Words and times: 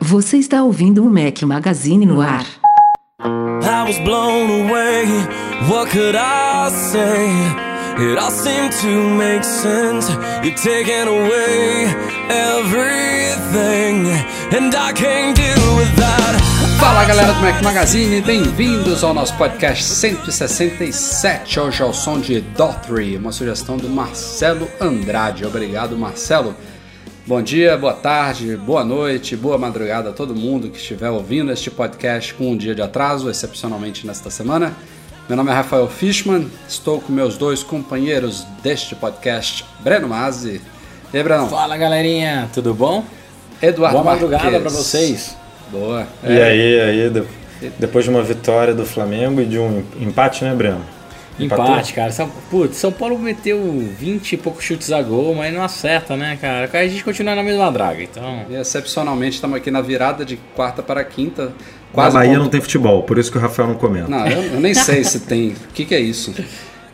Você 0.00 0.36
está 0.38 0.62
ouvindo 0.62 1.04
o 1.04 1.10
Mac 1.10 1.42
Magazine 1.42 2.06
no 2.06 2.20
ar. 2.20 2.46
I 3.20 3.84
was 3.86 3.98
blown 3.98 4.68
away. 4.68 5.06
What 5.68 5.90
could 5.90 6.16
I 6.16 6.70
say? 6.70 7.63
It 7.96 8.18
all 8.18 8.32
seemed 8.32 8.72
to 8.80 9.08
make 9.16 9.44
sense. 9.44 10.10
You're 10.42 10.56
taking 10.56 11.06
away 11.06 11.86
everything, 12.28 14.08
and 14.50 14.74
I 14.74 14.92
can't 14.92 15.36
deal 15.36 15.76
with 15.76 15.94
that. 15.94 16.34
Fala 16.80 17.04
galera 17.04 17.32
do 17.32 17.40
Mac 17.40 17.62
Magazine, 17.62 18.20
bem-vindos 18.20 19.04
ao 19.04 19.14
nosso 19.14 19.36
podcast 19.36 19.84
167. 19.84 21.60
Hoje 21.60 21.82
é 21.82 21.84
o 21.84 21.92
som 21.92 22.18
de 22.18 22.40
Daughtry, 22.40 23.16
uma 23.16 23.30
sugestão 23.30 23.76
do 23.76 23.88
Marcelo 23.88 24.68
Andrade. 24.80 25.46
Obrigado, 25.46 25.96
Marcelo. 25.96 26.56
Bom 27.24 27.40
dia, 27.40 27.78
boa 27.78 27.94
tarde, 27.94 28.56
boa 28.56 28.82
noite, 28.82 29.36
boa 29.36 29.56
madrugada 29.56 30.10
a 30.10 30.12
todo 30.12 30.34
mundo 30.34 30.68
que 30.68 30.78
estiver 30.78 31.10
ouvindo 31.10 31.52
este 31.52 31.70
podcast 31.70 32.34
com 32.34 32.50
um 32.50 32.56
dia 32.56 32.74
de 32.74 32.82
atraso, 32.82 33.30
excepcionalmente 33.30 34.04
nesta 34.04 34.30
semana. 34.30 34.74
Meu 35.28 35.36
nome 35.36 35.50
é 35.50 35.54
Rafael 35.54 35.88
Fishman, 35.88 36.50
estou 36.68 37.00
com 37.00 37.10
meus 37.12 37.38
dois 37.38 37.62
companheiros 37.62 38.46
deste 38.62 38.94
podcast, 38.94 39.64
Breno 39.80 40.08
Mazzi. 40.08 40.60
E 41.12 41.16
aí, 41.16 41.22
Breno? 41.22 41.48
Fala 41.48 41.76
galerinha, 41.78 42.48
tudo 42.52 42.74
bom? 42.74 43.04
Eduardo 43.62 43.98
Boa 43.98 44.12
madrugada 44.12 44.60
para 44.60 44.70
vocês. 44.70 45.34
Boa. 45.70 46.06
E 46.22 46.32
É, 46.32 46.44
aí, 46.44 46.80
aí, 46.80 47.10
de- 47.10 47.24
depois 47.78 48.04
de 48.04 48.10
uma 48.10 48.22
vitória 48.22 48.74
do 48.74 48.84
Flamengo 48.84 49.40
e 49.40 49.46
de 49.46 49.58
um 49.58 49.82
empate, 49.98 50.44
né, 50.44 50.54
Breno? 50.54 50.82
Empatou? 51.38 51.64
Empate, 51.66 51.94
cara. 51.94 52.12
São, 52.12 52.28
putz, 52.50 52.76
São 52.76 52.92
Paulo 52.92 53.18
meteu 53.18 53.58
20 53.98 54.34
e 54.34 54.36
poucos 54.36 54.62
chutes 54.62 54.92
a 54.92 55.00
gol, 55.02 55.34
mas 55.34 55.52
não 55.54 55.62
acerta, 55.62 56.16
né, 56.16 56.36
cara? 56.40 56.68
A 56.72 56.86
gente 56.86 57.02
continua 57.02 57.34
na 57.34 57.42
mesma 57.42 57.72
draga, 57.72 58.02
então. 58.02 58.44
E 58.50 58.54
excepcionalmente 58.54 59.36
estamos 59.36 59.56
aqui 59.56 59.70
na 59.70 59.80
virada 59.80 60.22
de 60.24 60.36
quarta 60.54 60.82
para 60.82 61.02
quinta. 61.02 61.52
Na 61.96 62.02
Quase 62.02 62.16
Bahia 62.16 62.32
ponto- 62.32 62.42
não 62.42 62.48
tem 62.50 62.60
futebol, 62.60 63.02
por 63.04 63.18
isso 63.18 63.30
que 63.30 63.38
o 63.38 63.40
Rafael 63.40 63.68
não 63.68 63.74
comenta. 63.76 64.08
Não, 64.08 64.26
eu, 64.26 64.42
eu 64.54 64.60
nem 64.60 64.74
sei 64.74 65.04
se 65.04 65.20
tem. 65.20 65.50
O 65.50 65.72
que, 65.72 65.84
que 65.84 65.94
é 65.94 66.00
isso? 66.00 66.34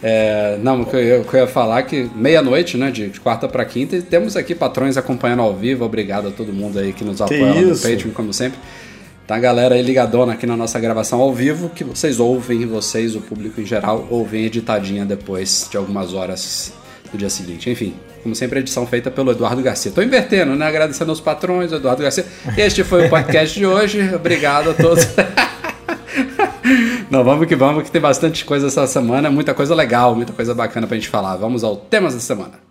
É, 0.03 0.59
não, 0.63 0.83
o 0.83 0.87
que 0.87 0.97
eu, 0.97 1.25
que 1.25 1.35
eu 1.35 1.41
ia 1.41 1.47
falar 1.47 1.81
é 1.81 1.83
que 1.83 2.11
meia-noite, 2.15 2.77
né, 2.77 2.91
de 2.91 3.09
quarta 3.21 3.47
para 3.49 3.65
quinta, 3.65 3.97
e 3.97 4.03
temos 4.03 4.37
aqui 4.37 4.55
patrões 4.55 4.97
acompanhando 4.97 5.43
ao 5.43 5.55
vivo. 5.55 5.85
Obrigado 5.85 6.29
a 6.29 6.31
todo 6.31 6.53
mundo 6.53 6.79
aí 6.79 6.93
que 6.93 7.05
nos 7.05 7.21
apoia 7.21 7.45
lá 7.55 7.61
no? 7.61 7.77
Patreon, 7.77 8.11
como 8.13 8.33
sempre. 8.33 8.59
Tá 9.27 9.37
a 9.37 9.39
galera 9.39 9.75
aí 9.77 9.83
ligadona 9.83 10.33
aqui 10.33 10.45
na 10.47 10.57
nossa 10.57 10.81
gravação 10.81 11.21
ao 11.21 11.33
vivo, 11.33 11.69
que 11.69 11.85
vocês 11.85 12.19
ouvem, 12.19 12.67
vocês, 12.67 13.15
o 13.15 13.21
público 13.21 13.61
em 13.61 13.67
geral, 13.67 14.07
ouvem 14.11 14.45
editadinha 14.45 15.05
depois 15.05 15.69
de 15.71 15.77
algumas 15.77 16.13
horas 16.15 16.73
do 17.13 17.19
dia 17.19 17.31
seguinte. 17.31 17.71
Enfim, 17.71 17.95
como 18.23 18.35
sempre, 18.35 18.59
a 18.59 18.61
edição 18.61 18.87
feita 18.87 19.11
pelo 19.11 19.31
Eduardo 19.31 19.63
Garcia. 19.63 19.91
Tô 19.91 20.03
invertendo, 20.03 20.55
né? 20.55 20.67
Agradecendo 20.67 21.11
aos 21.11 21.21
patrões, 21.21 21.73
Eduardo 21.73 22.03
Garcia. 22.03 22.25
Este 22.57 22.85
foi 22.85 23.07
o 23.07 23.11
podcast 23.11 23.59
de 23.59 23.67
hoje. 23.67 24.15
Obrigado 24.15 24.71
a 24.71 24.75
todos. 24.75 25.07
Não, 27.11 27.25
vamos 27.25 27.47
que 27.47 27.57
vamos, 27.57 27.83
que 27.83 27.91
tem 27.91 28.01
bastante 28.01 28.45
coisa 28.45 28.69
essa 28.69 28.87
semana, 28.87 29.31
muita 29.31 29.53
coisa 29.53 29.75
legal, 29.75 30.15
muita 30.15 30.33
coisa 30.33 30.55
bacana 30.55 30.87
pra 30.87 30.97
gente 30.97 31.09
falar. 31.09 31.37
Vamos 31.37 31.65
ao 31.65 31.77
temas 31.77 32.15
da 32.15 32.21
semana. 32.21 32.71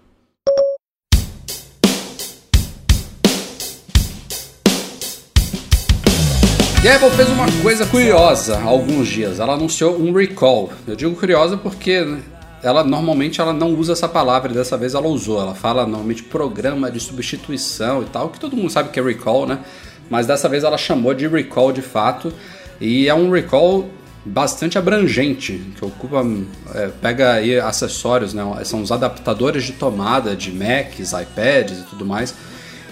E 6.81 6.87
a 6.87 6.95
Apple 6.95 7.11
fez 7.11 7.27
uma 7.27 7.45
coisa 7.61 7.85
curiosa 7.85 8.57
há 8.57 8.63
alguns 8.63 9.09
dias. 9.09 9.41
Ela 9.41 9.55
anunciou 9.55 9.99
um 9.99 10.13
recall. 10.13 10.71
Eu 10.87 10.95
digo 10.95 11.13
curiosa 11.13 11.57
porque 11.57 11.99
né, 11.99 12.21
ela 12.61 12.83
normalmente 12.83 13.39
ela 13.39 13.53
não 13.53 13.73
usa 13.73 13.93
essa 13.93 14.07
palavra 14.07 14.53
dessa 14.53 14.77
vez 14.77 14.93
ela 14.93 15.07
usou. 15.07 15.41
Ela 15.41 15.55
fala 15.55 15.85
normalmente 15.85 16.23
programa 16.23 16.91
de 16.91 16.99
substituição 16.99 18.01
e 18.01 18.05
tal, 18.05 18.29
que 18.29 18.39
todo 18.39 18.55
mundo 18.55 18.69
sabe 18.69 18.89
que 18.89 18.99
é 18.99 19.03
recall, 19.03 19.45
né? 19.45 19.59
Mas 20.09 20.27
dessa 20.27 20.49
vez 20.49 20.63
ela 20.63 20.77
chamou 20.77 21.13
de 21.13 21.27
recall 21.27 21.71
de 21.71 21.81
fato. 21.81 22.33
E 22.81 23.07
é 23.07 23.13
um 23.13 23.29
recall 23.31 23.89
bastante 24.25 24.77
abrangente, 24.77 25.61
que 25.75 25.83
ocupa, 25.83 26.25
é, 26.73 26.87
pega 27.01 27.33
aí 27.33 27.59
acessórios, 27.59 28.33
né? 28.33 28.43
São 28.63 28.81
os 28.81 28.91
adaptadores 28.91 29.63
de 29.63 29.73
tomada 29.73 30.35
de 30.35 30.51
Macs, 30.51 31.13
iPads 31.13 31.79
e 31.79 31.83
tudo 31.83 32.05
mais. 32.05 32.33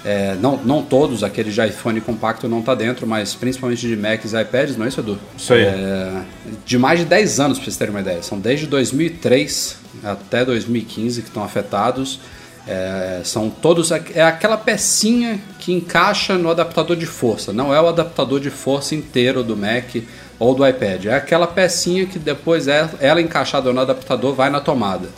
É, 0.07 0.35
não, 0.35 0.56
não 0.56 0.81
todos, 0.81 1.22
aqueles 1.22 1.53
de 1.53 1.68
iPhone 1.68 2.00
compacto 2.00 2.47
não 2.47 2.62
tá 2.62 2.73
dentro, 2.73 3.06
mas 3.06 3.35
principalmente 3.35 3.85
de 3.85 3.97
Macs 3.97 4.31
e 4.31 4.41
iPads, 4.41 4.78
não 4.78 4.85
é 4.85 4.88
isso, 4.88 5.01
Edu? 5.01 5.19
Isso 5.38 5.51
aí. 5.51 5.63
É, 5.63 6.22
de 6.66 6.78
mais 6.78 7.00
de 7.00 7.06
10 7.06 7.41
anos, 7.41 7.57
pra 7.57 7.66
vocês 7.66 7.75
terem 7.75 7.94
uma 7.94 8.00
ideia. 8.00 8.23
São 8.23 8.40
desde 8.40 8.67
2003 8.67 9.78
até 10.01 10.46
2015 10.46 11.22
que 11.22 11.28
estão 11.28 11.44
afetados. 11.44 12.22
É, 12.66 13.19
são 13.25 13.50
todos. 13.50 13.91
É 13.91 14.22
aquela 14.22 14.56
pecinha 14.56 15.41
que 15.59 15.73
encaixa 15.73 16.38
no 16.38 16.50
adaptador 16.51 16.96
de 16.96 17.06
força. 17.06 17.51
Não 17.51 17.75
é 17.75 17.81
o 17.81 17.90
adaptador 17.90 18.40
de 18.40 18.50
força 18.50 18.96
inteiro 18.96 19.44
do 19.44 19.57
Mac 19.57 19.94
ou 20.40 20.56
do 20.56 20.66
iPad. 20.66 21.07
É 21.07 21.16
aquela 21.16 21.47
pecinha 21.47 22.06
que 22.06 22.17
depois 22.17 22.69
é, 22.69 22.90
ela 23.01 23.22
encaixada 23.22 23.73
no 23.73 23.81
adaptador 23.81 24.34
vai 24.34 24.50
na 24.50 24.62
tomada. 24.62 25.09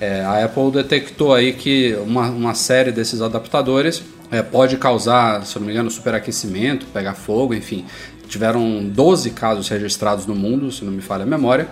É, 0.00 0.20
a 0.20 0.44
Apple 0.44 0.70
detectou 0.70 1.34
aí 1.34 1.52
que 1.54 1.96
uma, 2.06 2.28
uma 2.28 2.54
série 2.54 2.92
desses 2.92 3.22
adaptadores 3.22 4.02
é, 4.30 4.42
pode 4.42 4.76
causar, 4.76 5.44
se 5.44 5.56
eu 5.56 5.60
não 5.60 5.66
me 5.66 5.72
engano, 5.72 5.90
superaquecimento, 5.90 6.86
pegar 6.86 7.14
fogo, 7.14 7.54
enfim. 7.54 7.84
Tiveram 8.28 8.84
12 8.84 9.30
casos 9.30 9.68
registrados 9.68 10.26
no 10.26 10.34
mundo, 10.34 10.70
se 10.72 10.84
não 10.84 10.92
me 10.92 11.00
falha 11.00 11.22
a 11.22 11.26
memória. 11.26 11.68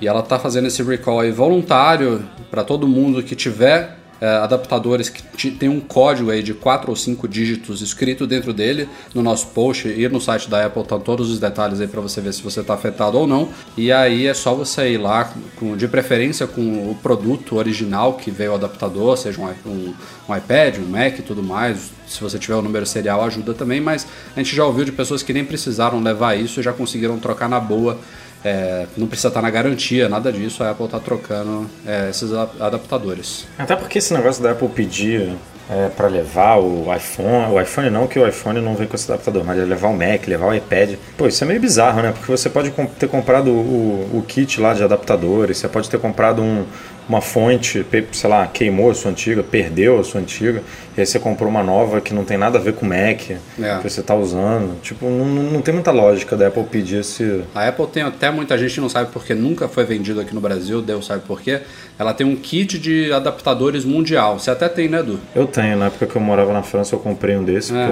E 0.00 0.06
ela 0.06 0.20
está 0.20 0.38
fazendo 0.38 0.66
esse 0.66 0.82
recall 0.82 1.20
voluntário 1.32 2.24
para 2.50 2.62
todo 2.62 2.86
mundo 2.86 3.22
que 3.22 3.34
tiver 3.34 3.98
adaptadores 4.42 5.08
que 5.08 5.50
tem 5.50 5.68
um 5.68 5.80
código 5.80 6.30
aí 6.30 6.42
de 6.42 6.54
4 6.54 6.90
ou 6.90 6.96
5 6.96 7.26
dígitos 7.28 7.82
escrito 7.82 8.26
dentro 8.26 8.52
dele. 8.52 8.88
No 9.14 9.22
nosso 9.22 9.48
post 9.48 9.88
e 9.88 10.08
no 10.08 10.20
site 10.20 10.48
da 10.48 10.66
Apple 10.66 10.82
estão 10.82 11.00
todos 11.00 11.30
os 11.30 11.38
detalhes 11.38 11.80
aí 11.80 11.86
para 11.86 12.00
você 12.00 12.20
ver 12.20 12.32
se 12.32 12.42
você 12.42 12.60
está 12.60 12.74
afetado 12.74 13.18
ou 13.18 13.26
não. 13.26 13.48
E 13.76 13.92
aí 13.92 14.26
é 14.26 14.34
só 14.34 14.54
você 14.54 14.92
ir 14.92 14.98
lá, 14.98 15.32
com, 15.56 15.76
de 15.76 15.88
preferência 15.88 16.46
com 16.46 16.90
o 16.90 16.94
produto 17.02 17.56
original 17.56 18.14
que 18.14 18.30
veio 18.30 18.52
o 18.52 18.54
adaptador, 18.54 19.16
seja 19.16 19.40
um, 19.40 19.48
um, 19.68 19.94
um 20.28 20.36
iPad, 20.36 20.78
um 20.78 20.86
Mac 20.86 21.18
e 21.18 21.22
tudo 21.22 21.42
mais. 21.42 21.92
Se 22.06 22.20
você 22.20 22.38
tiver 22.38 22.54
o 22.54 22.62
número 22.62 22.84
serial 22.86 23.24
ajuda 23.24 23.54
também, 23.54 23.80
mas 23.80 24.06
a 24.36 24.40
gente 24.40 24.54
já 24.54 24.64
ouviu 24.64 24.84
de 24.84 24.92
pessoas 24.92 25.22
que 25.22 25.32
nem 25.32 25.44
precisaram 25.44 26.00
levar 26.00 26.38
isso 26.38 26.60
e 26.60 26.62
já 26.62 26.72
conseguiram 26.72 27.18
trocar 27.18 27.48
na 27.48 27.58
boa. 27.58 27.98
É, 28.44 28.86
não 28.96 29.06
precisa 29.06 29.28
estar 29.28 29.40
na 29.40 29.50
garantia, 29.50 30.08
nada 30.08 30.30
disso. 30.32 30.62
A 30.62 30.70
Apple 30.70 30.84
está 30.84 31.00
trocando 31.00 31.68
é, 31.86 32.10
esses 32.10 32.30
adaptadores. 32.32 33.46
Até 33.58 33.74
porque 33.76 33.98
esse 33.98 34.12
negócio 34.12 34.42
da 34.42 34.50
Apple 34.50 34.68
pedir 34.68 35.32
é, 35.70 35.88
para 35.88 36.08
levar 36.08 36.56
o 36.58 36.94
iPhone, 36.94 37.52
o 37.54 37.60
iPhone 37.60 37.88
não, 37.88 38.06
que 38.06 38.18
o 38.18 38.28
iPhone 38.28 38.60
não 38.60 38.74
vem 38.74 38.86
com 38.86 38.94
esse 38.96 39.10
adaptador, 39.10 39.42
mas 39.44 39.56
levar 39.66 39.88
o 39.88 39.94
Mac, 39.96 40.26
levar 40.26 40.46
o 40.48 40.54
iPad. 40.54 40.96
Pô, 41.16 41.26
isso 41.26 41.42
é 41.42 41.46
meio 41.46 41.58
bizarro, 41.60 42.02
né? 42.02 42.12
Porque 42.12 42.30
você 42.30 42.50
pode 42.50 42.70
ter 42.98 43.08
comprado 43.08 43.50
o, 43.50 44.10
o 44.18 44.24
kit 44.28 44.60
lá 44.60 44.74
de 44.74 44.84
adaptadores, 44.84 45.56
você 45.58 45.68
pode 45.68 45.88
ter 45.88 45.98
comprado 45.98 46.42
um- 46.42 46.66
uma 47.08 47.20
fonte, 47.20 47.84
sei 48.12 48.30
lá, 48.30 48.46
queimou 48.46 48.90
a 48.90 48.94
sua 48.94 49.10
antiga, 49.10 49.42
perdeu 49.42 49.98
a 50.00 50.04
sua 50.04 50.20
antiga, 50.20 50.62
e 50.96 51.00
aí 51.00 51.06
você 51.06 51.18
comprou 51.18 51.48
uma 51.50 51.62
nova 51.62 52.00
que 52.00 52.14
não 52.14 52.24
tem 52.24 52.38
nada 52.38 52.58
a 52.58 52.60
ver 52.60 52.72
com 52.74 52.86
o 52.86 52.88
Mac 52.88 53.30
É. 53.30 53.78
que 53.82 53.90
você 53.90 54.00
está 54.00 54.14
usando. 54.14 54.80
Tipo, 54.80 55.06
não, 55.10 55.24
não 55.26 55.60
tem 55.60 55.74
muita 55.74 55.90
lógica 55.90 56.36
da 56.36 56.46
Apple 56.46 56.64
pedir 56.64 57.00
esse. 57.00 57.42
A 57.54 57.68
Apple 57.68 57.86
tem 57.88 58.02
até 58.02 58.30
muita 58.30 58.56
gente 58.56 58.74
que 58.74 58.80
não 58.80 58.88
sabe 58.88 59.10
porque 59.12 59.34
nunca 59.34 59.68
foi 59.68 59.84
vendido 59.84 60.20
aqui 60.20 60.34
no 60.34 60.40
Brasil, 60.40 60.80
Deus 60.80 61.04
sabe 61.06 61.22
por 61.26 61.40
quê. 61.42 61.60
Ela 61.98 62.14
tem 62.14 62.26
um 62.26 62.36
kit 62.36 62.78
de 62.78 63.12
adaptadores 63.12 63.84
mundial. 63.84 64.38
Você 64.38 64.50
até 64.50 64.68
tem, 64.68 64.88
né, 64.88 65.00
Edu? 65.00 65.20
Eu 65.34 65.46
tenho, 65.46 65.76
na 65.76 65.86
época 65.86 66.06
que 66.06 66.16
eu 66.16 66.22
morava 66.22 66.52
na 66.52 66.62
França, 66.62 66.94
eu 66.94 66.98
comprei 66.98 67.36
um 67.36 67.44
desse. 67.44 67.76
É. 67.76 67.86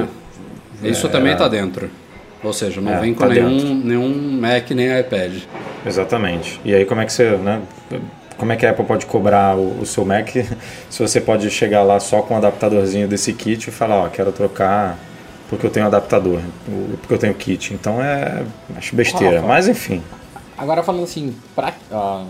pô, 0.80 0.86
Isso 0.88 1.08
também 1.08 1.36
tá 1.36 1.48
dentro. 1.48 1.90
Ou 2.42 2.52
seja, 2.52 2.80
não 2.80 2.94
É, 2.94 2.98
vem 3.00 3.14
com 3.14 3.20
tá 3.20 3.28
nenhum, 3.32 3.56
dentro. 3.56 3.74
nenhum 3.88 4.40
Mac 4.40 4.68
nem 4.70 4.98
iPad. 4.98 5.32
Exatamente. 5.86 6.60
E 6.64 6.74
aí 6.74 6.84
como 6.84 7.00
é 7.00 7.04
que 7.04 7.12
você, 7.12 7.30
né? 7.36 7.60
Como 8.36 8.52
é 8.52 8.56
que 8.56 8.66
a 8.66 8.70
Apple 8.70 8.84
pode 8.84 9.06
cobrar 9.06 9.56
o, 9.56 9.80
o 9.80 9.86
seu 9.86 10.04
Mac 10.04 10.28
se 10.90 10.98
você 11.00 11.20
pode 11.20 11.50
chegar 11.50 11.82
lá 11.82 12.00
só 12.00 12.22
com 12.22 12.34
um 12.34 12.36
adaptadorzinho 12.36 13.06
desse 13.08 13.32
kit 13.32 13.68
e 13.68 13.70
falar, 13.70 14.04
ó, 14.04 14.08
quero 14.08 14.32
trocar 14.32 14.98
porque 15.48 15.66
eu 15.66 15.70
tenho 15.70 15.84
adaptador, 15.84 16.40
porque 17.02 17.12
eu 17.12 17.18
tenho 17.18 17.34
kit. 17.34 17.74
Então 17.74 18.02
é 18.02 18.42
acho 18.74 18.96
besteira. 18.96 19.36
Rafa. 19.36 19.48
Mas 19.48 19.68
enfim. 19.68 20.02
Agora 20.56 20.82
falando 20.82 21.04
assim, 21.04 21.34
pra, 21.54 21.74
ó, 21.90 22.24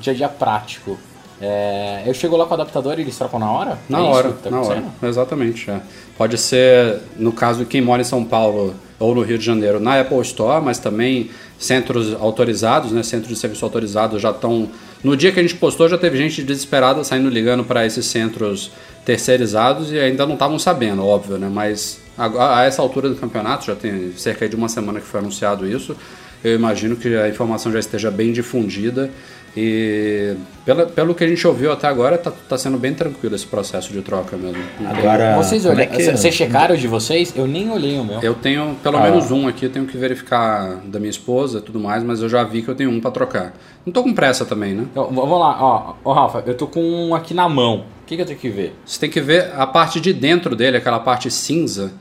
dia 0.00 0.12
a 0.12 0.16
dia 0.16 0.28
prático. 0.28 0.98
É, 1.40 2.02
eu 2.06 2.14
chego 2.14 2.36
lá 2.36 2.44
com 2.44 2.52
o 2.52 2.54
adaptador 2.54 2.98
e 2.98 3.02
eles 3.02 3.16
trocam 3.16 3.38
na 3.38 3.50
hora? 3.52 3.78
Na 3.88 3.98
É 3.98 4.02
hora, 4.02 4.32
que 4.32 4.42
tá 4.42 4.50
na 4.50 4.60
hora. 4.62 4.82
Exatamente. 5.02 5.70
é. 5.70 5.80
Pode 6.16 6.38
ser, 6.38 7.00
no 7.16 7.30
caso 7.30 7.60
de 7.60 7.66
quem 7.66 7.80
mora 7.80 8.00
em 8.00 8.04
São 8.04 8.24
Paulo 8.24 8.74
ou 8.98 9.14
no 9.14 9.22
Rio 9.22 9.38
de 9.38 9.44
Janeiro, 9.44 9.78
na 9.78 10.00
Apple 10.00 10.18
Store, 10.22 10.64
mas 10.64 10.78
também 10.78 11.30
centros 11.58 12.14
autorizados, 12.14 12.90
né, 12.90 13.02
centros 13.02 13.32
de 13.32 13.38
serviço 13.38 13.64
autorizados 13.64 14.20
já 14.20 14.30
estão 14.30 14.68
No 15.04 15.16
dia 15.16 15.30
que 15.32 15.38
a 15.38 15.42
gente 15.42 15.54
postou, 15.56 15.88
já 15.88 15.98
teve 15.98 16.16
gente 16.16 16.42
desesperada 16.42 17.02
saindo 17.04 17.28
ligando 17.28 17.64
para 17.64 17.84
esses 17.86 18.06
centros 18.06 18.70
terceirizados 19.04 19.92
e 19.92 19.98
ainda 19.98 20.26
não 20.26 20.34
estavam 20.34 20.58
sabendo, 20.58 21.04
óbvio, 21.04 21.38
né? 21.38 21.48
Mas 21.52 22.00
a, 22.18 22.60
a 22.60 22.64
essa 22.64 22.82
altura 22.82 23.08
do 23.08 23.14
campeonato, 23.14 23.66
já 23.66 23.76
tem 23.76 24.12
cerca 24.16 24.48
de 24.48 24.56
uma 24.56 24.68
semana 24.68 25.00
que 25.00 25.06
foi 25.06 25.20
anunciado 25.20 25.66
isso, 25.66 25.96
eu 26.42 26.54
imagino 26.54 26.96
que 26.96 27.14
a 27.14 27.28
informação 27.28 27.72
já 27.72 27.78
esteja 27.78 28.10
bem 28.10 28.32
difundida 28.32 29.10
e 29.56 30.34
pela, 30.64 30.84
pelo 30.86 31.14
que 31.14 31.24
a 31.24 31.28
gente 31.28 31.46
ouviu 31.46 31.72
até 31.72 31.86
agora, 31.86 32.18
tá, 32.18 32.30
tá 32.48 32.58
sendo 32.58 32.76
bem 32.76 32.92
tranquilo 32.92 33.34
esse 33.34 33.46
processo 33.46 33.92
de 33.92 34.02
troca 34.02 34.36
mesmo. 34.36 34.62
Agora, 34.86 35.34
Vocês 35.36 35.64
é 35.64 35.70
olharam, 35.70 35.90
que- 35.96 36.02
vocês 36.12 36.34
checaram 36.34 36.74
o 36.74 36.78
de 36.78 36.86
vocês? 36.86 37.32
Eu 37.34 37.46
nem 37.46 37.70
olhei 37.70 37.98
o 37.98 38.04
meu. 38.04 38.20
Eu 38.20 38.34
tenho 38.34 38.76
pelo 38.82 38.98
Ah. 38.98 39.02
menos 39.02 39.30
um 39.30 39.48
aqui, 39.48 39.64
eu 39.66 39.70
tenho 39.70 39.86
que 39.86 39.96
verificar 39.96 40.76
da 40.84 40.98
minha 40.98 41.10
esposa 41.10 41.58
e 41.58 41.62
tudo 41.62 41.80
mais, 41.80 42.02
mas 42.02 42.20
eu 42.20 42.28
já 42.28 42.44
vi 42.44 42.60
que 42.62 42.68
eu 42.68 42.74
tenho 42.74 42.90
um 42.90 43.00
para 43.00 43.10
trocar. 43.10 43.54
Não 43.84 43.92
tô 43.92 44.02
com 44.02 44.12
pressa 44.12 44.44
também, 44.44 44.74
né? 44.74 44.84
Então, 44.90 45.06
vamos 45.06 45.38
lá, 45.40 45.56
ó, 45.60 45.94
ó, 46.04 46.12
Rafa, 46.12 46.42
eu 46.46 46.54
tô 46.54 46.66
com 46.66 46.82
um 46.82 47.14
aqui 47.14 47.32
na 47.32 47.48
mão. 47.48 47.84
O 48.02 48.06
que, 48.06 48.16
que 48.16 48.22
eu 48.22 48.26
tenho 48.26 48.38
que 48.38 48.48
ver? 48.48 48.74
Você 48.84 49.00
tem 49.00 49.08
que 49.10 49.20
ver 49.20 49.52
a 49.56 49.66
parte 49.66 50.00
de 50.00 50.12
dentro 50.12 50.54
dele, 50.54 50.76
aquela 50.76 50.98
parte 51.00 51.30
cinza, 51.30 51.92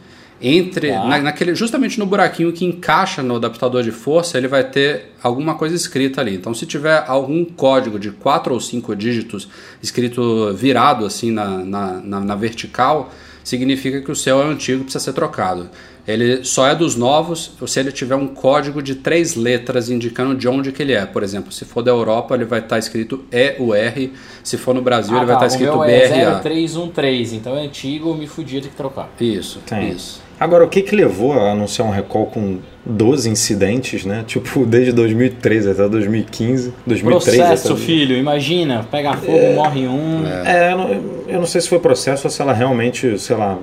entre 0.42 0.92
Tá. 0.92 1.06
na- 1.06 1.20
naquele 1.20 1.56
justamente 1.56 1.98
no 1.98 2.06
buraquinho 2.06 2.52
que 2.52 2.66
encaixa 2.66 3.24
no 3.24 3.36
adaptador 3.38 3.82
de 3.84 3.92
força, 3.92 4.38
ele 4.38 4.48
vai 4.48 4.64
ter 4.64 5.14
alguma 5.24 5.56
coisa 5.56 5.76
escrita 5.76 6.22
ali. 6.22 6.36
Então, 6.36 6.54
se 6.54 6.66
tiver 6.66 7.04
algum 7.08 7.44
código 7.46 7.98
de 7.98 8.12
quatro 8.12 8.54
ou 8.54 8.60
cinco 8.60 8.96
dígitos 8.96 9.48
escrito 9.82 10.54
virado 10.54 11.06
assim 11.06 11.32
na, 11.32 11.46
na, 11.60 11.92
na- 12.02 12.20
na 12.22 12.36
vertical, 12.36 13.12
significa 13.44 14.02
que 14.02 14.12
o 14.12 14.16
seu 14.16 14.42
é 14.42 14.46
antigo 14.46 14.82
e 14.82 14.84
precisa 14.84 15.04
ser 15.04 15.14
trocado. 15.14 15.70
Ele 16.08 16.44
só 16.44 16.68
é 16.68 16.76
dos 16.76 16.96
novos 16.96 17.52
se 17.66 17.80
ele 17.80 17.92
tiver 17.92 18.14
um 18.16 18.28
código 18.28 18.80
de 18.82 18.94
três 18.94 19.36
letras 19.36 19.90
indicando 19.90 20.36
de 20.36 20.48
onde 20.48 20.72
que 20.72 20.84
ele 20.84 20.94
é. 20.94 21.04
Por 21.04 21.24
exemplo, 21.24 21.52
se 21.52 21.66
for 21.66 21.82
da 21.82 21.90
Europa, 21.90 22.36
ele 22.36 22.46
vai 22.46 22.60
estar 22.60 22.78
escrito 22.78 23.26
EUR. 23.32 24.10
Se 24.44 24.56
for 24.56 24.76
no 24.76 24.84
Brasil, 24.84 25.16
ele 25.18 25.26
vai 25.26 25.36
estar 25.36 25.40
tá, 25.40 25.46
o 25.46 25.48
escrito 25.48 25.72
meu 25.74 25.84
é 25.84 26.08
BRA. 26.08 26.40
0313, 26.44 27.36
então 27.36 27.58
é 27.58 27.62
antigo, 27.66 28.14
me 28.14 28.28
fudi, 28.28 28.56
eu 28.58 28.62
tenho 28.62 28.72
que 28.72 28.78
trocar. 28.78 29.10
Isso, 29.20 29.60
Tem. 29.66 29.90
isso. 29.92 30.22
Agora, 30.40 30.66
o 30.66 30.68
que 30.68 30.82
que 30.82 30.96
levou 30.96 31.34
a 31.34 31.52
anunciar 31.52 31.88
um 31.88 31.92
recall 31.92 32.26
com 32.28 32.60
12 32.86 33.30
incidentes, 33.30 34.06
né? 34.06 34.24
Tipo, 34.28 34.66
desde 34.68 34.92
2013 34.92 35.72
até 35.72 35.88
2015. 35.88 36.74
2003 36.86 37.38
Processo, 37.38 37.74
até... 37.74 37.82
filho, 37.82 38.16
imagina, 38.16 38.86
pega 38.90 39.14
fogo, 39.14 39.54
morre 39.54 39.88
um. 39.88 40.24
É, 40.46 40.74
eu 40.74 40.78
não, 40.78 40.90
eu 41.28 41.40
não 41.40 41.48
sei 41.48 41.62
se 41.62 41.70
foi 41.70 41.80
processo 41.80 42.28
ou 42.28 42.32
se 42.32 42.42
ela 42.42 42.54
realmente, 42.54 43.18
sei 43.18 43.36
lá, 43.36 43.58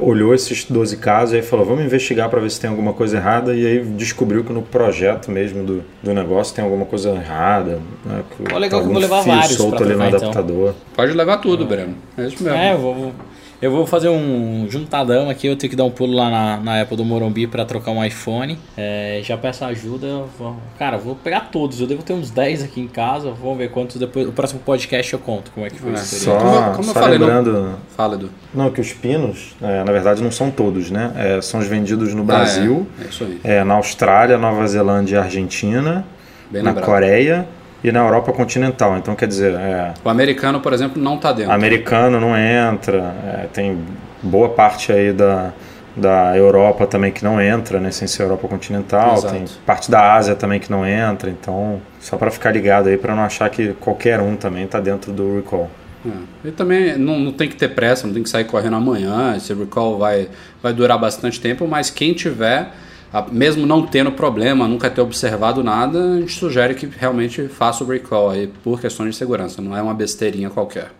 olhou 0.00 0.34
esses 0.34 0.64
12 0.64 0.96
casos 0.98 1.34
e 1.34 1.36
aí 1.36 1.42
falou, 1.42 1.64
vamos 1.64 1.84
investigar 1.84 2.28
para 2.28 2.40
ver 2.40 2.50
se 2.50 2.60
tem 2.60 2.68
alguma 2.68 2.92
coisa 2.92 3.16
errada 3.16 3.54
e 3.54 3.66
aí 3.66 3.80
descobriu 3.80 4.44
que 4.44 4.52
no 4.52 4.62
projeto 4.62 5.30
mesmo 5.30 5.64
do, 5.64 5.84
do 6.02 6.12
negócio 6.12 6.54
tem 6.54 6.62
alguma 6.62 6.84
coisa 6.84 7.10
errada. 7.10 7.80
Né? 8.04 8.22
Que 8.36 8.42
Pô, 8.42 8.58
legal 8.58 8.68
que 8.68 8.74
eu 8.74 8.78
algum 8.80 8.92
vou 8.92 9.00
levar 9.00 9.22
fio 9.22 9.32
vários 9.32 9.56
solto 9.56 9.82
ali 9.82 9.94
no 9.94 10.04
então. 10.04 10.18
adaptador. 10.18 10.74
Pode 10.94 11.12
levar 11.12 11.38
tudo, 11.38 11.64
Breno. 11.64 11.94
É 12.18 12.26
isso 12.26 12.42
mesmo. 12.42 12.58
É, 12.58 12.74
eu 12.74 12.78
vou, 12.78 13.12
eu 13.62 13.70
vou 13.70 13.86
fazer 13.86 14.08
um 14.08 14.66
juntadão 14.70 15.28
aqui, 15.28 15.46
eu 15.46 15.54
tenho 15.56 15.70
que 15.70 15.76
dar 15.76 15.84
um 15.84 15.90
pulo 15.90 16.14
lá 16.14 16.30
na, 16.30 16.56
na 16.58 16.80
Apple 16.80 16.96
do 16.96 17.04
Morumbi 17.04 17.46
pra 17.46 17.64
trocar 17.64 17.90
um 17.90 18.02
iPhone. 18.04 18.58
É, 18.76 19.20
já 19.22 19.36
peço 19.36 19.64
ajuda. 19.64 20.06
eu 20.06 20.28
vou- 20.38 20.56
cara, 20.78 20.96
eu 20.96 21.00
vou 21.00 21.14
pegar 21.14 21.48
todos, 21.52 21.80
eu 21.80 21.86
devo 21.86 22.02
ter 22.02 22.12
uns 22.14 22.30
10 22.30 22.62
aqui 22.64 22.80
em 22.80 22.88
casa, 22.88 23.30
vamos 23.30 23.58
ver 23.58 23.70
quantos 23.70 23.96
depois. 23.96 24.26
O 24.26 24.32
próximo 24.32 24.60
podcast 24.60 25.12
eu 25.12 25.18
conto 25.18 25.50
como 25.50 25.66
é 25.66 25.70
que 25.70 25.78
foi 25.78 25.90
É, 25.90 25.94
isso. 25.94 26.24
Só, 26.24 26.36
Como 26.38 26.54
eu- 26.54 26.62
como 26.72 26.78
eu 26.78 26.84
só 26.84 26.92
falei, 26.94 27.18
não- 27.18 27.26
lembrando, 27.26 27.74
Fala, 27.96 28.14
Edu. 28.14 28.30
não, 28.54 28.70
que 28.70 28.80
os 28.80 28.92
pinos, 28.92 29.54
é, 29.60 29.84
na 29.84 29.92
verdade, 29.92 30.22
não 30.22 30.30
são 30.30 30.50
todos, 30.50 30.90
né? 30.90 31.12
É, 31.16 31.40
são 31.42 31.60
os 31.60 31.66
vendidos 31.66 32.14
no 32.14 32.24
Brasil, 32.24 32.86
Ah, 32.98 33.02
é. 33.02 33.04
É 33.04 33.08
isso 33.10 33.24
aí. 33.24 33.40
é, 33.44 33.64
na 33.64 33.74
Austrália, 33.74 34.38
Nova 34.38 34.66
Zelândia 34.66 35.16
e 35.16 35.18
Argentina, 35.18 36.04
Bem 36.50 36.62
na 36.62 36.70
lembrado. 36.70 36.84
Coreia 36.86 37.46
e 37.82 37.90
na 37.90 38.00
Europa 38.00 38.32
continental. 38.32 38.96
Então, 38.98 39.14
quer 39.14 39.26
dizer, 39.26 39.54
é, 39.54 39.94
O 40.04 40.08
americano, 40.08 40.60
por 40.60 40.72
exemplo, 40.72 41.00
não 41.02 41.16
tá 41.16 41.32
dentro. 41.32 41.52
americano 41.52 42.20
não 42.20 42.36
entra, 42.36 43.14
é, 43.24 43.46
tem 43.52 43.78
boa 44.22 44.50
parte 44.50 44.92
aí 44.92 45.12
da, 45.12 45.52
da 45.96 46.36
Europa 46.36 46.86
também 46.86 47.10
que 47.10 47.24
não 47.24 47.40
entra, 47.40 47.80
né, 47.80 47.90
sem 47.90 48.06
ser 48.06 48.22
Europa 48.22 48.46
continental, 48.48 49.14
Exato. 49.14 49.34
tem 49.34 49.44
parte 49.64 49.90
da 49.90 50.14
Ásia 50.14 50.34
também 50.34 50.60
que 50.60 50.70
não 50.70 50.86
entra, 50.86 51.30
então 51.30 51.80
só 52.00 52.16
para 52.16 52.30
ficar 52.30 52.50
ligado 52.52 52.88
aí 52.88 52.96
para 52.96 53.14
não 53.14 53.22
achar 53.22 53.48
que 53.50 53.72
qualquer 53.74 54.20
um 54.20 54.36
também 54.36 54.66
tá 54.66 54.78
dentro 54.80 55.12
do 55.12 55.36
recall. 55.36 55.70
É. 56.04 56.48
E 56.48 56.50
também 56.50 56.96
não, 56.96 57.18
não 57.18 57.32
tem 57.32 57.48
que 57.48 57.56
ter 57.56 57.68
pressa, 57.68 58.06
não 58.06 58.14
tem 58.14 58.22
que 58.22 58.30
sair 58.30 58.44
correndo 58.44 58.76
amanhã. 58.76 59.34
Esse 59.36 59.52
recall 59.52 59.98
vai, 59.98 60.28
vai 60.62 60.72
durar 60.72 60.98
bastante 60.98 61.38
tempo, 61.38 61.66
mas 61.68 61.90
quem 61.90 62.14
tiver, 62.14 62.70
mesmo 63.30 63.66
não 63.66 63.86
tendo 63.86 64.12
problema, 64.12 64.68
nunca 64.68 64.88
ter 64.88 65.00
observado 65.00 65.62
nada, 65.62 66.14
a 66.14 66.20
gente 66.20 66.32
sugere 66.32 66.74
que 66.74 66.86
realmente 66.86 67.48
faça 67.48 67.82
o 67.82 67.86
recall 67.86 68.30
aí 68.30 68.46
por 68.62 68.80
questões 68.80 69.10
de 69.10 69.16
segurança, 69.16 69.60
não 69.60 69.76
é 69.76 69.82
uma 69.82 69.94
besteirinha 69.94 70.50
qualquer. 70.50 70.92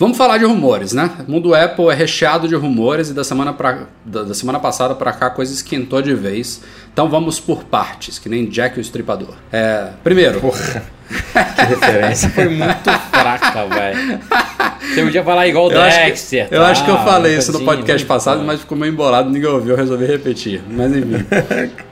Vamos 0.00 0.16
falar 0.16 0.38
de 0.38 0.46
rumores, 0.46 0.94
né? 0.94 1.10
O 1.28 1.30
mundo 1.30 1.54
Apple 1.54 1.90
é 1.90 1.94
recheado 1.94 2.48
de 2.48 2.54
rumores 2.54 3.10
e 3.10 3.12
da 3.12 3.22
semana, 3.22 3.52
pra, 3.52 3.86
da, 4.02 4.22
da 4.22 4.32
semana 4.32 4.58
passada 4.58 4.94
pra 4.94 5.12
cá 5.12 5.26
a 5.26 5.30
coisa 5.30 5.52
esquentou 5.52 6.00
de 6.00 6.14
vez. 6.14 6.62
Então 6.90 7.06
vamos 7.06 7.38
por 7.38 7.64
partes, 7.64 8.18
que 8.18 8.26
nem 8.26 8.48
Jack 8.48 8.78
o 8.78 8.80
Estripador. 8.80 9.34
É, 9.52 9.90
primeiro, 10.02 10.40
Porra, 10.40 10.82
que 11.08 11.62
referência. 11.66 12.30
Foi 12.30 12.48
muito 12.48 12.90
fraca, 13.10 13.66
velho. 13.66 14.20
Você 14.94 15.02
podia 15.04 15.22
falar 15.24 15.46
igual 15.46 15.66
o 15.68 15.72
Eu 15.72 15.80
acho, 15.82 15.96
que, 16.26 16.36
eu 16.50 16.64
acho 16.64 16.84
que 16.84 16.90
eu 16.90 16.98
falei 16.98 17.36
isso 17.36 17.52
no 17.52 17.58
coisinha, 17.58 17.76
podcast 17.76 17.98
muito 18.04 18.08
passado, 18.08 18.42
mas 18.44 18.60
ficou 18.60 18.76
meio 18.76 18.92
embolado, 18.92 19.30
ninguém 19.30 19.48
ouviu, 19.48 19.70
eu 19.72 19.76
resolvi 19.76 20.06
repetir. 20.06 20.62
Mas 20.68 20.94
enfim. 20.96 21.24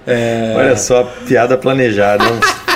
É, 0.06 0.54
Olha 0.58 0.76
só, 0.76 1.04
piada 1.26 1.56
planejada, 1.56 2.24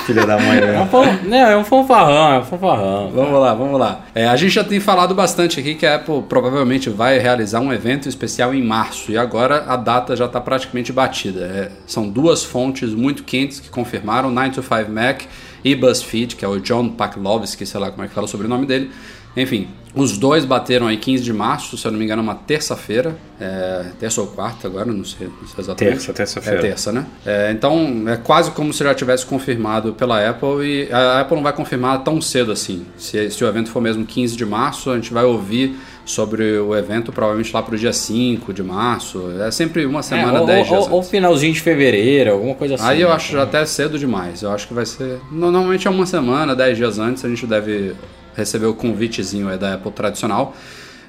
filho 0.06 0.26
da 0.26 0.38
mãe. 0.38 0.58
É 0.58 0.64
um, 0.64 0.66
Né? 0.84 0.88
fan- 0.90 1.18
não, 1.24 1.36
é 1.38 1.56
um 1.56 1.64
fanfarrão, 1.64 2.34
é 2.34 2.38
um 2.38 2.44
fanfarrão. 2.44 3.10
Vamos 3.14 3.40
lá, 3.40 3.54
vamos 3.54 3.78
lá. 3.80 4.04
É, 4.14 4.26
a 4.28 4.36
gente 4.36 4.52
já 4.52 4.64
tem 4.64 4.78
falado 4.80 5.14
bastante 5.14 5.58
aqui 5.60 5.74
que 5.74 5.86
a 5.86 5.96
Apple 5.96 6.22
provavelmente 6.28 6.88
vai 6.90 7.18
realizar 7.18 7.60
um 7.60 7.72
evento 7.72 8.08
especial 8.08 8.54
em 8.54 8.62
março 8.62 9.10
e 9.12 9.18
agora 9.18 9.64
a 9.66 9.76
data 9.76 10.14
já 10.14 10.26
está 10.26 10.40
praticamente 10.40 10.92
batida. 10.92 11.40
É, 11.44 11.68
são 11.86 12.08
duas 12.08 12.42
fontes 12.44 12.94
muito 12.94 13.22
quentes 13.24 13.60
que 13.60 13.68
confirmaram, 13.70 14.32
9to5Mac 14.32 15.22
e 15.64 15.74
BuzzFeed, 15.76 16.34
que 16.36 16.44
é 16.44 16.48
o 16.48 16.58
John 16.58 16.88
Paklovsky, 16.90 17.64
sei 17.64 17.80
lá 17.80 17.90
como 17.90 18.04
é 18.04 18.08
que 18.08 18.14
fala 18.14 18.24
o 18.26 18.28
sobrenome 18.28 18.66
dele. 18.66 18.90
Enfim, 19.36 19.68
os 19.94 20.16
dois 20.16 20.44
bateram 20.44 20.86
aí 20.86 20.96
15 20.96 21.22
de 21.22 21.32
março, 21.32 21.76
se 21.76 21.86
eu 21.86 21.92
não 21.92 21.98
me 21.98 22.04
engano, 22.04 22.22
uma 22.22 22.34
terça-feira. 22.34 23.14
É, 23.38 23.86
terça 24.00 24.22
ou 24.22 24.26
quarta 24.26 24.66
agora, 24.66 24.86
não 24.86 25.04
sei, 25.04 25.26
não 25.26 25.46
sei 25.46 25.58
exatamente. 25.58 25.94
Terça, 25.96 26.12
terça-feira. 26.14 26.58
É 26.58 26.62
terça, 26.62 26.92
né? 26.92 27.06
É, 27.26 27.50
então 27.52 28.04
é 28.06 28.16
quase 28.16 28.52
como 28.52 28.72
se 28.72 28.82
já 28.82 28.94
tivesse 28.94 29.26
confirmado 29.26 29.92
pela 29.92 30.26
Apple 30.26 30.64
e 30.64 30.92
a 30.92 31.20
Apple 31.20 31.36
não 31.36 31.42
vai 31.42 31.52
confirmar 31.52 32.02
tão 32.02 32.22
cedo 32.22 32.52
assim. 32.52 32.86
Se, 32.96 33.30
se 33.30 33.44
o 33.44 33.46
evento 33.46 33.68
for 33.68 33.82
mesmo 33.82 34.06
15 34.06 34.34
de 34.34 34.46
março, 34.46 34.90
a 34.90 34.94
gente 34.94 35.12
vai 35.12 35.24
ouvir 35.24 35.76
sobre 36.06 36.58
o 36.58 36.74
evento 36.74 37.12
provavelmente 37.12 37.52
lá 37.52 37.62
pro 37.62 37.76
dia 37.76 37.92
5 37.92 38.50
de 38.54 38.62
março. 38.62 39.30
É 39.40 39.50
sempre 39.50 39.84
uma 39.84 40.02
semana, 40.02 40.38
é, 40.38 40.40
ou, 40.40 40.46
10 40.46 40.66
dias. 40.68 40.86
ou, 40.86 40.92
ou 40.92 41.02
finalzinho 41.02 41.52
de 41.52 41.60
fevereiro, 41.60 42.32
alguma 42.32 42.54
coisa 42.54 42.76
assim. 42.76 42.84
Aí 42.84 43.02
eu 43.02 43.10
né? 43.10 43.14
acho 43.14 43.32
já 43.32 43.42
até 43.42 43.66
cedo 43.66 43.98
demais. 43.98 44.42
Eu 44.42 44.52
acho 44.52 44.66
que 44.66 44.72
vai 44.72 44.86
ser. 44.86 45.20
Normalmente 45.30 45.86
é 45.86 45.90
uma 45.90 46.06
semana, 46.06 46.56
10 46.56 46.78
dias 46.78 46.98
antes, 46.98 47.22
a 47.26 47.28
gente 47.28 47.46
deve 47.46 47.94
receber 48.34 48.66
o 48.66 48.74
convitezinho 48.74 49.48
aí 49.48 49.58
da 49.58 49.74
Apple 49.74 49.92
tradicional. 49.92 50.56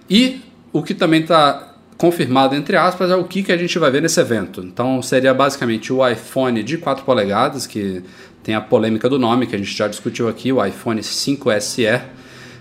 E 0.10 0.42
o 0.72 0.82
que 0.82 0.94
também 0.94 1.22
está 1.22 1.74
confirmado, 1.98 2.56
entre 2.56 2.76
aspas, 2.76 3.10
é 3.10 3.16
o 3.16 3.24
que, 3.24 3.44
que 3.44 3.52
a 3.52 3.58
gente 3.58 3.78
vai 3.80 3.92
ver 3.92 4.02
nesse 4.02 4.20
evento. 4.20 4.62
Então 4.62 5.02
seria 5.02 5.34
basicamente 5.34 5.94
o 5.94 6.08
iPhone 6.08 6.62
de 6.64 6.78
4 6.78 7.06
polegadas, 7.06 7.66
que 7.66 8.04
tem 8.44 8.56
a 8.56 8.62
polêmica 8.62 9.08
do 9.08 9.18
nome, 9.18 9.48
que 9.48 9.56
a 9.56 9.58
gente 9.58 9.76
já 9.76 9.88
discutiu 9.88 10.28
aqui, 10.28 10.52
o 10.52 10.64
iPhone 10.64 11.00
5SE. 11.00 12.02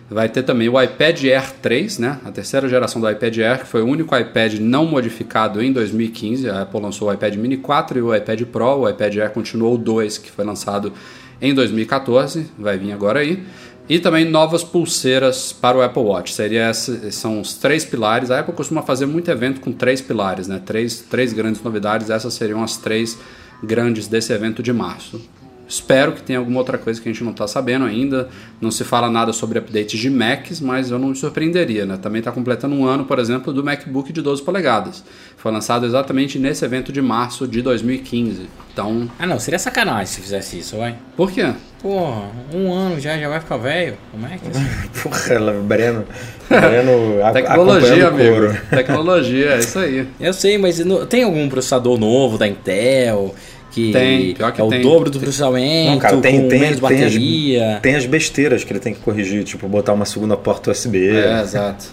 Vai 0.09 0.29
ter 0.29 0.43
também 0.43 0.69
o 0.69 0.81
iPad 0.81 1.25
Air 1.25 1.53
3, 1.63 1.99
né? 1.99 2.19
a 2.25 2.31
terceira 2.31 2.69
geração 2.69 3.01
do 3.01 3.11
iPad 3.11 3.39
Air, 3.39 3.61
que 3.61 3.67
foi 3.67 3.81
o 3.81 3.87
único 3.87 4.15
iPad 4.15 4.55
não 4.61 4.85
modificado 4.85 5.63
em 5.63 5.73
2015. 5.73 6.51
A 6.51 6.63
Apple 6.63 6.81
lançou 6.81 7.09
o 7.09 7.13
iPad 7.13 7.35
Mini 7.37 7.57
4 7.57 7.99
e 7.99 8.03
o 8.03 8.15
iPad 8.15 8.43
Pro. 8.43 8.81
O 8.81 8.89
iPad 8.89 9.17
Air 9.17 9.31
continuou 9.31 9.75
o 9.75 9.79
2, 9.79 10.19
que 10.19 10.31
foi 10.31 10.45
lançado 10.45 10.93
em 11.41 11.53
2014, 11.53 12.47
vai 12.57 12.79
vir 12.79 12.93
agora 12.93 13.19
aí. 13.19 13.43
E 13.89 13.99
também 13.99 14.25
novas 14.25 14.63
pulseiras 14.65 15.53
para 15.53 15.77
o 15.77 15.83
Apple 15.83 16.03
Watch. 16.03 16.33
Seria 16.33 16.63
essa, 16.63 17.11
são 17.11 17.41
os 17.41 17.55
três 17.55 17.85
pilares. 17.85 18.31
A 18.31 18.39
Apple 18.41 18.55
costuma 18.55 18.81
fazer 18.83 19.07
muito 19.07 19.31
evento 19.31 19.61
com 19.61 19.73
três 19.73 20.01
pilares, 20.01 20.47
né? 20.49 20.61
Três, 20.65 21.01
três 21.11 21.33
grandes 21.33 21.63
novidades. 21.63 22.09
Essas 22.09 22.33
seriam 22.35 22.63
as 22.63 22.77
três 22.77 23.19
grandes 23.63 24.07
desse 24.07 24.33
evento 24.33 24.63
de 24.63 24.73
março. 24.73 25.21
Espero 25.69 26.13
que 26.13 26.23
tenha 26.23 26.39
alguma 26.39 26.59
outra 26.59 26.77
coisa 26.77 27.01
que 27.01 27.09
a 27.09 27.13
gente 27.13 27.25
não 27.25 27.31
está 27.33 27.47
sabendo 27.47 27.85
ainda. 27.85 28.29
Não 28.61 28.71
se 28.71 28.85
fala 28.85 29.11
nada 29.11 29.33
sobre 29.33 29.59
updates 29.59 29.99
de 29.99 30.11
Macs, 30.11 30.61
mas 30.61 30.91
eu 30.91 30.99
não 30.99 31.09
me 31.09 31.17
surpreenderia. 31.17 31.85
Né? 31.87 31.97
Também 31.97 32.19
está 32.19 32.31
completando 32.31 32.75
um 32.75 32.85
ano, 32.85 33.05
por 33.07 33.19
exemplo, 33.19 33.53
do 33.53 33.65
MacBook 33.65 34.13
de 34.13 34.21
12 34.21 34.43
polegadas. 34.43 35.03
Foi 35.37 35.51
lançado 35.51 35.87
exatamente 35.87 36.39
nesse 36.39 36.65
evento 36.65 36.93
de 36.93 37.01
março 37.01 37.49
de 37.49 37.63
2015. 37.63 38.49
Então, 38.73 39.11
Ah, 39.19 39.27
não, 39.27 39.39
seria 39.41 39.59
sacanagem 39.59 40.07
se 40.07 40.21
fizesse 40.21 40.59
isso, 40.59 40.77
vai. 40.77 40.97
por 41.17 41.31
quê? 41.33 41.53
Porra, 41.83 42.29
um 42.55 42.73
ano 42.73 43.01
já, 43.01 43.19
já 43.19 43.29
vai 43.29 43.41
ficar 43.41 43.57
velho? 43.57 43.95
Como 44.13 44.25
é 44.27 44.31
que 44.39 44.47
é 44.47 44.51
assim? 44.51 44.67
Porra, 45.03 45.53
Breno, 45.63 46.05
Breno 46.49 47.25
a- 47.27 47.33
Tecnologia, 47.33 48.07
amigo. 48.09 48.31
couro. 48.31 48.57
Tecnologia, 48.71 49.47
é 49.55 49.59
isso 49.59 49.79
aí. 49.81 50.07
Eu 50.21 50.33
sei, 50.33 50.59
mas 50.59 50.81
tem 51.09 51.25
algum 51.25 51.49
processador 51.49 51.99
novo 51.99 52.39
da 52.39 52.47
Intel 52.47 53.35
Que 53.73 53.91
Tem, 53.91 54.33
pior 54.35 54.53
que 54.53 54.61
é 54.61 54.65
o 54.65 54.69
tem. 54.69 54.81
dobro 54.83 55.11
do 55.11 55.19
processamento, 55.19 55.91
Não, 55.93 55.99
cara, 55.99 56.17
tem, 56.19 56.43
com 56.43 56.49
tem, 56.49 56.61
menos 56.61 56.79
tem, 56.79 56.83
bateria. 56.83 57.75
as, 57.77 57.81
tem 57.83 57.95
as 57.97 58.07
besteiras 58.07 58.63
que 58.63 58.73
ele 58.73 58.79
tem 58.81 58.95
que 58.95 59.01
corrigir, 59.01 59.43
tipo 59.43 59.67
botar 59.67 59.93
uma 59.95 60.05
segunda 60.05 60.37
porta 60.37 60.71
USB. 60.71 61.09
É, 61.17 61.41
exato. 61.41 61.87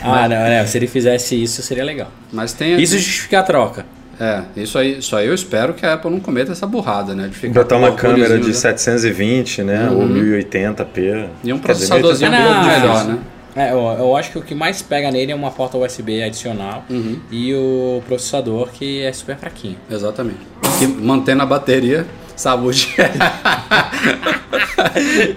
Ah, 0.00 0.28
não, 0.28 0.36
né? 0.36 0.64
Se 0.66 0.78
ele 0.78 0.86
fizesse 0.86 1.42
isso, 1.42 1.60
seria 1.62 1.82
legal. 1.82 2.08
Mas 2.32 2.52
tem. 2.52 2.80
Isso 2.80 2.96
justifica 2.98 3.40
a 3.40 3.42
troca. 3.42 3.84
É, 4.20 4.42
isso 4.56 4.78
aí, 4.78 4.98
isso 4.98 5.14
aí 5.16 5.26
eu 5.26 5.34
espero 5.34 5.74
que 5.74 5.84
a 5.84 5.94
Apple 5.94 6.10
não 6.10 6.20
cometa 6.20 6.52
essa 6.52 6.66
burrada, 6.66 7.14
né? 7.14 7.28
De 7.28 7.34
ficar 7.36 7.62
Botar 7.62 7.76
com 7.76 7.82
uma 7.82 7.92
câmera 7.92 8.38
de 8.38 8.48
né? 8.48 8.52
720, 8.52 9.62
né? 9.62 9.90
Ou 9.90 10.06
1080p. 10.08 11.28
E 11.42 11.52
um 11.52 11.58
processadorzinho 11.58 12.30
um 12.30 12.34
1080p 12.34 12.46
pouco 12.46 12.68
é 12.70 12.78
melhor, 12.80 13.04
né? 13.04 13.18
É, 13.56 13.70
eu, 13.70 13.78
eu 13.98 14.16
acho 14.16 14.32
que 14.32 14.38
o 14.38 14.42
que 14.42 14.52
mais 14.54 14.82
pega 14.82 15.10
nele 15.12 15.30
é 15.30 15.34
uma 15.34 15.50
porta 15.50 15.78
USB 15.78 16.22
adicional 16.24 16.84
Uhum. 16.90 17.20
e 17.30 17.54
o 17.54 18.02
processador 18.06 18.68
que 18.72 19.02
é 19.02 19.12
super 19.12 19.36
fraquinho. 19.36 19.76
Exatamente. 19.88 20.40
Que 20.78 20.88
mantendo 20.88 21.42
a 21.44 21.46
bateria, 21.46 22.04
saúde. 22.34 22.88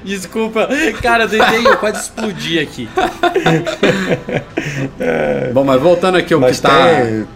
Desculpa, 0.04 0.68
cara, 1.02 1.24
eu 1.26 1.30
tentei, 1.30 1.66
eu 1.68 1.78
quase 1.78 2.02
explodir 2.02 2.62
aqui. 2.64 2.90
Bom, 5.54 5.64
mas 5.64 5.80
voltando 5.82 6.18
aqui 6.18 6.34
ao 6.34 6.40
Mas 6.40 6.56
que 6.58 6.64
tá. 6.64 6.70
tem, 6.88 7.28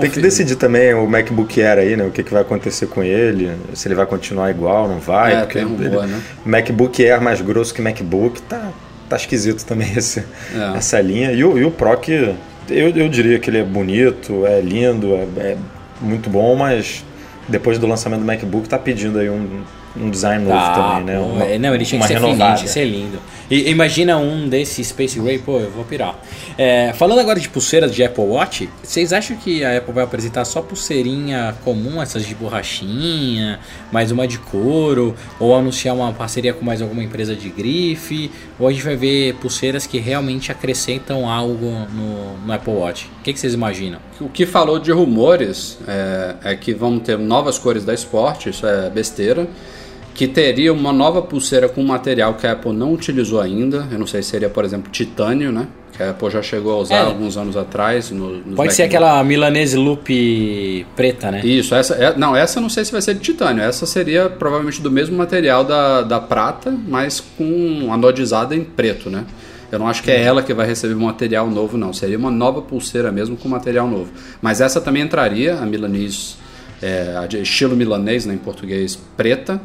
tem 0.00 0.10
que 0.10 0.20
decidir 0.20 0.56
também 0.56 0.92
o 0.94 1.06
MacBook 1.06 1.62
Air 1.62 1.78
aí, 1.78 1.96
né? 1.96 2.04
O 2.04 2.10
que, 2.10 2.22
que 2.22 2.32
vai 2.32 2.42
acontecer 2.42 2.86
com 2.86 3.02
ele, 3.02 3.52
se 3.74 3.86
ele 3.88 3.94
vai 3.94 4.06
continuar 4.06 4.50
igual, 4.50 4.88
não 4.88 4.98
vai. 4.98 5.34
É, 5.34 5.40
porque 5.40 5.58
ele- 5.58 5.66
né? 5.88 6.20
MacBook 6.44 7.04
Air 7.08 7.20
mais 7.22 7.40
grosso 7.40 7.72
que 7.74 7.80
MacBook, 7.80 8.42
tá, 8.42 8.70
tá 9.08 9.16
esquisito 9.16 9.64
também 9.64 9.92
esse, 9.96 10.20
É. 10.54 10.76
essa 10.76 11.00
linha. 11.00 11.32
E 11.32 11.44
o, 11.44 11.56
e 11.58 11.64
o 11.64 11.70
Pro 11.70 11.96
que 11.98 12.34
eu, 12.68 12.88
eu 12.90 13.08
diria 13.08 13.38
que 13.38 13.48
ele 13.48 13.58
é 13.58 13.64
bonito, 13.64 14.44
é 14.46 14.60
lindo, 14.60 15.14
é, 15.14 15.20
é 15.40 15.56
muito 16.00 16.28
bom, 16.28 16.56
mas 16.56 17.04
depois 17.48 17.78
do 17.78 17.86
lançamento 17.86 18.20
do 18.20 18.26
MacBook 18.26 18.68
tá 18.68 18.78
pedindo 18.78 19.18
aí 19.20 19.30
um, 19.30 19.62
um 20.00 20.10
design 20.10 20.44
novo 20.44 20.56
Ah, 20.56 20.96
também, 20.98 21.04
né? 21.14 21.18
Uma- 21.20 21.44
é, 21.44 21.58
não, 21.58 21.74
ele 21.74 21.84
tinha 21.84 22.00
que 22.00 22.06
ser 22.06 22.14
renovada. 22.14 22.54
tinha 22.56 22.66
que 22.66 22.72
ser 22.72 22.84
lindo. 22.84 23.18
E, 23.50 23.70
imagina 23.70 24.16
um 24.18 24.48
desse 24.48 24.82
Space 24.84 25.18
Gray, 25.20 25.38
pô, 25.38 25.58
eu 25.60 25.70
vou 25.70 25.84
pirar. 25.84 26.18
É, 26.58 26.92
falando 26.94 27.20
agora 27.20 27.38
de 27.38 27.48
pulseiras 27.48 27.94
de 27.94 28.02
Apple 28.02 28.24
Watch, 28.24 28.68
vocês 28.82 29.12
acham 29.12 29.36
que 29.36 29.64
a 29.64 29.78
Apple 29.78 29.92
vai 29.92 30.02
apresentar 30.04 30.44
só 30.44 30.60
pulseirinha 30.60 31.54
comum, 31.64 32.02
essas 32.02 32.26
de 32.26 32.34
borrachinha, 32.34 33.60
mais 33.92 34.10
uma 34.10 34.26
de 34.26 34.38
couro, 34.38 35.14
ou 35.38 35.54
anunciar 35.56 35.94
uma 35.94 36.12
parceria 36.12 36.52
com 36.52 36.64
mais 36.64 36.82
alguma 36.82 37.02
empresa 37.02 37.34
de 37.36 37.48
grife, 37.48 38.30
ou 38.58 38.66
a 38.68 38.72
gente 38.72 38.82
vai 38.82 38.96
ver 38.96 39.34
pulseiras 39.34 39.86
que 39.86 39.98
realmente 39.98 40.50
acrescentam 40.50 41.28
algo 41.30 41.86
no, 41.92 42.38
no 42.38 42.52
Apple 42.52 42.72
Watch? 42.72 43.08
O 43.20 43.22
que, 43.22 43.32
que 43.32 43.38
vocês 43.38 43.54
imaginam? 43.54 43.98
O 44.20 44.28
que 44.28 44.44
falou 44.46 44.78
de 44.78 44.90
rumores 44.90 45.78
é, 45.86 46.34
é 46.52 46.56
que 46.56 46.74
vão 46.74 46.98
ter 46.98 47.18
novas 47.18 47.58
cores 47.58 47.84
da 47.84 47.94
Sport, 47.94 48.46
isso 48.46 48.66
é 48.66 48.90
besteira. 48.90 49.46
Que 50.16 50.26
teria 50.26 50.72
uma 50.72 50.92
nova 50.94 51.20
pulseira 51.20 51.68
com 51.68 51.82
material 51.82 52.32
que 52.34 52.46
a 52.46 52.52
Apple 52.52 52.72
não 52.72 52.92
utilizou 52.94 53.38
ainda. 53.40 53.86
Eu 53.92 53.98
não 53.98 54.06
sei 54.06 54.22
se 54.22 54.30
seria, 54.30 54.48
por 54.48 54.64
exemplo, 54.64 54.90
titânio, 54.90 55.52
né? 55.52 55.66
Que 55.94 56.02
a 56.02 56.10
Apple 56.10 56.30
já 56.30 56.42
chegou 56.42 56.72
a 56.72 56.76
usar 56.78 56.94
É. 56.94 57.00
alguns 57.02 57.36
anos 57.36 57.54
atrás. 57.54 58.10
No, 58.10 58.40
Pode 58.54 58.72
ser 58.72 58.84
aquela 58.84 59.22
Milanese 59.22 59.76
Loop 59.76 60.86
preta, 60.96 61.30
né? 61.30 61.42
Isso, 61.44 61.74
essa, 61.74 61.94
é- 61.94 62.16
não, 62.16 62.34
essa 62.34 62.58
eu 62.58 62.62
não 62.62 62.70
sei 62.70 62.84
se 62.86 62.92
vai 62.92 63.02
ser 63.02 63.12
de 63.14 63.20
titânio. 63.20 63.62
Essa 63.62 63.84
seria 63.84 64.30
provavelmente 64.30 64.80
do 64.80 64.90
mesmo 64.90 65.16
material 65.18 65.62
da, 65.64 66.00
da 66.00 66.18
prata, 66.18 66.74
mas 66.88 67.20
com 67.20 67.92
anodizada 67.92 68.54
em 68.56 68.64
preto, 68.64 69.10
né? 69.10 69.24
Eu 69.70 69.78
não 69.78 69.86
acho 69.88 70.02
que 70.02 70.10
é 70.10 70.22
ela 70.22 70.42
que 70.42 70.54
vai 70.54 70.66
receber 70.66 70.94
um 70.94 71.00
material 71.00 71.50
novo, 71.50 71.76
não. 71.76 71.92
Seria 71.92 72.16
uma 72.16 72.30
nova 72.30 72.62
pulseira 72.62 73.12
mesmo 73.12 73.36
com 73.36 73.48
material 73.50 73.86
novo. 73.86 74.10
Mas 74.40 74.62
essa 74.62 74.80
também 74.80 75.02
entraria, 75.02 75.56
a 75.56 75.66
milanês, 75.66 76.38
é, 76.80 77.14
a 77.18 77.26
estilo 77.42 77.76
milanês, 77.76 78.24
né, 78.24 78.32
em 78.34 78.38
português, 78.38 78.98
preta. 79.16 79.60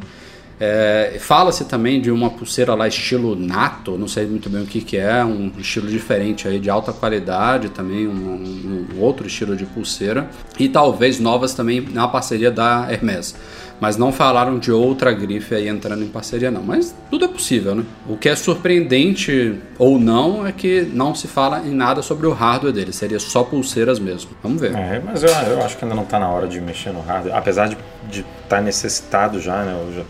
É, 0.60 1.16
Fala-se 1.18 1.64
também 1.64 2.00
de 2.00 2.10
uma 2.10 2.30
pulseira 2.30 2.74
lá 2.74 2.86
estilo 2.86 3.34
nato, 3.34 3.98
não 3.98 4.06
sei 4.06 4.26
muito 4.26 4.48
bem 4.48 4.62
o 4.62 4.66
que, 4.66 4.80
que 4.80 4.96
é, 4.96 5.24
um 5.24 5.50
estilo 5.58 5.88
diferente 5.88 6.46
aí 6.46 6.60
de 6.60 6.70
alta 6.70 6.92
qualidade 6.92 7.68
também, 7.70 8.06
um, 8.06 8.12
um- 8.12 9.00
outro 9.00 9.26
estilo 9.26 9.56
de 9.56 9.66
pulseira 9.66 10.28
e 10.58 10.68
talvez 10.68 11.18
novas 11.18 11.54
também 11.54 11.80
na 11.80 12.06
parceria 12.06 12.50
da 12.50 12.86
Hermes. 12.90 13.34
Mas 13.80 13.96
não 13.96 14.12
falaram 14.12 14.60
de 14.60 14.70
outra 14.70 15.10
grife 15.12 15.56
aí 15.56 15.66
entrando 15.66 16.04
em 16.04 16.06
parceria 16.08 16.52
não, 16.52 16.62
mas 16.62 16.94
tudo 17.10 17.24
é 17.24 17.28
possível, 17.28 17.74
né? 17.74 17.82
O 18.08 18.16
que 18.16 18.28
é 18.28 18.36
surpreendente 18.36 19.58
ou 19.76 19.98
não 19.98 20.46
é 20.46 20.52
que 20.52 20.82
não 20.92 21.14
se 21.16 21.26
fala 21.26 21.60
em 21.66 21.70
nada 21.74 22.00
sobre 22.00 22.28
o 22.28 22.32
hardware 22.32 22.72
dele, 22.72 22.92
seria 22.92 23.18
só 23.18 23.42
pulseiras 23.42 23.98
mesmo. 23.98 24.30
Vamos 24.40 24.60
ver. 24.60 24.72
É, 24.76 25.02
mas 25.04 25.24
eu, 25.24 25.30
eu 25.30 25.60
acho 25.64 25.76
que 25.76 25.84
ainda 25.84 25.96
não 25.96 26.04
está 26.04 26.20
na 26.20 26.28
hora 26.28 26.46
de 26.46 26.60
mexer 26.60 26.92
no 26.92 27.00
hardware, 27.00 27.34
apesar 27.36 27.68
de 28.08 28.24
estar 28.44 28.60
necessitado 28.60 29.40
já, 29.40 29.64
né? 29.64 29.76
Eu 29.88 29.94
já- 29.96 30.04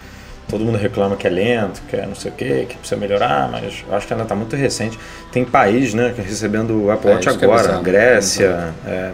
todo 0.53 0.65
mundo 0.67 0.77
reclama 0.79 1.17
que 1.17 1.27
é 1.27 1.31
lento, 1.31 1.83
que 1.89 1.97
é 1.97 2.07
não 2.07 2.15
sei 2.15 2.31
o 2.31 2.35
que, 2.35 2.67
que 2.67 2.77
precisa 2.77 3.01
melhorar, 3.01 3.49
mas 3.51 3.85
acho 3.91 4.07
que 4.07 4.13
ainda 4.13 4.23
está 4.25 4.35
muito 4.35 4.55
recente. 4.55 4.99
Tem 5.33 5.45
país, 5.45 5.95
né, 5.95 6.13
que 6.15 6.21
é 6.21 6.25
recebendo 6.25 6.85
o 6.85 6.91
Apple 6.91 7.11
Watch 7.11 7.27
que 7.39 7.45
é 7.45 7.49
agora. 7.49 7.81
Grécia, 7.81 8.73
é, 8.87 9.11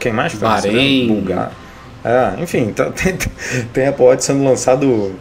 quem 0.00 0.12
mais 0.12 0.32
que 0.32 0.38
tá 0.38 0.48
Bahrein. 0.48 1.06
Bulgária. 1.08 1.50
É, 2.02 2.42
enfim, 2.42 2.72
tá- 2.72 2.90
tem, 2.96 3.14
tem 3.72 3.86
Apple 3.88 4.04
Watch 4.04 4.24
sendo 4.24 4.42
lançado 4.42 5.14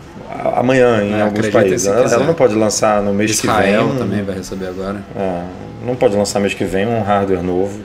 amanhã 0.55 1.03
em 1.03 1.13
É, 1.13 1.21
alguns 1.21 1.49
países. 1.49 1.81
se 1.83 1.89
Ela, 1.89 2.01
ela 2.13 2.25
não 2.25 2.33
pode 2.33 2.55
lançar 2.55 3.01
no 3.01 3.13
mês 3.13 3.39
que 3.39 3.47
Israel 3.47 3.85
vem. 3.87 3.95
um- 3.95 3.97
também 3.99 4.23
vai 4.23 4.35
receber 4.35 4.67
agora. 4.67 4.97
é, 5.15 5.43
não 5.85 5.95
pode 5.95 6.15
lançar 6.15 6.39
mês 6.39 6.53
que 6.53 6.63
vem 6.65 6.87
um 6.87 7.01
hardware 7.01 7.43
novo 7.43 7.79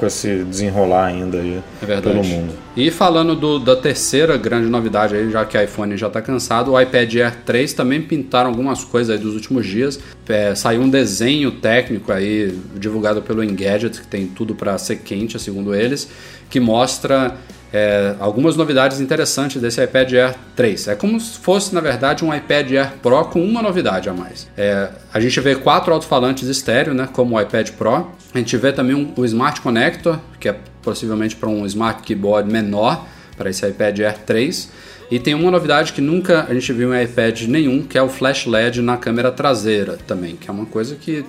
com 0.00 0.06
esse 0.06 0.42
desenrolar 0.44 1.06
ainda 1.08 1.38
aí 1.38 1.60
É 1.82 1.86
verdade. 1.86 2.16
pelo 2.16 2.24
mundo. 2.24 2.54
E 2.74 2.90
falando 2.90 3.36
do- 3.36 3.58
da 3.58 3.76
terceira 3.76 4.36
grande 4.38 4.68
novidade 4.68 5.14
aí, 5.14 5.30
já 5.30 5.44
que 5.44 5.56
o 5.58 5.62
iPhone 5.62 5.96
já 5.96 6.06
está 6.06 6.22
cansado, 6.22 6.72
o 6.72 6.80
iPad 6.80 7.14
Air 7.16 7.36
3 7.44 7.74
também 7.74 8.00
pintaram 8.00 8.48
algumas 8.48 8.82
coisas 8.82 9.14
aí 9.14 9.22
dos 9.22 9.34
últimos 9.34 9.66
dias. 9.66 10.00
É, 10.28 10.54
saiu 10.54 10.80
um 10.80 10.88
desenho 10.88 11.50
técnico 11.50 12.10
aí 12.10 12.58
divulgado 12.76 13.20
pelo 13.20 13.44
Engadget, 13.44 14.00
que 14.00 14.06
tem 14.06 14.26
tudo 14.26 14.54
para 14.54 14.76
ser 14.78 14.96
quente, 14.96 15.38
segundo 15.38 15.74
eles, 15.74 16.08
que 16.48 16.58
mostra 16.58 17.36
é, 17.72 18.14
algumas 18.18 18.56
novidades 18.56 19.00
interessantes 19.00 19.60
desse 19.60 19.82
iPad 19.82 20.12
Air 20.12 20.34
3. 20.56 20.88
É 20.88 20.94
como 20.94 21.20
se 21.20 21.38
fosse, 21.38 21.74
na 21.74 21.80
verdade, 21.80 22.24
um 22.24 22.34
iPad 22.34 22.72
Air 22.72 22.92
Pro 23.02 23.24
com 23.26 23.42
uma 23.44 23.62
novidade 23.62 24.08
a 24.08 24.12
mais. 24.12 24.48
É, 24.56 24.88
a 25.12 25.20
gente 25.20 25.38
vê 25.40 25.54
quatro 25.54 25.92
alto-falantes 25.92 26.48
estéreo, 26.48 26.94
né, 26.94 27.08
como 27.12 27.36
o 27.36 27.40
iPad 27.40 27.70
Pro. 27.70 28.08
A 28.34 28.38
gente 28.38 28.56
vê 28.56 28.72
também 28.72 28.94
um, 28.94 29.12
o 29.16 29.24
Smart 29.24 29.60
Connector, 29.60 30.18
que 30.38 30.48
é 30.48 30.56
possivelmente 30.82 31.36
para 31.36 31.48
um 31.48 31.64
Smart 31.66 32.02
Keyboard 32.02 32.50
menor, 32.50 33.06
para 33.36 33.50
esse 33.50 33.66
iPad 33.66 34.00
Air 34.00 34.18
3. 34.26 34.70
E 35.10 35.18
tem 35.18 35.34
uma 35.34 35.50
novidade 35.50 35.92
que 35.92 36.00
nunca 36.00 36.46
a 36.48 36.54
gente 36.54 36.72
viu 36.72 36.94
em 36.94 37.02
iPad 37.02 37.42
nenhum, 37.42 37.82
que 37.82 37.98
é 37.98 38.02
o 38.02 38.08
Flash 38.08 38.46
LED 38.46 38.80
na 38.80 38.96
câmera 38.96 39.32
traseira 39.32 39.98
também, 40.06 40.36
que 40.36 40.48
é 40.48 40.52
uma 40.52 40.66
coisa 40.66 40.94
que 40.94 41.24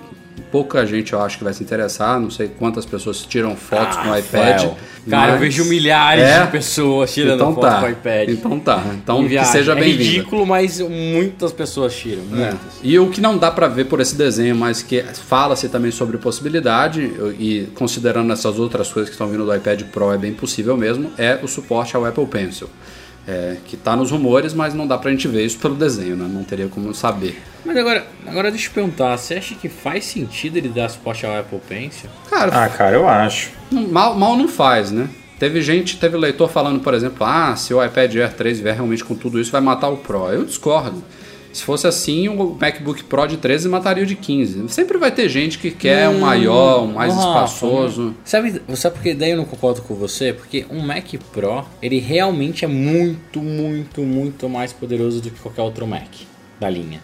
pouca 0.52 0.86
gente 0.86 1.14
eu 1.14 1.22
acho 1.22 1.38
que 1.38 1.44
vai 1.44 1.54
se 1.54 1.64
interessar, 1.64 2.20
não 2.20 2.30
sei 2.30 2.48
quantas 2.48 2.86
pessoas 2.86 3.22
tiram 3.22 3.56
fotos 3.56 3.98
com 3.98 4.10
o 4.10 4.18
iPad. 4.18 4.54
Rafael. 4.54 4.78
Cara, 5.10 5.32
eu 5.34 5.40
vejo 5.40 5.66
milhares 5.66 6.24
É? 6.24 6.46
de 6.46 6.52
pessoas 6.52 7.12
tirando 7.12 7.36
então 7.36 7.56
foto 7.56 7.66
tá. 7.66 7.80
com 7.80 7.86
o 7.88 7.90
iPad. 7.90 8.30
Então 8.30 8.60
tá. 8.60 8.84
Então 8.94 9.28
que 9.28 9.46
seja 9.46 9.72
É 9.72 9.76
bem-vindo. 9.76 10.04
ridículo, 10.04 10.46
mas 10.46 10.80
muitas 10.80 11.52
pessoas 11.52 11.96
tiram. 11.96 12.22
É. 12.38 12.54
E 12.84 13.00
o 13.00 13.10
que 13.10 13.20
não 13.20 13.38
dá 13.38 13.50
para 13.50 13.68
ver 13.68 13.86
por 13.86 14.00
esse 14.00 14.16
desenho, 14.16 14.56
mas 14.56 14.84
que 14.84 15.02
fala-se 15.02 15.70
também 15.70 15.90
sobre 15.92 16.18
possibilidade, 16.18 17.02
e 17.40 17.68
considerando 17.74 18.32
essas 18.32 18.60
outras 18.60 18.92
coisas 18.92 19.10
que 19.10 19.16
estão 19.16 19.28
vindo 19.28 19.46
do 19.46 19.56
iPad 19.56 19.82
Pro, 19.86 20.12
é 20.12 20.18
bem 20.18 20.34
possível 20.34 20.78
mesmo, 20.78 21.12
é 21.18 21.40
o 21.42 21.48
suporte 21.48 21.96
ao 21.96 22.06
Apple 22.06 22.26
Pencil. 22.28 22.70
É, 23.28 23.58
que 23.66 23.76
está 23.76 23.96
nos 23.96 24.10
rumores, 24.10 24.52
mas 24.54 24.74
não 24.74 24.88
dá 24.88 24.98
pra 24.98 25.12
gente 25.12 25.28
ver 25.28 25.46
isso 25.46 25.60
pelo 25.60 25.76
desenho, 25.76 26.16
né? 26.16 26.28
Não 26.28 26.44
teria 26.44 26.68
como 26.68 26.92
saber. 26.94 27.40
Mas 27.64 27.78
agora, 27.78 28.06
agora 28.26 28.50
deixa 28.50 28.68
eu 28.68 28.74
perguntar, 28.74 29.16
você 29.16 29.36
acha 29.36 29.54
que 29.54 29.70
faz 29.70 30.06
sentido 30.06 30.58
ele 30.58 30.70
dar 30.70 30.90
suporte 30.90 31.24
ao 31.26 31.38
Apple 31.40 31.60
Pencil? 31.70 32.10
Cara, 32.30 32.64
Ah, 32.64 32.68
cara, 32.68 32.96
eu 32.96 33.08
acho. 33.08 33.52
mal, 33.72 34.16
mal 34.16 34.36
não 34.36 34.48
faz, 34.48 34.90
né? 34.92 35.08
Teve 35.38 35.62
gente, 35.62 35.98
teve 35.98 36.18
leitor 36.18 36.50
falando, 36.50 36.80
por 36.82 36.94
exemplo, 36.96 37.24
ah, 37.26 37.56
se 37.56 37.74
o 37.74 37.84
iPad 37.84 38.16
Air 38.16 38.34
3 38.34 38.60
vier 38.60 38.74
realmente 38.76 39.04
com 39.04 39.14
tudo 39.16 39.40
isso, 39.40 39.52
vai 39.52 39.62
matar 39.62 39.90
o 39.90 39.98
Pro. 39.98 40.28
Eu 40.30 40.44
discordo. 40.44 41.04
Se 41.54 41.64
fosse 41.64 41.86
assim, 41.88 42.28
o 42.30 42.58
MacBook 42.60 43.04
Pro 43.04 43.28
de 43.28 43.38
13 43.38 43.68
mataria 43.70 44.04
o 44.04 44.06
de 44.08 44.16
15. 44.16 44.70
Sempre 44.70 44.98
vai 44.98 45.12
ter 45.12 45.28
gente 45.30 45.58
que 45.58 45.70
quer 45.72 46.08
um 46.10 46.20
maior, 46.20 46.84
um 46.84 46.94
mais 46.94 47.14
Rafa, 47.14 47.28
espaçoso. 47.46 48.16
Sabe, 48.24 48.62
sabe 48.76 48.96
por 48.96 49.04
que 49.04 49.14
daí 49.14 49.32
eu 49.32 49.38
não 49.38 49.46
concordo 49.46 49.82
com 49.82 49.94
você? 49.94 50.32
Porque 50.34 50.66
um 50.70 50.80
Mac 50.80 51.06
Pro, 51.32 51.66
ele 51.82 52.00
realmente 52.00 52.64
é 52.64 52.68
muito, 52.68 53.40
muito, 53.42 54.02
muito 54.02 54.48
mais 54.48 54.72
poderoso 54.72 55.22
do 55.22 55.30
que 55.30 55.40
qualquer 55.40 55.62
outro 55.62 55.86
Mac 55.86 56.08
da 56.60 56.70
linha. 56.70 57.00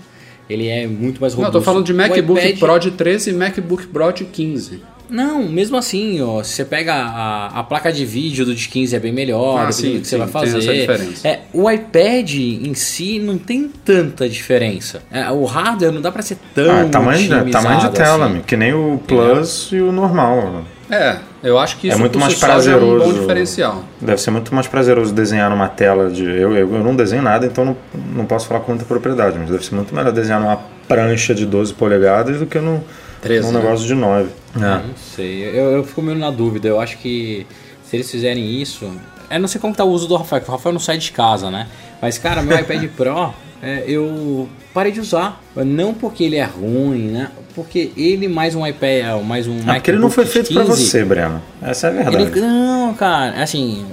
Ele 0.50 0.68
é 0.68 0.88
muito 0.88 1.20
mais 1.20 1.34
Não, 1.34 1.40
robusto. 1.44 1.58
eu 1.58 1.62
tô 1.62 1.66
falando 1.66 1.86
de 1.86 1.94
MacBook 1.94 2.40
iPad- 2.40 2.58
Pro 2.60 2.80
de 2.80 2.92
13 2.92 3.32
e 3.32 3.34
MacBook 3.34 3.88
Pro 3.88 4.12
de 4.14 4.24
15. 4.24 4.82
Não, 5.10 5.44
mesmo 5.48 5.78
assim, 5.78 6.22
ó, 6.22 6.44
se 6.44 6.52
você 6.54 6.66
pega 6.66 6.94
a, 6.94 7.60
a 7.60 7.64
placa 7.64 7.92
de 7.92 8.06
vídeo 8.06 8.46
do 8.46 8.54
de 8.54 8.68
15 8.68 8.96
é 8.96 9.00
bem 9.00 9.12
melhor, 9.14 9.66
Ah, 9.68 9.72
sim, 9.72 10.00
que 10.00 10.06
você 10.08 10.12
sim, 10.12 10.18
vai 10.18 10.28
tem 10.28 10.34
fazer. 10.34 10.58
essa 10.60 10.74
diferença. 10.74 11.28
É, 11.28 11.40
o 11.54 11.70
iPad 11.72 12.34
em 12.36 12.74
si 12.74 13.20
não 13.20 13.38
tem 13.38 13.72
tanta 13.86 14.28
diferença. 14.28 15.02
É, 15.12 15.30
o 15.32 15.46
hardware 15.46 15.92
não 15.92 16.02
dá 16.02 16.12
pra 16.12 16.22
ser 16.22 16.38
tão 16.54 16.70
Ah, 16.82 16.86
tamanho, 16.86 17.20
de, 17.46 17.52
tamanho 17.52 17.80
de 17.80 17.90
tela, 17.92 18.26
assim. 18.28 18.42
que 18.42 18.58
nem 18.58 18.74
o 18.74 19.00
Plus 19.08 19.70
e 19.72 19.80
o 19.82 19.92
normal. 19.92 20.64
É, 20.90 21.18
eu 21.44 21.58
acho 21.60 21.78
que 21.78 21.88
É 21.88 21.92
isso 21.92 22.00
muito 22.00 22.14
por 22.14 22.20
mais 22.20 22.40
já 22.40 22.48
é 22.48 22.50
um 22.50 22.80
bom 22.80 22.88
prazeroso. 22.98 23.20
diferencial. 23.20 23.84
Deve 24.00 24.22
ser 24.22 24.32
muito 24.32 24.56
mais 24.56 24.68
prazeroso 24.68 25.14
desenhar 25.14 25.50
numa 25.50 25.68
tela 25.68 26.10
de. 26.10 26.24
Eu, 26.24 26.56
eu, 26.56 26.76
eu 26.76 26.84
não 26.84 26.96
desenho 26.96 27.22
nada, 27.22 27.46
então 27.46 27.66
não, 27.66 27.78
não 28.16 28.26
posso 28.26 28.48
falar 28.48 28.62
com 28.62 28.72
muita 28.72 28.86
propriedade, 28.86 29.38
mas 29.38 29.50
deve 29.50 29.66
ser 29.66 29.76
muito 29.76 29.94
melhor 29.94 30.12
desenhar 30.14 30.40
numa 30.40 30.58
prancha 30.88 31.36
de 31.36 31.46
12 31.46 31.74
polegadas 31.74 32.40
do 32.40 32.46
que 32.46 32.58
num, 32.60 32.80
13, 33.28 33.48
num 33.48 33.54
né? 33.54 33.60
negócio 33.60 33.88
de 33.88 33.94
9. 33.94 34.30
É. 34.56 34.60
Não 34.60 34.96
sei, 35.16 35.44
eu, 35.50 35.72
eu 35.72 35.84
fico 35.84 36.02
meio 36.02 36.18
na 36.18 36.32
dúvida. 36.32 36.68
Eu 36.68 36.80
acho 36.80 36.98
que 36.98 37.46
se 37.84 37.96
eles 37.96 38.10
fizerem 38.10 38.62
isso. 38.62 38.90
Eu 39.30 39.40
não 39.40 39.48
sei 39.48 39.60
como 39.60 39.74
tá 39.74 39.84
o 39.84 39.90
uso 39.90 40.08
do 40.08 40.16
Rafael, 40.16 40.42
porque 40.42 40.52
o 40.52 40.56
Rafael 40.56 40.74
não 40.74 40.80
sai 40.80 40.98
de 40.98 41.12
casa, 41.12 41.52
né? 41.52 41.68
Mas, 42.02 42.18
cara, 42.18 42.42
meu 42.42 42.58
iPad 42.58 42.84
Pro, 42.96 43.34
é, 43.62 43.84
eu 43.88 44.48
parei 44.74 44.92
de 44.92 45.00
usar. 45.00 45.42
Não 45.56 45.94
porque 45.94 46.24
ele 46.24 46.38
é 46.38 46.46
ruim, 46.46 47.10
né? 47.10 47.32
Porque 47.56 47.92
ele 47.98 48.28
mais 48.28 48.56
um 48.56 48.66
iPad, 48.66 49.24
mais 49.26 49.48
um 49.48 49.58
É 49.70 49.76
porque 49.76 49.92
ele 49.92 50.00
não 50.00 50.10
foi 50.10 50.26
feito 50.26 50.54
pra 50.54 50.64
15, 50.64 50.86
você, 50.86 51.04
Breno. 51.04 51.42
Essa 51.62 51.88
é 51.88 51.90
a 51.90 51.94
verdade. 51.94 52.40
Ele, 52.40 52.42
não, 52.42 52.94
cara, 52.94 53.42
assim, 53.42 53.86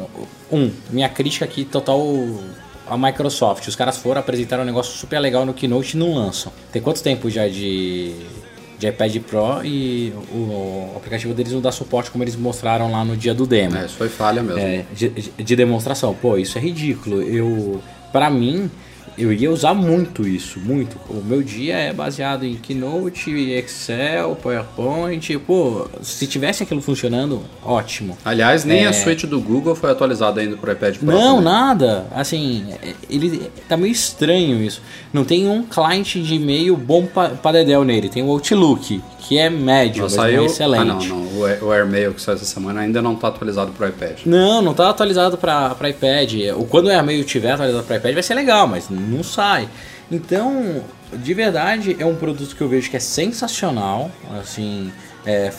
um, 0.53 0.71
minha 0.91 1.09
crítica 1.09 1.45
aqui 1.45 1.65
total 1.65 2.01
a 2.87 2.99
Microsoft. 2.99 3.67
Os 3.67 3.77
caras 3.77 3.97
foram 3.97 4.21
apresentar 4.21 4.61
um 4.61 4.65
negócio 4.65 4.97
super 4.97 5.19
legal 5.19 5.47
no 5.47 5.55
Keynote 5.55 5.97
e 5.97 5.99
não 5.99 6.15
lançam. 6.15 6.53
Tem 6.71 6.83
quanto 6.83 7.03
tempo 7.03 7.31
já 7.31 7.49
de, 7.49 8.15
de 8.85 8.91
iPad 8.91 9.17
Pro 9.21 9.65
e 9.65 10.13
o, 10.33 10.37
o 10.37 10.93
aplicativo 10.97 11.33
deles 11.33 11.53
não 11.53 11.61
dá 11.61 11.73
suporte 11.73 12.11
como 12.11 12.23
eles 12.23 12.37
mostraram 12.37 12.91
lá 12.91 13.05
no 13.05 13.17
dia 13.17 13.35
do 13.35 13.47
demo. 13.47 13.77
É, 13.77 13.87
isso 13.87 13.97
foi 13.97 14.09
falha 14.09 14.43
mesmo. 14.43 14.59
É, 14.59 14.85
de, 14.95 15.09
de 15.09 15.57
demonstração. 15.57 16.15
Pô, 16.15 16.37
isso 16.37 16.59
é 16.59 16.61
ridículo. 16.61 17.23
Eu, 17.23 17.81
para 18.13 18.29
mim, 18.31 18.71
eu 19.17 19.33
ia 19.33 19.51
usar 19.51 19.75
muito 19.75 20.27
isso, 20.27 20.59
muito. 20.61 20.97
O 21.09 21.23
meu 21.25 21.43
dia 21.43 21.77
é 21.77 21.93
baseado 21.93 22.45
em 22.45 22.55
Keynote, 22.57 23.31
Excel, 23.53 24.37
PowerPoint. 24.37 25.39
Pô, 25.39 25.87
se 26.03 26.27
tivesse 26.27 26.63
aquilo 26.63 26.81
funcionando, 26.83 27.43
ótimo. 27.65 28.17
Aliás, 28.25 28.65
nem 28.65 28.85
É. 28.85 28.89
a 28.89 28.93
suite 28.93 29.27
do 29.27 29.41
Google 29.41 29.75
foi 29.75 29.91
atualizada 29.91 30.41
ainda 30.41 30.57
pro 30.57 30.71
iPad 30.73 30.97
Pro. 30.97 31.07
Não, 31.07 31.37
também. 31.37 31.45
nada. 31.45 32.07
Assim, 32.15 32.67
ele 33.09 33.51
tá 33.69 33.77
meio 33.77 33.93
estranho 33.93 34.63
isso. 34.63 34.83
Não 35.13 35.25
tem 35.25 35.49
um 35.49 35.63
cliente 35.63 36.21
de 36.23 36.35
e-mail 36.35 36.77
bom 36.77 37.07
pra 37.07 37.53
dedéu 37.53 37.85
nele. 37.85 38.09
Tem 38.09 38.23
o 38.23 38.31
Outlook, 38.31 39.01
que 39.27 39.39
é 39.39 39.49
médio, 39.51 39.99
Não 40.03 40.05
mas 40.05 40.13
saiu. 40.13 40.37
não 40.37 40.43
é 40.43 40.47
excelente. 40.47 40.81
Ah, 40.81 40.85
não, 40.85 40.99
não. 41.01 41.39
O, 41.41 41.47
Air- 41.47 41.65
o 41.65 41.73
AirMail 41.73 42.15
que 42.15 42.21
saiu 42.23 42.37
essa 42.37 42.45
semana 42.45 42.81
ainda 42.81 43.01
não 43.03 43.15
está 43.15 43.29
atualizado 43.29 43.73
pro 43.73 43.89
iPad. 43.89 44.21
Não, 44.27 44.61
não 44.63 44.75
tá 44.75 44.89
atualizado 44.91 45.37
para 45.39 45.75
iPad. 45.89 46.33
Quando 46.69 46.87
o 46.87 46.91
AirMail 46.91 47.25
tiver 47.25 47.53
atualizado 47.53 47.85
para 47.85 47.97
iPad 47.97 48.15
vai 48.15 48.23
ser 48.23 48.35
legal, 48.35 48.67
mas 48.67 48.89
não 48.91 49.23
sai. 49.25 49.69
Então, 50.13 50.83
de 51.13 51.35
verdade, 51.35 51.97
é 51.99 52.05
um 52.05 52.15
produto 52.15 52.55
que 52.55 52.61
eu 52.61 52.69
vejo 52.69 52.91
que 52.91 52.97
é 52.97 53.01
sensacional, 53.01 54.11
assim, 54.41 54.93
é, 55.27 55.51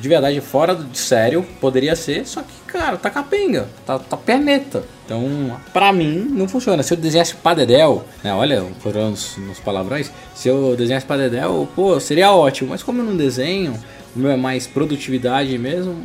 de 0.00 0.08
verdade 0.08 0.40
fora 0.40 0.74
de 0.74 0.98
sério, 0.98 1.44
poderia 1.60 1.96
ser, 1.96 2.26
só 2.26 2.42
que, 2.42 2.52
cara, 2.66 2.96
tá 2.98 3.08
capenga, 3.08 3.66
tá, 3.86 3.98
tá 3.98 4.16
perneta. 4.16 4.84
Então, 5.14 5.56
pra 5.72 5.92
mim, 5.92 6.24
não 6.30 6.46
funciona. 6.46 6.84
Se 6.84 6.92
eu 6.94 6.96
desenhasse 6.96 7.34
pra 7.34 7.52
Dedel, 7.52 8.04
né, 8.22 8.32
olha, 8.32 8.64
foram 8.78 9.10
nos, 9.10 9.36
nos 9.38 9.58
palavrões, 9.58 10.08
se 10.36 10.48
eu 10.48 10.76
desenhasse 10.76 11.04
pra 11.04 11.16
Dedel, 11.16 11.68
pô, 11.74 11.98
seria 11.98 12.30
ótimo. 12.30 12.70
Mas 12.70 12.80
como 12.84 13.00
eu 13.00 13.04
não 13.04 13.16
desenho, 13.16 13.74
o 14.14 14.18
meu 14.20 14.30
é 14.30 14.36
mais 14.36 14.66
produtividade 14.68 15.56
mesmo, 15.58 15.96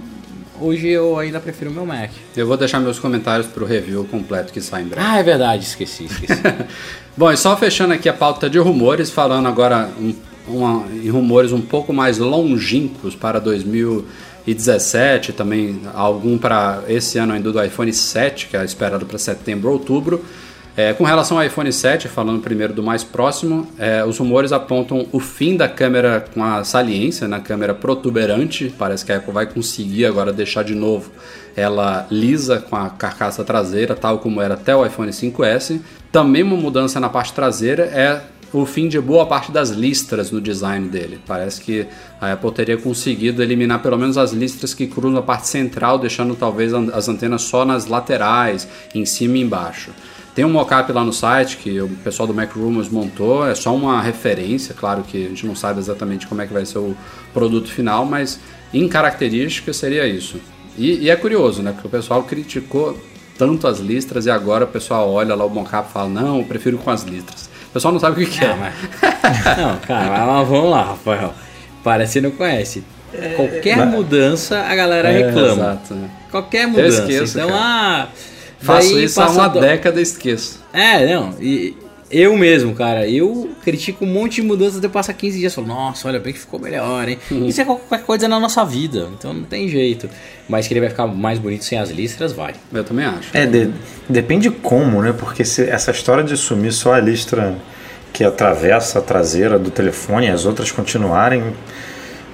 Hoje 0.58 0.88
eu 0.88 1.20
ainda 1.20 1.38
prefiro 1.42 1.70
o 1.70 1.74
meu 1.74 1.86
Mac. 1.86 2.12
Eu 2.34 2.48
vou 2.48 2.56
deixar 2.56 2.80
meus 2.80 2.98
comentários 2.98 3.46
pro 3.46 3.66
review 3.66 4.06
completo 4.06 4.54
que 4.54 4.62
sai 4.62 4.84
em 4.84 4.86
breve. 4.86 5.06
Ah, 5.06 5.18
é 5.18 5.22
verdade, 5.22 5.66
esqueci, 5.66 6.06
esqueci. 6.06 6.42
Bom, 7.18 7.30
e 7.30 7.36
só 7.36 7.58
fechando 7.58 7.94
aqui 7.94 8.08
a 8.08 8.14
pauta 8.14 8.50
de 8.50 8.58
rumores, 8.58 9.12
falando 9.12 9.50
agora 9.50 9.90
um- 10.00 10.16
uma- 10.48 10.86
em 10.94 11.10
rumores 11.10 11.52
um 11.52 11.60
pouco 11.60 11.92
mais 11.92 12.20
longínquos 12.20 13.14
para 13.14 13.38
2017, 14.46 15.34
também 15.34 15.82
algum 15.94 16.38
para 16.38 16.84
esse 16.88 17.18
ano 17.18 17.34
ainda 17.34 17.52
do 17.52 17.64
iPhone 17.64 17.92
7, 17.92 18.48
que 18.48 18.56
é 18.56 18.64
esperado 18.64 19.06
para 19.06 19.18
setembro 19.18 19.70
ou 19.70 19.74
outubro. 19.74 20.24
É, 20.78 20.94
com 20.94 21.06
relação 21.06 21.38
ao 21.38 21.46
iPhone 21.46 21.72
7, 21.72 22.10
falando 22.10 22.42
primeiro 22.42 22.74
do 22.74 22.84
mais 22.84 23.02
próximo, 23.02 23.66
é, 23.80 24.04
os 24.04 24.18
rumores 24.18 24.52
apontam 24.52 25.08
o 25.12 25.22
fim 25.22 25.56
da 25.56 25.70
câmera 25.70 26.26
com 26.34 26.44
a 26.44 26.66
saliência 26.66 27.28
na 27.28 27.40
câmera 27.40 27.74
protuberante. 27.74 28.74
Parece 28.78 29.06
que 29.06 29.12
a 29.12 29.18
Apple 29.18 29.32
vai 29.32 29.46
conseguir 29.46 30.06
agora 30.06 30.34
deixar 30.34 30.64
de 30.64 30.76
novo 30.76 31.12
ela 31.56 32.06
lisa 32.12 32.60
com 32.60 32.76
a 32.76 32.90
carcaça 32.90 33.44
traseira, 33.44 33.96
tal 33.96 34.20
como 34.20 34.42
era 34.42 34.56
até 34.56 34.76
o 34.76 34.86
iPhone 34.86 35.10
5S. 35.10 35.80
Também 36.12 36.44
uma 36.44 36.58
mudança 36.58 37.00
na 37.00 37.08
parte 37.08 37.34
traseira 37.34 37.84
é 37.84 38.22
o 38.54 38.66
fim 38.66 38.88
de 38.88 39.00
boa 39.00 39.26
parte 39.26 39.52
das 39.52 39.70
listras 39.70 40.32
no 40.32 40.40
design 40.40 40.88
dele. 40.88 41.20
Parece 41.26 41.62
que 41.62 41.88
a 42.22 42.34
Apple 42.34 42.52
teria 42.52 42.78
conseguido 42.78 43.44
eliminar 43.44 43.82
pelo 43.82 43.98
menos 43.98 44.18
as 44.18 44.32
listras 44.32 44.74
que 44.74 44.88
cruzam 44.88 45.20
a 45.20 45.22
parte 45.22 45.48
central, 45.48 46.00
deixando 46.00 46.36
talvez 46.36 46.74
as 46.74 47.10
antenas 47.10 47.42
só 47.42 47.66
nas 47.66 47.88
laterais, 47.88 48.68
em 48.94 49.06
cima 49.06 49.38
e 49.38 49.42
embaixo. 49.42 49.92
Tem 50.36 50.44
um 50.44 50.50
mockup 50.50 50.92
lá 50.92 51.04
no 51.04 51.14
site 51.14 51.56
que 51.56 51.80
o 51.80 51.88
pessoal 52.04 52.28
do 52.28 52.34
Mac 52.34 52.54
Rumors 52.54 52.90
montou, 52.90 53.48
é 53.48 53.56
só 53.56 53.74
uma 53.74 54.02
referência, 54.02 54.76
claro 54.76 55.02
que 55.02 55.26
a 55.26 55.30
gente 55.30 55.46
não 55.46 55.56
sabe 55.56 55.80
exatamente 55.80 56.28
como 56.28 56.42
é 56.42 56.48
que 56.48 56.52
vai 56.52 56.66
ser 56.66 56.78
o 56.78 56.96
produto 57.34 57.70
final, 57.70 58.06
mas 58.06 58.38
em 58.74 58.86
características 58.90 59.78
seria 59.78 60.06
isso. 60.06 60.42
E, 60.78 61.04
e 61.04 61.10
é 61.10 61.16
curioso, 61.16 61.62
né? 61.62 61.72
Porque 61.72 61.88
o 61.88 61.90
pessoal 61.90 62.24
criticou 62.24 63.00
tanto 63.38 63.66
as 63.66 63.80
listras 63.80 64.26
e 64.26 64.30
agora 64.30 64.66
o 64.66 64.68
pessoal 64.68 65.10
olha 65.10 65.34
lá 65.36 65.46
o 65.46 65.50
mockup 65.50 65.90
e 65.90 65.94
fala, 65.94 66.10
não, 66.10 66.40
eu 66.40 66.44
prefiro 66.44 66.78
com 66.78 66.90
as 66.90 67.04
listras. 67.04 67.50
O 67.76 67.78
pessoal 67.78 67.92
não 67.94 68.00
sabe 68.00 68.24
o 68.24 68.26
que, 68.26 68.38
que 68.40 68.46
é. 68.46 68.56
Mas- 68.56 68.74
Não, 69.58 69.78
cara, 69.80 70.26
mas 70.26 70.48
vamos 70.48 70.72
lá, 70.72 70.84
Rafael. 70.84 71.34
Parece 71.84 72.14
que 72.14 72.22
não 72.22 72.32
conhece. 72.32 72.82
Qualquer 73.36 73.76
Mas- 73.78 73.90
mudança 73.90 74.60
a 74.62 74.74
galera 74.76 75.10
É, 75.12 75.26
reclama. 75.26 75.52
exato, 75.64 75.94
né? 75.94 76.10
Qualquer 76.32 76.68
mudança. 76.68 77.02
esqueço, 77.02 77.38
então, 77.38 77.50
cara. 77.50 77.62
ah. 77.62 78.08
Faço 78.62 78.98
isso 78.98 79.22
há 79.22 79.30
uma 79.30 79.50
do- 79.50 79.60
década 79.60 80.00
e 80.00 80.04
esqueço. 80.04 80.64
É, 80.74 81.14
não. 81.14 81.34
E 81.42 81.76
eu 82.12 82.38
mesmo, 82.38 82.74
cara, 82.76 83.08
eu 83.10 83.50
critico 83.64 84.06
um 84.06 84.08
monte 84.08 84.36
de 84.36 84.44
mudanças 84.44 84.80
depois 84.80 85.06
passa 85.08 85.14
15 85.14 85.40
dias. 85.40 85.54
Falo, 85.56 85.68
nossa, 85.68 86.08
olha 86.08 86.20
bem 86.20 86.32
que 86.34 86.40
ficou 86.40 86.60
melhor, 86.60 87.08
hein? 87.10 87.18
Uhum. 87.32 87.48
Isso 87.48 87.60
é 87.62 87.66
qualquer 87.66 88.04
coisa 88.04 88.28
na 88.28 88.40
nossa 88.40 88.64
vida, 88.64 89.10
então 89.18 89.34
não 89.34 89.44
tem 89.44 89.68
jeito. 89.68 90.10
Mas 90.48 90.68
que 90.68 90.74
ele 90.74 90.82
vai 90.82 90.90
ficar 90.90 91.08
mais 91.08 91.40
bonito 91.40 91.66
sem 91.66 91.78
as 91.80 91.90
listras, 91.90 92.32
vai. 92.32 92.54
Eu 92.72 92.84
também 92.84 93.06
acho. 93.06 93.30
É, 93.34 93.46
de- 93.46 93.72
depende 94.08 94.50
como, 94.52 95.02
né? 95.02 95.14
Porque 95.18 95.44
se 95.44 95.64
essa 95.70 95.92
história 95.92 96.24
de 96.24 96.38
sumir 96.38 96.72
só 96.74 96.94
a 96.94 97.00
listra 97.00 97.56
que 98.14 98.24
atravessa 98.24 99.00
a 99.00 99.02
traseira 99.02 99.58
do 99.60 99.70
telefone 99.72 100.28
e 100.28 100.30
as 100.30 100.46
outras 100.46 100.72
continuarem, 100.72 101.44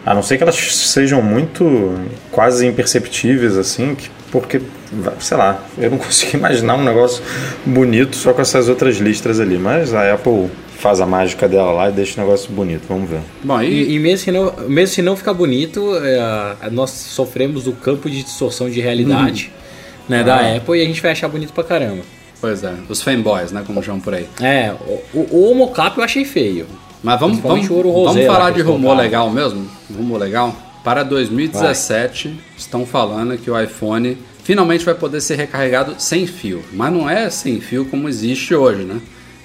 a 0.06 0.14
não 0.14 0.22
ser 0.22 0.38
que 0.38 0.44
elas 0.44 0.56
sejam 0.56 1.22
muito 1.22 1.96
quase 2.32 2.68
imperceptíveis, 2.68 3.58
assim, 3.58 3.96
que- 3.96 4.10
porque, 4.32 4.62
sei 5.20 5.38
lá, 5.38 5.64
eu 5.78 5.92
não 5.92 5.98
consigo 6.00 6.38
imaginar 6.38 6.76
um 6.76 6.84
negócio 6.84 7.22
bonito 7.66 8.16
só 8.16 8.34
com 8.34 8.42
essas 8.42 8.70
outras 8.70 8.98
listras 8.98 9.40
ali. 9.40 9.58
Mas 9.58 9.94
a 9.94 10.14
Apple 10.14 10.50
faz 10.78 11.00
a 11.00 11.06
mágica 11.06 11.48
dela 11.48 11.72
lá 11.72 11.90
e 11.90 11.92
deixa 11.92 12.20
o 12.20 12.24
negócio 12.26 12.52
bonito, 12.52 12.84
vamos 12.90 13.10
ver. 13.10 13.20
Bom, 13.44 13.62
e, 13.62 13.94
E, 13.96 14.00
mesmo, 14.00 14.18
se 14.26 14.32
não, 14.32 14.54
mesmo 14.68 14.96
se 14.96 15.02
não 15.02 15.16
ficar 15.16 15.34
bonito, 15.34 15.96
é, 15.98 16.70
nós 16.72 16.90
sofremos 16.90 17.66
do 17.66 17.74
campo 17.74 18.10
de 18.10 18.24
distorção 18.24 18.68
de 18.70 18.82
realidade 18.82 19.52
né, 20.10 20.24
da 20.24 20.38
Ah. 20.38 20.56
Apple 20.58 20.80
e 20.80 20.82
a 20.82 20.86
gente 20.86 21.00
vai 21.02 21.12
achar 21.12 21.28
bonito 21.28 21.54
pra 21.54 21.64
caramba. 21.64 22.02
pois 22.40 22.64
é, 22.64 22.74
os 22.90 23.02
fanboys, 23.04 23.52
né? 23.52 23.64
Como 23.68 23.84
chamam 23.84 24.02
por 24.02 24.16
aí. 24.16 24.26
É, 24.42 24.74
o, 25.14 25.20
o, 25.20 25.52
o 25.52 25.56
mocap 25.56 25.96
eu 25.98 26.04
achei 26.04 26.26
feio. 26.26 26.66
Mas 27.04 27.20
vamos, 27.20 27.40
vamos, 27.40 27.70
o 27.70 28.06
vamos 28.06 28.26
falar 28.26 28.52
de 28.52 28.62
rumor 28.62 28.96
legal 28.98 29.30
mesmo? 29.30 29.68
Rumor 29.96 30.20
legal? 30.20 30.56
Para 30.84 31.04
2017, 31.04 32.40
estão 32.58 32.86
falando 32.86 33.38
que 33.38 33.52
o 33.52 33.60
iPhone 33.60 34.18
finalmente 34.44 34.84
vai 34.84 34.96
poder 34.96 35.22
ser 35.22 35.36
recarregado 35.36 35.96
sem 36.00 36.26
fio. 36.26 36.64
Mas 36.74 36.92
não 36.92 37.08
é 37.08 37.30
sem 37.30 37.62
fio 37.62 37.86
como 37.86 38.10
existe 38.10 38.56
hoje, 38.56 38.84
né? 38.84 39.00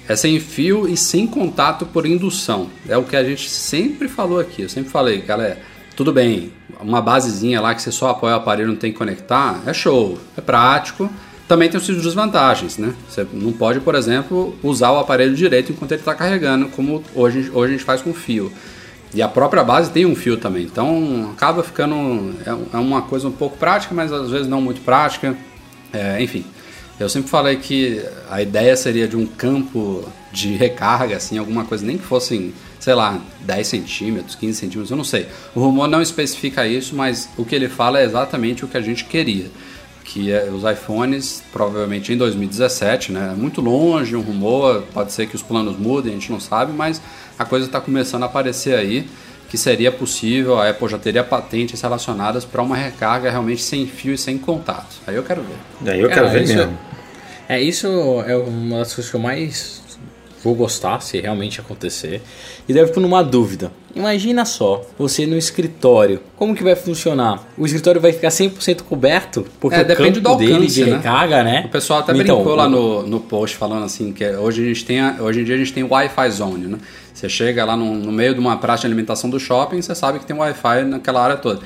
É 0.07 0.15
sem 0.15 0.39
fio 0.39 0.87
e 0.87 0.97
sem 0.97 1.27
contato 1.27 1.85
por 1.85 2.05
indução. 2.05 2.69
É 2.87 2.97
o 2.97 3.03
que 3.03 3.15
a 3.15 3.23
gente 3.23 3.49
sempre 3.49 4.07
falou 4.07 4.39
aqui. 4.39 4.63
Eu 4.63 4.69
sempre 4.69 4.89
falei, 4.89 5.21
galera, 5.21 5.59
tudo 5.95 6.11
bem, 6.11 6.51
uma 6.79 7.01
basezinha 7.01 7.61
lá 7.61 7.75
que 7.75 7.81
você 7.81 7.91
só 7.91 8.09
apoia 8.09 8.33
o 8.33 8.37
aparelho 8.37 8.69
e 8.69 8.71
não 8.71 8.75
tem 8.75 8.91
que 8.91 8.97
conectar, 8.97 9.61
é 9.65 9.73
show, 9.73 10.17
é 10.35 10.41
prático. 10.41 11.09
Também 11.47 11.69
tem 11.69 11.77
as 11.77 11.85
suas 11.85 12.01
desvantagens, 12.01 12.77
né? 12.77 12.93
Você 13.07 13.25
não 13.31 13.51
pode, 13.51 13.79
por 13.79 13.95
exemplo, 13.95 14.55
usar 14.63 14.91
o 14.91 14.99
aparelho 14.99 15.35
direito 15.35 15.71
enquanto 15.71 15.91
ele 15.91 16.01
está 16.01 16.13
carregando, 16.13 16.67
como 16.69 17.03
hoje, 17.15 17.49
hoje 17.53 17.73
a 17.73 17.77
gente 17.77 17.85
faz 17.85 18.01
com 18.01 18.13
fio. 18.13 18.51
E 19.13 19.21
a 19.21 19.27
própria 19.27 19.63
base 19.63 19.89
tem 19.91 20.05
um 20.05 20.15
fio 20.15 20.37
também, 20.37 20.63
então 20.63 21.31
acaba 21.33 21.63
ficando. 21.63 22.33
É, 22.45 22.75
é 22.75 22.77
uma 22.77 23.01
coisa 23.01 23.27
um 23.27 23.31
pouco 23.31 23.57
prática, 23.57 23.95
mas 23.95 24.11
às 24.11 24.29
vezes 24.29 24.47
não 24.47 24.61
muito 24.61 24.81
prática. 24.81 25.35
É, 25.93 26.21
enfim, 26.21 26.43
eu 26.99 27.07
sempre 27.07 27.29
falei 27.29 27.57
que 27.57 28.03
a 28.29 28.41
ideia 28.41 28.75
seria 28.75 29.07
de 29.07 29.15
um 29.15 29.25
campo 29.25 30.03
de 30.31 30.55
recarga, 30.55 31.15
assim, 31.15 31.37
alguma 31.37 31.63
coisa, 31.63 31.85
nem 31.85 31.97
que 31.97 32.03
fossem, 32.03 32.53
sei 32.79 32.95
lá, 32.95 33.21
10 33.41 33.67
centímetros, 33.67 34.35
15 34.35 34.59
centímetros, 34.59 34.89
eu 34.89 34.97
não 34.97 35.03
sei. 35.03 35.27
O 35.53 35.59
rumor 35.59 35.87
não 35.87 36.01
especifica 36.01 36.67
isso, 36.67 36.95
mas 36.95 37.29
o 37.37 37.45
que 37.45 37.53
ele 37.53 37.69
fala 37.69 37.99
é 37.99 38.03
exatamente 38.03 38.65
o 38.65 38.67
que 38.67 38.77
a 38.77 38.81
gente 38.81 39.05
queria. 39.05 39.45
Que 40.03 40.31
é 40.31 40.49
os 40.49 40.63
iPhones, 40.63 41.43
provavelmente 41.51 42.11
em 42.11 42.17
2017, 42.17 43.11
né? 43.11 43.35
Muito 43.37 43.61
longe, 43.61 44.15
um 44.15 44.21
rumor, 44.21 44.83
pode 44.93 45.11
ser 45.11 45.27
que 45.27 45.35
os 45.35 45.43
planos 45.43 45.77
mudem, 45.77 46.13
a 46.13 46.15
gente 46.15 46.31
não 46.31 46.39
sabe, 46.39 46.73
mas 46.73 46.99
a 47.37 47.45
coisa 47.45 47.65
está 47.65 47.79
começando 47.79 48.23
a 48.23 48.25
aparecer 48.25 48.75
aí 48.75 49.07
que 49.49 49.57
seria 49.57 49.91
possível, 49.91 50.59
a 50.59 50.69
Apple 50.69 50.89
já 50.89 50.97
teria 50.97 51.23
patentes 51.23 51.81
relacionadas 51.81 52.43
para 52.43 52.61
uma 52.61 52.75
recarga 52.75 53.29
realmente 53.29 53.61
sem 53.61 53.87
fio 53.87 54.13
e 54.13 54.17
sem 54.17 54.37
contato. 54.37 54.97
Aí 55.07 55.15
eu 55.15 55.23
quero 55.23 55.41
ver. 55.41 55.91
Aí 55.91 56.01
eu 56.01 56.09
quero 56.09 56.29
ver 56.29 56.43
isso, 56.43 56.55
mesmo. 56.55 56.77
É, 57.47 57.61
isso 57.61 57.87
é 58.25 58.35
uma 58.35 58.79
das 58.79 58.93
coisas 58.93 59.09
que 59.09 59.15
eu 59.15 59.21
mais 59.21 59.76
vou 60.47 60.55
gostar 60.55 61.01
se 61.01 61.19
realmente 61.19 61.59
acontecer. 61.59 62.21
E 62.69 62.73
deve 62.73 62.91
por 62.93 63.03
uma 63.03 63.21
dúvida. 63.21 63.69
Imagina 63.93 64.45
só, 64.45 64.85
você 64.97 65.25
no 65.25 65.35
escritório, 65.37 66.21
como 66.37 66.55
que 66.55 66.63
vai 66.63 66.75
funcionar? 66.75 67.45
O 67.57 67.65
escritório 67.65 67.99
vai 67.99 68.13
ficar 68.13 68.29
100% 68.29 68.83
coberto? 68.83 69.45
Porque 69.59 69.75
É, 69.75 69.83
depende 69.83 70.19
do 70.21 70.35
dele 70.37 70.53
alcance, 70.53 70.73
de 70.75 70.85
né? 70.85 70.97
recarga, 70.97 71.43
né? 71.43 71.63
O 71.65 71.69
pessoal 71.69 71.99
até 71.99 72.13
Então, 72.13 72.35
brincou 72.37 72.55
lá 72.55 72.69
no, 72.69 73.03
no 73.05 73.19
post 73.19 73.57
falando 73.57 73.83
assim 73.83 74.13
que 74.13 74.25
hoje, 74.35 74.63
a 74.63 74.65
gente 74.67 74.85
tem 74.85 74.99
a- 75.01 75.17
hoje 75.19 75.41
em 75.41 75.43
dia 75.43 75.55
a 75.55 75.57
gente 75.57 75.73
tem 75.73 75.83
Wi-Fi 75.83 76.29
Zone, 76.31 76.67
né? 76.67 76.77
Você 77.13 77.27
chega 77.27 77.65
lá 77.65 77.75
no, 77.75 77.95
no 77.95 78.11
meio 78.11 78.33
de 78.33 78.39
uma 78.39 78.55
praça 78.57 78.81
de 78.81 78.87
alimentação 78.87 79.29
do 79.29 79.39
shopping, 79.39 79.81
você 79.81 79.93
sabe 79.95 80.19
que 80.19 80.25
tem 80.25 80.35
Wi-Fi 80.37 80.83
naquela 80.85 81.21
área 81.23 81.35
toda. 81.37 81.59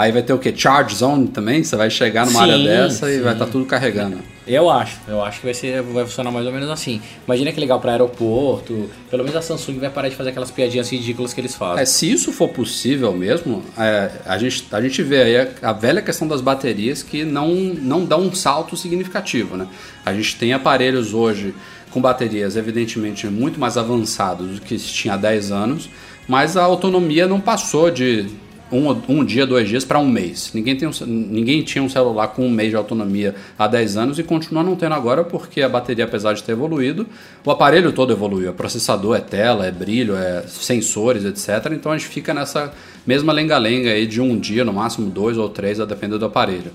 Aí 0.00 0.10
vai 0.12 0.22
ter 0.22 0.32
o 0.32 0.38
que? 0.38 0.50
Charge 0.56 0.96
Zone 0.96 1.28
também? 1.28 1.62
Você 1.62 1.76
vai 1.76 1.90
chegar 1.90 2.24
numa 2.24 2.40
área 2.40 2.56
Sim, 2.56 2.64
dessa 2.64 3.10
e 3.10 3.16
sim. 3.16 3.22
vai 3.22 3.34
estar 3.34 3.44
tudo 3.44 3.66
carregando. 3.66 4.16
Eu 4.46 4.70
acho, 4.70 4.98
eu 5.06 5.22
acho 5.22 5.40
que 5.40 5.44
vai, 5.44 5.52
ser, 5.52 5.82
vai 5.82 6.06
funcionar 6.06 6.30
mais 6.30 6.46
ou 6.46 6.52
menos 6.52 6.70
assim. 6.70 7.02
Imagina 7.26 7.52
que 7.52 7.60
legal 7.60 7.78
para 7.78 7.92
aeroporto. 7.92 8.88
Pelo 9.10 9.22
menos 9.22 9.36
a 9.36 9.42
Samsung 9.42 9.78
vai 9.78 9.90
parar 9.90 10.08
de 10.08 10.16
fazer 10.16 10.30
aquelas 10.30 10.50
piadinhas 10.50 10.90
ridículas 10.90 11.34
que 11.34 11.40
eles 11.42 11.54
fazem. 11.54 11.82
É, 11.82 11.84
se 11.84 12.10
isso 12.10 12.32
for 12.32 12.48
possível 12.48 13.12
mesmo, 13.12 13.62
é, 13.76 14.10
a, 14.24 14.38
gente, 14.38 14.66
a 14.72 14.80
gente 14.80 15.02
vê 15.02 15.20
aí 15.20 15.36
a, 15.36 15.48
a 15.68 15.72
velha 15.74 16.00
questão 16.00 16.26
das 16.26 16.40
baterias 16.40 17.02
que 17.02 17.22
não, 17.22 17.50
não 17.50 18.02
dá 18.02 18.16
um 18.16 18.34
salto 18.34 18.78
significativo. 18.78 19.54
Né? 19.54 19.66
A 20.06 20.14
gente 20.14 20.34
tem 20.36 20.54
aparelhos 20.54 21.12
hoje 21.12 21.54
com 21.90 22.00
baterias 22.00 22.56
evidentemente 22.56 23.26
muito 23.26 23.60
mais 23.60 23.76
avançados 23.76 24.60
do 24.60 24.62
que 24.62 24.78
se 24.78 24.88
tinha 24.88 25.12
há 25.12 25.18
10 25.18 25.52
anos, 25.52 25.90
mas 26.26 26.56
a 26.56 26.62
autonomia 26.62 27.26
não 27.26 27.38
passou 27.38 27.90
de 27.90 28.30
um, 28.72 28.90
um 29.08 29.24
dia, 29.24 29.46
dois 29.46 29.68
dias 29.68 29.84
para 29.84 29.98
um 29.98 30.08
mês. 30.08 30.50
Ninguém, 30.54 30.76
tem 30.76 30.88
um, 30.88 30.92
ninguém 31.06 31.62
tinha 31.62 31.82
um 31.82 31.88
celular 31.88 32.28
com 32.28 32.46
um 32.46 32.50
mês 32.50 32.70
de 32.70 32.76
autonomia 32.76 33.34
há 33.58 33.66
10 33.66 33.96
anos 33.96 34.18
e 34.18 34.22
continua 34.22 34.62
não 34.62 34.76
tendo 34.76 34.94
agora 34.94 35.24
porque 35.24 35.62
a 35.62 35.68
bateria, 35.68 36.04
apesar 36.04 36.32
de 36.32 36.42
ter 36.42 36.52
evoluído, 36.52 37.06
o 37.44 37.50
aparelho 37.50 37.92
todo 37.92 38.12
evoluiu. 38.12 38.48
É 38.48 38.52
processador, 38.52 39.16
é 39.16 39.20
tela, 39.20 39.66
é 39.66 39.70
brilho, 39.70 40.14
é 40.14 40.42
sensores, 40.46 41.24
etc. 41.24 41.72
Então 41.72 41.92
a 41.92 41.98
gente 41.98 42.08
fica 42.08 42.32
nessa 42.32 42.72
mesma 43.06 43.32
lenga-lenga 43.32 43.90
aí 43.90 44.06
de 44.06 44.20
um 44.20 44.38
dia, 44.38 44.64
no 44.64 44.72
máximo 44.72 45.10
dois 45.10 45.36
ou 45.36 45.48
três, 45.48 45.80
a 45.80 45.84
depender 45.84 46.18
do 46.18 46.26
aparelho. 46.26 46.72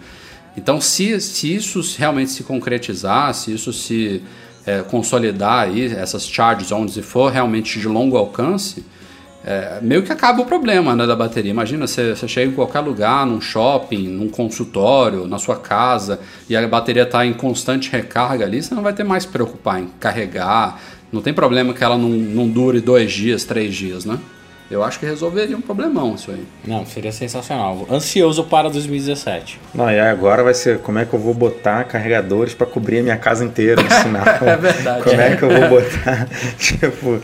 Então, 0.58 0.79
se, 0.79 1.19
se 1.19 1.53
isso 1.53 1.81
realmente 1.97 2.31
se 2.31 2.43
concretizar, 2.43 3.34
se 3.34 3.53
isso 3.53 3.73
se 3.73 4.21
é, 4.65 4.81
consolidar 4.81 5.65
aí, 5.65 5.86
essas 5.86 6.27
charge 6.27 6.65
zones, 6.65 6.95
e 6.95 7.01
for 7.01 7.31
realmente 7.31 7.79
de 7.79 7.88
longo 7.88 8.17
alcance, 8.17 8.86
é, 9.45 9.77
meio 9.79 10.01
que 10.01 10.12
acaba 10.12 10.41
o 10.41 10.45
problema 10.45 10.95
né, 10.95 11.05
da 11.05 11.15
bateria. 11.15 11.51
Imagina, 11.51 11.86
você, 11.86 12.15
você 12.15 12.27
chega 12.27 12.51
em 12.51 12.55
qualquer 12.55 12.79
lugar, 12.79 13.27
num 13.27 13.39
shopping, 13.39 14.08
num 14.08 14.27
consultório, 14.27 15.27
na 15.27 15.38
sua 15.38 15.55
casa, 15.58 16.19
e 16.49 16.58
a 16.58 16.67
bateria 16.67 17.03
está 17.03 17.23
em 17.23 17.34
constante 17.34 17.91
recarga 17.91 18.43
ali, 18.43 18.63
você 18.63 18.73
não 18.73 18.81
vai 18.81 18.93
ter 18.93 19.03
mais 19.03 19.23
se 19.23 19.29
preocupar 19.29 19.79
em 19.79 19.88
carregar. 19.99 20.81
Não 21.12 21.21
tem 21.21 21.31
problema 21.31 21.73
que 21.73 21.84
ela 21.84 21.97
não, 21.97 22.10
não 22.10 22.49
dure 22.49 22.81
dois 22.81 23.12
dias, 23.12 23.43
três 23.43 23.75
dias, 23.75 24.03
né? 24.03 24.17
Eu 24.69 24.84
acho 24.84 24.99
que 24.99 25.06
resolveria 25.06 25.56
um 25.56 25.62
problemão 25.62 26.15
isso 26.15 26.32
aí. 26.32 26.43
Não, 26.65 26.86
seria 26.88 27.12
sensacional. 27.12 27.86
Ansioso 27.89 28.43
para 28.45 28.67
2017. 28.67 29.60
Não, 29.75 29.91
e 29.91 29.99
agora 29.99 30.43
vai 30.43 30.56
ser 30.56 30.80
como 30.80 30.97
é 30.97 31.06
que 31.06 31.13
eu 31.13 31.19
vou 31.19 31.36
botar 31.36 31.84
carregadores 31.84 32.56
para 32.56 32.65
cobrir 32.65 32.99
a 32.99 33.04
minha 33.04 33.17
casa 33.17 33.45
inteira 33.45 33.82
no 33.82 33.89
sinal. 33.91 34.25
É 34.41 34.58
verdade. 34.58 35.04
Como 35.04 35.21
é 35.21 35.36
que 35.36 35.43
eu 35.43 35.49
vou 35.49 35.69
botar? 35.69 36.28
tipo, 36.58 37.21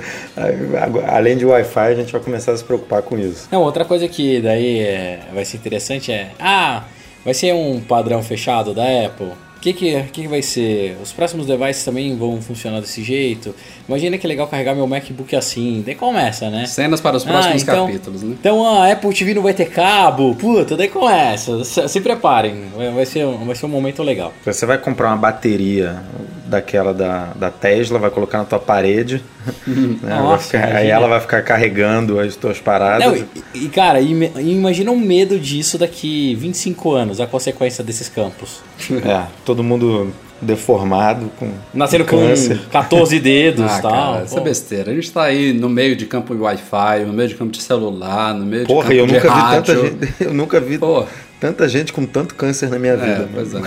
além 1.08 1.38
de 1.38 1.46
Wi-Fi, 1.46 1.80
a 1.80 1.96
gente 1.96 2.12
vai 2.12 2.22
começar 2.22 2.52
a 2.52 2.58
se 2.58 2.64
preocupar 2.64 3.02
com 3.02 3.18
isso. 3.18 3.48
Não, 3.52 3.62
outra 3.62 3.86
coisa 3.86 4.08
que 4.08 4.40
daí 4.42 4.80
é- 4.80 5.20
vai 5.34 5.44
ser 5.46 5.58
interessante 5.58 6.12
é. 6.12 6.30
Ah, 6.40 6.84
vai 7.26 7.34
ser 7.34 7.54
um 7.54 7.80
padrão 7.82 8.22
fechado 8.22 8.74
da 8.74 8.84
Apple. 8.84 9.32
O 9.62 9.64
que, 9.64 9.74
que, 9.74 10.04
que 10.12 10.22
que 10.24 10.28
vai 10.28 10.42
ser? 10.42 10.98
Os 11.04 11.12
próximos 11.14 11.46
devices 11.46 11.86
também 11.86 12.18
vão 12.18 12.42
funcionar 12.42 12.80
desse 12.82 13.04
jeito? 13.04 13.54
Imagina 13.88 14.18
que 14.18 14.26
legal 14.26 14.48
carregar 14.48 14.74
meu 14.74 14.88
MacBook 14.88 15.36
assim. 15.36 15.84
Daí 15.86 15.94
começa, 15.94 16.50
né? 16.50 16.66
Cenas 16.66 17.00
para 17.00 17.16
os 17.16 17.24
Ah, 17.28 17.30
próximos 17.30 17.62
então- 17.62 17.86
capítulos, 17.86 18.24
né? 18.24 18.36
Então 18.40 18.66
a 18.68 18.92
Apple 18.92 19.14
TV 19.14 19.36
não 19.36 19.44
vai 19.44 19.54
ter 19.54 19.70
cabo. 19.70 20.34
Puta, 20.34 20.76
daí 20.76 20.88
começa. 20.88 21.64
Se, 21.64 21.88
se 21.88 22.02
preparem. 22.02 22.56
Vai, 22.76 22.90
vai 22.90 23.06
ser, 23.06 23.24
um- 23.28 23.46
vai 23.46 23.56
ser 23.56 23.68
um 23.68 23.70
momento 23.70 24.02
legal. 24.02 24.34
Você 24.44 24.66
vai 24.66 24.80
comprar 24.80 25.10
uma 25.10 25.18
bateria 25.18 26.02
daquela 26.52 26.94
da, 26.94 27.32
da 27.36 27.50
Tesla, 27.50 27.98
vai 27.98 28.10
colocar 28.12 28.40
na 28.40 28.46
tua 28.46 28.60
parede, 28.60 29.24
né? 29.66 29.98
Nossa, 30.20 30.44
ficar- 30.60 30.76
aí 30.76 30.90
ela 30.90 31.08
vai 31.08 31.20
ficar 31.22 31.42
carregando 31.42 32.20
as 32.20 32.36
tuas 32.36 32.60
paradas. 32.60 33.06
Não, 33.08 33.16
e, 33.56 33.66
e, 33.66 33.70
cara, 33.70 34.00
imagina 34.02 34.92
o 34.92 35.00
medo 35.00 35.40
disso 35.40 35.78
daqui 35.78 36.36
25 36.36 36.92
anos, 36.94 37.20
a 37.22 37.26
consequência 37.26 37.84
desses 37.84 38.10
campos. 38.10 38.60
É, 39.06 39.24
todo 39.46 39.64
mundo 39.64 40.12
deformado 40.42 41.32
com 41.38 41.50
Nasceram 41.74 42.04
com 42.06 42.18
câncer. 42.18 42.60
14 42.72 43.20
dedos 43.22 43.64
Ah, 43.72 43.78
e 43.78 43.82
tal. 43.82 43.92
cara, 44.14 44.26
isso 44.26 44.38
é 44.38 44.42
besteira. 44.42 44.92
A 44.92 44.94
gente 44.96 45.12
tá 45.12 45.24
aí 45.24 45.54
no 45.54 45.70
meio 45.70 45.96
de 45.96 46.06
campo 46.08 46.36
de 46.36 46.42
Wi-Fi, 46.42 47.06
no 47.06 47.14
meio 47.14 47.30
de 47.30 47.36
campo 47.36 47.52
de 47.52 47.62
celular, 47.62 48.34
no 48.34 48.46
meio 48.46 48.66
Porra, 48.66 48.90
de 48.90 48.98
eu 48.98 49.08
campo 49.08 49.20
de 49.20 49.26
nunca 49.28 49.34
vi 49.36 49.42
rádio. 49.42 49.76
tanta 49.76 49.88
gente, 50.08 50.14
eu 50.20 50.34
nunca 50.34 50.60
vi 50.60 50.78
Pô. 50.80 51.06
Tanta 51.42 51.68
gente 51.68 51.92
com 51.92 52.06
tanto 52.06 52.36
câncer 52.36 52.70
na 52.70 52.80
minha 52.80 52.94
É, 52.94 52.96
vida. 52.98 53.30
pois 53.34 53.54
é. 53.54 53.60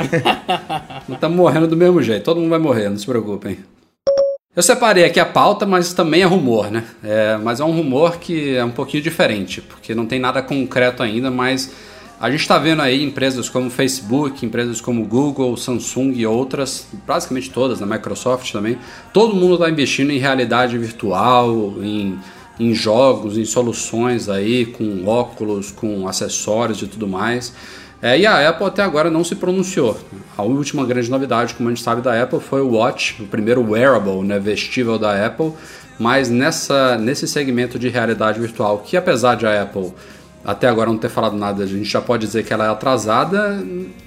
Não 1.06 1.16
estamos 1.16 1.36
morrendo 1.36 1.66
do 1.66 1.76
mesmo 1.76 2.00
jeito. 2.02 2.22
Todo 2.24 2.40
mundo 2.40 2.48
vai 2.50 2.58
morrer, 2.58 2.88
não 2.88 2.96
se 2.96 3.04
preocupem. 3.04 3.58
Eu 4.56 4.62
separei 4.62 5.04
aqui 5.04 5.18
a 5.18 5.26
pauta, 5.26 5.66
mas 5.66 5.92
também 5.92 6.22
é 6.22 6.24
rumor, 6.24 6.70
né? 6.70 6.84
É, 7.02 7.36
mas 7.42 7.58
é 7.58 7.64
um 7.64 7.72
rumor 7.72 8.18
que 8.18 8.54
é 8.56 8.64
um 8.64 8.70
pouquinho 8.70 9.02
diferente, 9.02 9.60
porque 9.60 9.94
não 9.96 10.06
tem 10.06 10.20
nada 10.20 10.40
concreto 10.40 11.02
ainda, 11.02 11.28
mas 11.28 11.72
a 12.20 12.30
gente 12.30 12.42
está 12.42 12.56
vendo 12.56 12.80
aí 12.80 13.02
empresas 13.02 13.48
como 13.48 13.68
Facebook, 13.68 14.46
empresas 14.46 14.80
como 14.80 15.04
Google, 15.04 15.56
Samsung 15.56 16.12
e 16.14 16.24
outras, 16.24 16.86
basicamente 17.04 17.50
todas, 17.50 17.80
na 17.80 17.86
Microsoft 17.86 18.52
também, 18.52 18.78
todo 19.12 19.34
mundo 19.34 19.54
está 19.54 19.68
investindo 19.68 20.12
em 20.12 20.18
realidade 20.18 20.78
virtual, 20.78 21.74
em, 21.82 22.16
em 22.58 22.72
jogos, 22.74 23.36
em 23.36 23.44
soluções 23.44 24.28
aí, 24.28 24.66
com 24.66 25.06
óculos, 25.06 25.70
com 25.70 26.06
acessórios 26.06 26.82
e 26.82 26.86
tudo 26.86 27.08
mais. 27.08 27.52
É, 28.00 28.18
e 28.18 28.26
a 28.26 28.48
Apple 28.48 28.66
até 28.66 28.82
agora 28.82 29.10
não 29.10 29.24
se 29.24 29.34
pronunciou. 29.34 29.96
A 30.36 30.42
última 30.42 30.84
grande 30.84 31.10
novidade, 31.10 31.54
como 31.54 31.68
a 31.68 31.72
gente 31.72 31.82
sabe, 31.82 32.02
da 32.02 32.22
Apple 32.22 32.40
foi 32.40 32.60
o 32.60 32.72
Watch, 32.72 33.22
o 33.22 33.26
primeiro 33.26 33.62
wearable, 33.62 34.22
né, 34.22 34.38
vestível 34.38 34.98
da 34.98 35.24
Apple, 35.26 35.52
mas 35.98 36.28
nessa, 36.28 36.98
nesse 36.98 37.26
segmento 37.26 37.78
de 37.78 37.88
realidade 37.88 38.38
virtual, 38.38 38.78
que 38.78 38.96
apesar 38.96 39.36
de 39.36 39.46
a 39.46 39.62
Apple 39.62 39.92
até 40.44 40.68
agora 40.68 40.90
não 40.90 40.98
ter 40.98 41.08
falado 41.08 41.34
nada, 41.36 41.64
a 41.64 41.66
gente 41.66 41.84
já 41.88 42.00
pode 42.00 42.26
dizer 42.26 42.44
que 42.44 42.52
ela 42.52 42.66
é 42.66 42.68
atrasada, 42.68 43.64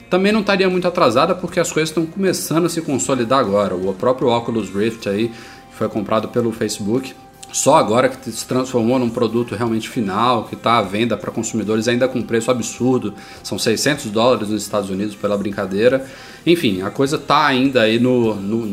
também 0.09 0.31
não 0.31 0.41
estaria 0.41 0.69
muito 0.69 0.87
atrasada 0.87 1.33
porque 1.33 1.59
as 1.59 1.71
coisas 1.71 1.89
estão 1.89 2.05
começando 2.05 2.65
a 2.65 2.69
se 2.69 2.81
consolidar 2.81 3.39
agora. 3.39 3.73
O 3.73 3.93
próprio 3.93 4.27
Oculus 4.27 4.69
Rift 4.69 5.09
aí, 5.09 5.29
que 5.29 5.75
foi 5.75 5.89
comprado 5.89 6.27
pelo 6.27 6.51
Facebook, 6.51 7.15
só 7.51 7.75
agora 7.75 8.09
que 8.09 8.31
se 8.31 8.45
transformou 8.45 8.99
num 8.99 9.09
produto 9.09 9.55
realmente 9.55 9.87
final, 9.89 10.43
que 10.45 10.55
está 10.55 10.77
à 10.77 10.81
venda 10.81 11.15
para 11.15 11.31
consumidores 11.31 11.87
ainda 11.87 12.07
com 12.07 12.21
preço 12.21 12.51
absurdo, 12.51 13.13
são 13.41 13.57
600 13.57 14.11
dólares 14.11 14.49
nos 14.49 14.61
Estados 14.61 14.89
Unidos 14.89 15.15
pela 15.15 15.37
brincadeira. 15.37 16.05
Enfim, 16.45 16.81
a 16.81 16.89
coisa 16.89 17.15
está 17.15 17.45
ainda 17.45 17.81
aí 17.81 17.99
no, 17.99 18.35
no, 18.35 18.65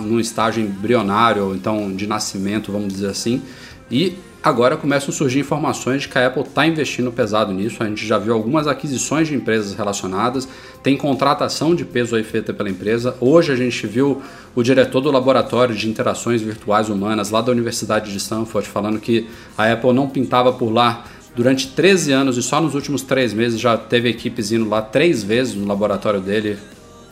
no, 0.00 0.20
estágio 0.20 0.62
embrionário, 0.62 1.46
ou 1.46 1.54
então 1.54 1.94
de 1.94 2.06
nascimento, 2.06 2.70
vamos 2.70 2.92
dizer 2.92 3.08
assim, 3.08 3.42
e 3.90 4.16
agora 4.42 4.76
começam 4.76 5.10
a 5.10 5.12
surgir 5.12 5.40
informações 5.40 6.02
de 6.02 6.08
que 6.08 6.18
a 6.18 6.26
Apple 6.26 6.42
está 6.42 6.66
investindo 6.66 7.10
pesado 7.10 7.52
nisso. 7.52 7.82
A 7.82 7.86
gente 7.86 8.06
já 8.06 8.18
viu 8.18 8.34
algumas 8.34 8.66
aquisições 8.66 9.28
de 9.28 9.34
empresas 9.34 9.74
relacionadas, 9.74 10.48
tem 10.82 10.96
contratação 10.96 11.74
de 11.74 11.84
peso 11.84 12.16
aí 12.16 12.22
feita 12.22 12.52
pela 12.52 12.70
empresa. 12.70 13.16
Hoje 13.20 13.52
a 13.52 13.56
gente 13.56 13.86
viu 13.86 14.22
o 14.54 14.62
diretor 14.62 15.00
do 15.00 15.10
laboratório 15.10 15.74
de 15.74 15.88
interações 15.88 16.40
virtuais 16.40 16.88
humanas 16.88 17.30
lá 17.30 17.40
da 17.40 17.52
Universidade 17.52 18.10
de 18.10 18.18
Stanford 18.18 18.68
falando 18.68 18.98
que 19.00 19.28
a 19.56 19.72
Apple 19.72 19.92
não 19.92 20.08
pintava 20.08 20.52
por 20.52 20.70
lá 20.70 21.04
durante 21.34 21.68
13 21.68 22.12
anos 22.12 22.36
e 22.36 22.42
só 22.42 22.60
nos 22.60 22.74
últimos 22.74 23.02
três 23.02 23.32
meses 23.32 23.60
já 23.60 23.76
teve 23.76 24.08
equipes 24.08 24.50
indo 24.50 24.68
lá 24.68 24.82
três 24.82 25.22
vezes 25.22 25.54
no 25.54 25.66
laboratório 25.66 26.20
dele 26.20 26.58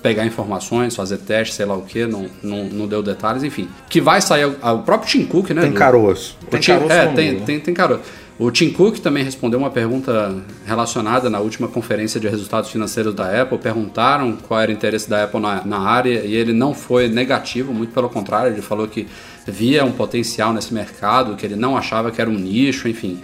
pegar 0.07 0.25
informações, 0.25 0.95
fazer 0.95 1.19
testes, 1.19 1.57
sei 1.57 1.67
lá 1.67 1.75
o 1.75 1.83
que, 1.83 2.07
não, 2.07 2.27
não, 2.41 2.65
não 2.67 2.87
deu 2.87 3.03
detalhes, 3.03 3.43
enfim. 3.43 3.69
Que 3.89 4.01
vai 4.01 4.21
sair 4.21 4.45
o, 4.47 4.79
próprio 4.79 5.11
Tim 5.11 5.25
Cook, 5.25 5.51
né? 5.51 5.63
Tem 5.63 5.73
do- 5.73 5.77
caroço. 5.77 6.39
Tem 6.49 6.61
Tim- 6.61 6.73
caroço 6.75 6.93
é, 6.93 7.09
no 7.09 7.15
tem, 7.17 7.41
tem, 7.41 7.59
tem 7.59 7.75
caroço. 7.75 8.03
O 8.39 8.49
Tim 8.53 8.71
Cook 8.71 8.99
também 8.99 9.25
respondeu 9.25 9.59
uma 9.59 9.71
pergunta 9.71 10.37
relacionada 10.65 11.29
na 11.29 11.41
última 11.41 11.67
conferência 11.67 12.21
de 12.21 12.29
resultados 12.29 12.71
financeiros 12.71 13.15
da 13.15 13.43
Apple. 13.43 13.59
Perguntaram 13.59 14.37
qual 14.47 14.61
era 14.61 14.71
o 14.71 14.75
interesse 14.75 15.11
da 15.11 15.25
Apple 15.25 15.41
na, 15.41 15.65
na 15.65 15.81
área 15.81 16.21
e 16.21 16.37
ele 16.37 16.53
não 16.53 16.73
foi 16.73 17.09
negativo, 17.09 17.75
muito 17.75 17.93
pelo 17.93 18.09
contrário, 18.09 18.53
ele 18.53 18.63
falou 18.63 18.87
que 18.87 19.09
via 19.45 19.85
um 19.85 19.91
potencial 19.91 20.53
nesse 20.53 20.73
mercado, 20.73 21.35
que 21.35 21.45
ele 21.45 21.57
não 21.57 21.77
achava 21.77 22.13
que 22.13 22.21
era 22.21 22.31
um 22.31 22.35
nicho, 22.39 22.89
enfim. 22.89 23.19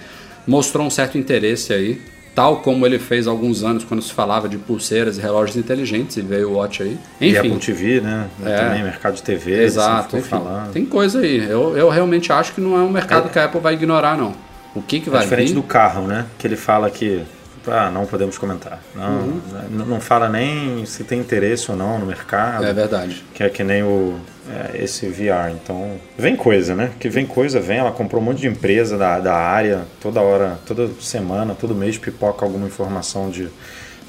Mostrou 0.46 0.84
um 0.84 0.90
certo 0.90 1.16
interesse 1.16 1.72
aí, 1.72 2.00
tal 2.34 2.58
como 2.58 2.86
ele 2.86 2.98
fez 2.98 3.26
há 3.26 3.30
alguns 3.30 3.62
anos 3.62 3.84
quando 3.84 4.02
se 4.02 4.12
falava 4.12 4.48
de 4.48 4.56
pulseiras 4.56 5.18
e 5.18 5.20
relógios 5.20 5.56
inteligentes 5.56 6.16
e 6.16 6.22
veio 6.22 6.50
o 6.50 6.54
Watch 6.54 6.82
aí. 6.82 6.98
E 7.20 7.28
Enfim, 7.28 7.38
Apple 7.38 7.58
TV, 7.58 8.00
né? 8.00 8.26
É. 8.44 8.56
Também 8.56 8.82
mercado 8.82 9.14
de 9.14 9.22
TV. 9.22 9.62
Exato, 9.62 10.02
sempre 10.04 10.18
enfim, 10.20 10.28
falando. 10.30 10.72
tem 10.72 10.84
coisa 10.86 11.20
aí. 11.20 11.38
Eu, 11.38 11.76
eu 11.76 11.88
realmente 11.90 12.32
acho 12.32 12.52
que 12.54 12.60
não 12.60 12.76
é 12.76 12.80
um 12.80 12.90
mercado 12.90 13.28
que 13.28 13.38
a 13.38 13.44
Apple 13.44 13.60
vai 13.60 13.74
ignorar, 13.74 14.16
não. 14.16 14.32
O 14.74 14.80
que, 14.80 15.00
que 15.00 15.08
É 15.10 15.12
vai 15.12 15.22
diferente 15.22 15.48
vir? 15.48 15.54
do 15.54 15.62
carro, 15.62 16.06
né? 16.06 16.24
Que 16.38 16.46
ele 16.46 16.56
fala 16.56 16.90
que 16.90 17.22
ah, 17.68 17.90
não 17.90 18.06
podemos 18.06 18.36
comentar. 18.38 18.80
Não, 18.94 19.20
Uhum. 19.20 19.40
não, 19.70 20.00
fala 20.00 20.28
nem 20.28 20.84
se 20.86 21.04
tem 21.04 21.20
interesse 21.20 21.70
ou 21.70 21.76
não 21.76 21.98
no 21.98 22.06
mercado. 22.06 22.64
É 22.64 22.72
verdade. 22.72 23.24
Que 23.34 23.42
é 23.44 23.48
que 23.48 23.62
nem 23.62 23.82
o, 23.82 24.18
é, 24.74 24.82
esse 24.82 25.06
VR. 25.08 25.50
Então, 25.52 25.96
vem 26.18 26.34
coisa, 26.36 26.74
né? 26.74 26.90
Que 26.98 27.08
vem 27.08 27.26
coisa, 27.26 27.60
vem. 27.60 27.78
Ela 27.78 27.92
comprou 27.92 28.20
um 28.20 28.24
monte 28.24 28.40
de 28.40 28.46
empresa 28.48 28.96
da, 28.98 29.18
da 29.20 29.34
área. 29.34 29.82
Toda 30.00 30.20
hora, 30.20 30.58
toda 30.66 30.88
semana, 31.00 31.54
todo 31.54 31.74
mês 31.74 31.96
pipoca 31.98 32.44
alguma 32.44 32.66
informação 32.66 33.30
de, 33.30 33.48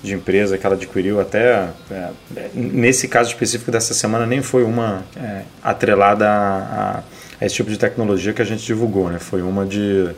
de 0.02 0.13
empresa 0.13 0.58
que 0.58 0.66
ela 0.66 0.76
adquiriu. 0.76 1.20
Até 1.22 1.68
é, 1.92 2.10
nesse 2.54 3.08
caso 3.08 3.30
específico 3.30 3.72
dessa 3.72 3.94
semana, 3.94 4.26
nem 4.26 4.42
foi 4.42 4.63
uma 4.63 5.04
é, 5.16 5.42
atrelada 5.63 6.28
a, 6.28 6.58
a- 6.98 7.04
a 7.42 7.46
esse 7.46 7.56
tipo 7.56 7.70
de 7.70 7.78
tecnologia 7.78 8.32
que 8.34 8.42
a 8.42 8.46
gente 8.46 8.63
divulgou, 8.66 9.10
né? 9.10 9.20
Foi 9.20 9.42
uma 9.42 9.66
de, 9.66 10.10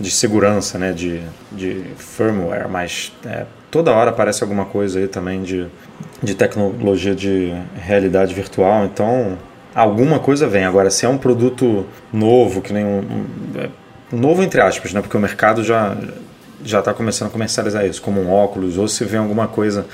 de 0.00 0.10
segurança, 0.10 0.78
né? 0.78 0.92
De, 0.92 1.20
de 1.52 1.84
firmware, 1.96 2.68
mas 2.68 3.12
é, 3.26 3.44
toda 3.70 3.92
hora 3.92 4.10
aparece 4.10 4.42
alguma 4.42 4.64
coisa 4.64 4.98
aí 4.98 5.06
também 5.08 5.42
de, 5.42 5.66
de 6.22 6.34
tecnologia 6.34 7.14
de 7.14 7.52
realidade 7.76 8.34
virtual. 8.34 8.84
Então, 8.84 9.38
alguma 9.74 10.18
coisa 10.18 10.46
vem. 10.48 10.64
Agora, 10.64 10.90
se 10.90 11.06
é 11.06 11.08
um 11.08 11.18
produto 11.18 11.86
novo, 12.12 12.60
que 12.60 12.72
nem 12.72 12.84
um, 12.84 12.98
um- 12.98 13.26
é, 13.60 13.68
novo 14.12 14.42
entre 14.42 14.60
aspas, 14.60 14.92
né? 14.92 15.00
Porque 15.00 15.16
o 15.16 15.20
mercado 15.20 15.62
já 15.62 15.96
já 16.66 16.78
está 16.78 16.94
começando 16.94 17.28
a 17.28 17.30
comercializar 17.30 17.84
isso, 17.84 18.00
como 18.00 18.22
um 18.22 18.30
óculos, 18.32 18.78
ou 18.78 18.88
se 18.88 19.04
vem 19.04 19.20
alguma 19.20 19.46
coisa 19.46 19.86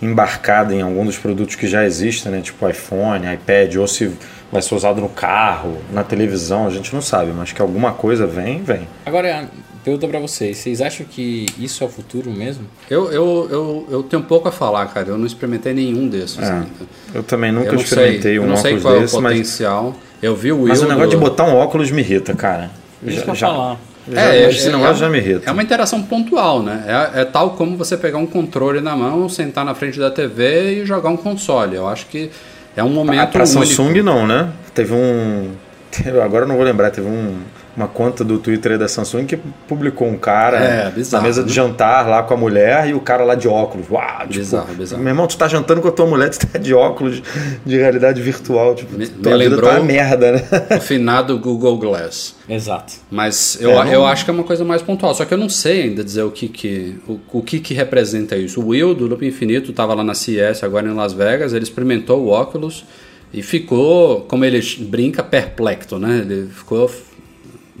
embarcada 0.00 0.72
em 0.72 0.80
algum 0.80 1.04
dos 1.04 1.18
produtos 1.18 1.56
que 1.56 1.66
já 1.66 1.84
existem, 1.84 2.30
né? 2.30 2.40
Tipo 2.40 2.68
iPhone, 2.68 3.32
iPad, 3.34 3.74
ou 3.76 3.88
se 3.88 4.10
vai 4.52 4.60
ser 4.62 4.74
usado 4.74 5.00
no 5.00 5.08
carro, 5.08 5.78
na 5.90 6.04
televisão, 6.04 6.66
a 6.66 6.70
gente 6.70 6.92
não 6.94 7.00
sabe, 7.00 7.32
mas 7.34 7.50
que 7.52 7.62
alguma 7.62 7.92
coisa 7.92 8.26
vem, 8.26 8.62
vem. 8.62 8.86
Agora, 9.06 9.48
pergunta 9.82 10.06
pra 10.06 10.18
vocês, 10.20 10.58
vocês 10.58 10.80
acham 10.82 11.06
que 11.08 11.46
isso 11.58 11.82
é 11.82 11.86
o 11.86 11.90
futuro 11.90 12.30
mesmo? 12.30 12.66
Eu, 12.90 13.10
eu, 13.10 13.48
eu, 13.50 13.86
eu 13.90 14.02
tenho 14.02 14.22
pouco 14.22 14.48
a 14.48 14.52
falar, 14.52 14.86
cara. 14.86 15.08
Eu 15.08 15.16
não 15.18 15.26
experimentei 15.26 15.72
nenhum 15.72 16.06
desses 16.06 16.38
É, 16.38 16.52
ainda. 16.52 16.66
eu 17.14 17.22
também 17.22 17.50
nunca 17.50 17.68
Eu 17.68 17.72
não 17.74 17.80
experimentei 17.80 18.20
sei, 18.22 18.38
eu 18.38 18.42
um 18.42 18.46
não 18.46 18.56
sei 18.56 18.72
óculos 18.74 18.82
qual 18.82 19.00
desse, 19.00 19.14
é 19.14 19.18
o 19.18 19.22
mas, 19.22 19.32
potencial. 19.32 19.94
Eu 20.22 20.36
vi 20.36 20.52
o 20.52 20.56
Will. 20.58 20.68
mas 20.68 20.82
o 20.82 20.86
negócio 20.86 21.06
do- 21.10 21.10
de 21.10 21.16
botar 21.16 21.44
um 21.44 21.54
óculos 21.56 21.90
me 21.90 22.02
irrita, 22.02 22.34
cara. 22.34 22.70
Isso 23.02 23.20
eu 23.22 23.26
ia 23.28 23.34
falar. 23.34 23.78
Já, 24.08 24.36
esse 24.36 24.68
negócio 24.68 24.96
já 24.96 25.08
me 25.08 25.18
irrita. 25.18 25.48
É 25.48 25.52
uma 25.52 25.62
interação 25.62 26.02
pontual, 26.02 26.60
né? 26.62 26.84
É, 27.14 27.20
é 27.22 27.24
tal 27.24 27.50
como 27.52 27.76
você 27.76 27.96
pegar 27.96 28.18
um 28.18 28.26
controle 28.26 28.80
na 28.80 28.94
mão, 28.96 29.28
sentar 29.28 29.64
na 29.64 29.74
frente 29.76 29.98
da 29.98 30.10
TV 30.10 30.82
e 30.82 30.84
jogar 30.84 31.08
um 31.08 31.16
console. 31.16 31.76
Eu 31.76 31.88
acho 31.88 32.06
que 32.06 32.28
é 32.76 32.82
um 32.82 32.88
momento 32.90 33.20
Ah, 33.20 33.26
pra. 33.26 33.46
Samsung 33.46 34.02
não, 34.02 34.26
né? 34.26 34.50
Teve 34.74 34.92
um. 34.94 35.50
Agora 36.24 36.44
eu 36.44 36.48
não 36.48 36.56
vou 36.56 36.64
lembrar, 36.64 36.90
teve 36.90 37.06
um, 37.06 37.38
uma 37.76 37.88
conta 37.88 38.22
do 38.22 38.38
Twitter 38.38 38.78
da 38.78 38.86
Samsung 38.86 39.24
que 39.24 39.36
publicou 39.66 40.06
um 40.06 40.18
cara 40.18 40.58
É, 40.58 40.90
bizarro, 40.90 41.22
na 41.22 41.28
mesa 41.28 41.42
de 41.42 41.48
né? 41.48 41.54
jantar 41.54 42.06
lá 42.06 42.22
com 42.22 42.34
a 42.34 42.36
mulher 42.36 42.88
e 42.88 42.94
o 42.94 43.00
cara 43.00 43.24
lá 43.24 43.34
de 43.34 43.48
óculos. 43.48 43.88
Uau, 43.90 44.02
tipo, 44.20 44.34
Bizarro, 44.34 44.74
bizarro. 44.74 45.02
Meu 45.02 45.10
irmão, 45.10 45.26
tu 45.26 45.36
tá 45.38 45.48
jantando 45.48 45.80
com 45.80 45.88
a 45.88 45.92
tua 45.92 46.04
mulher, 46.06 46.28
tu 46.30 46.46
tá 46.46 46.58
de 46.58 46.74
óculos 46.74 47.22
de 47.64 47.78
realidade 47.78 48.20
virtual. 48.20 48.74
Tipo, 48.74 48.96
Me- 48.98 49.06
tua 49.06 49.32
me 49.32 49.38
vida 49.44 49.50
lembrou- 49.54 49.70
tá 49.70 49.76
uma 49.78 49.84
merda, 49.84 50.32
né? 50.32 50.42
O 50.76 50.80
finado 50.80 51.38
Google 51.38 51.78
Glass. 51.78 52.34
Exato. 52.48 52.92
Mas 53.10 53.56
eu, 53.60 53.70
É, 53.70 53.84
não- 53.84 53.92
eu 53.92 54.06
acho 54.06 54.24
que 54.24 54.30
é 54.30 54.34
uma 54.34 54.44
coisa 54.44 54.64
mais 54.64 54.82
pontual. 54.82 55.14
Só 55.14 55.24
que 55.24 55.32
eu 55.32 55.38
não 55.38 55.48
sei 55.48 55.84
ainda 55.84 56.04
dizer 56.04 56.22
o 56.22 56.30
que 56.30 56.48
que, 56.48 56.98
o, 57.08 57.18
o 57.32 57.42
que, 57.42 57.58
que 57.58 57.72
representa 57.72 58.36
isso. 58.36 58.60
O 58.60 58.68
Will, 58.68 58.94
do 58.94 59.06
Loop 59.06 59.24
Infinito, 59.26 59.70
estava 59.70 59.94
lá 59.94 60.04
na 60.04 60.12
CES, 60.14 60.62
agora 60.62 60.86
em 60.86 60.92
Las 60.94 61.12
Vegas. 61.14 61.52
Ele 61.54 61.62
experimentou 61.64 62.20
o 62.20 62.28
óculos 62.28 62.84
e 63.32 63.42
ficou, 63.42 64.20
como 64.28 64.44
ele 64.44 64.60
brinca, 64.80 65.22
perplexo, 65.22 65.98
né? 65.98 66.18
Ele 66.28 66.48
ficou 66.52 66.90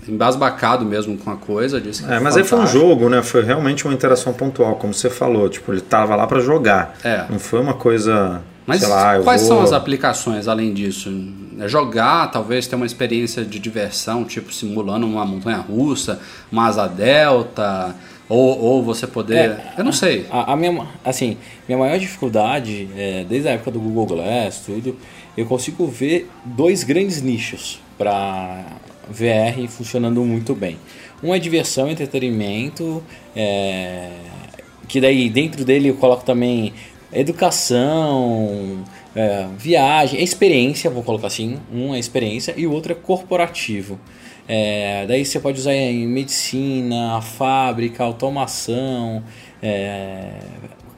embasbacado 0.08 0.84
mesmo 0.84 1.16
com 1.16 1.30
a 1.30 1.36
coisa. 1.36 1.80
Disse 1.80 2.02
que 2.02 2.12
É, 2.12 2.18
mas 2.18 2.36
aí 2.36 2.44
foi 2.44 2.58
um 2.58 2.66
jogo, 2.66 3.08
né? 3.08 3.22
Foi 3.22 3.42
realmente 3.42 3.84
uma 3.84 3.94
interação 3.94 4.32
pontual, 4.32 4.76
como 4.76 4.92
você 4.92 5.08
falou. 5.10 5.48
Tipo, 5.48 5.72
ele 5.72 5.80
tava 5.80 6.16
lá 6.16 6.26
pra 6.26 6.40
jogar. 6.40 6.96
É. 7.04 7.24
Não 7.28 7.38
foi 7.38 7.60
uma 7.60 7.74
coisa. 7.74 8.42
Mas 8.66 8.80
sei 8.80 8.88
lá, 8.88 9.16
eu 9.16 9.24
quais 9.24 9.40
vou... 9.42 9.48
são 9.48 9.60
as 9.62 9.72
aplicações 9.72 10.46
além 10.46 10.72
disso? 10.72 11.10
É 11.58 11.68
jogar, 11.68 12.30
talvez 12.30 12.66
ter 12.66 12.76
uma 12.76 12.86
experiência 12.86 13.44
de 13.44 13.58
diversão, 13.58 14.24
tipo 14.24 14.52
simulando 14.52 15.04
uma 15.06 15.24
montanha 15.24 15.58
russa, 15.58 16.20
uma 16.50 16.66
asa 16.66 16.86
delta, 16.86 17.94
ou, 18.28 18.58
ou 18.60 18.82
você 18.82 19.06
poder. 19.06 19.50
É, 19.50 19.74
eu 19.78 19.84
não 19.84 19.92
sei. 19.92 20.26
A, 20.30 20.52
a 20.52 20.56
minha, 20.56 20.86
assim, 21.04 21.36
minha 21.68 21.78
maior 21.78 21.98
dificuldade, 21.98 22.88
é, 22.96 23.24
desde 23.28 23.48
a 23.48 23.52
época 23.52 23.72
do 23.72 23.80
Google 23.80 24.06
Glass, 24.06 24.62
tudo, 24.64 24.96
eu 25.36 25.44
consigo 25.44 25.86
ver 25.86 26.30
dois 26.44 26.84
grandes 26.84 27.20
nichos 27.20 27.80
para 27.98 28.64
VR 29.12 29.68
funcionando 29.68 30.24
muito 30.24 30.54
bem. 30.54 30.78
Um 31.22 31.34
é 31.34 31.38
diversão, 31.38 31.88
entretenimento, 31.88 33.02
é, 33.36 34.10
que 34.88 35.00
daí 35.00 35.30
dentro 35.30 35.64
dele 35.64 35.88
eu 35.88 35.94
coloco 35.94 36.24
também 36.24 36.72
educação, 37.12 38.84
é, 39.14 39.46
viagem, 39.56 40.22
experiência, 40.22 40.90
vou 40.90 41.02
colocar 41.02 41.28
assim, 41.28 41.58
um 41.72 41.94
é 41.94 41.98
experiência 41.98 42.54
e 42.56 42.66
o 42.66 42.72
outro 42.72 42.92
é 42.92 42.94
corporativo. 42.94 44.00
É, 44.48 45.06
daí 45.06 45.24
você 45.24 45.38
pode 45.38 45.60
usar 45.60 45.74
em 45.74 46.06
medicina, 46.06 47.20
fábrica, 47.20 48.02
automação, 48.02 49.22
é, 49.62 50.32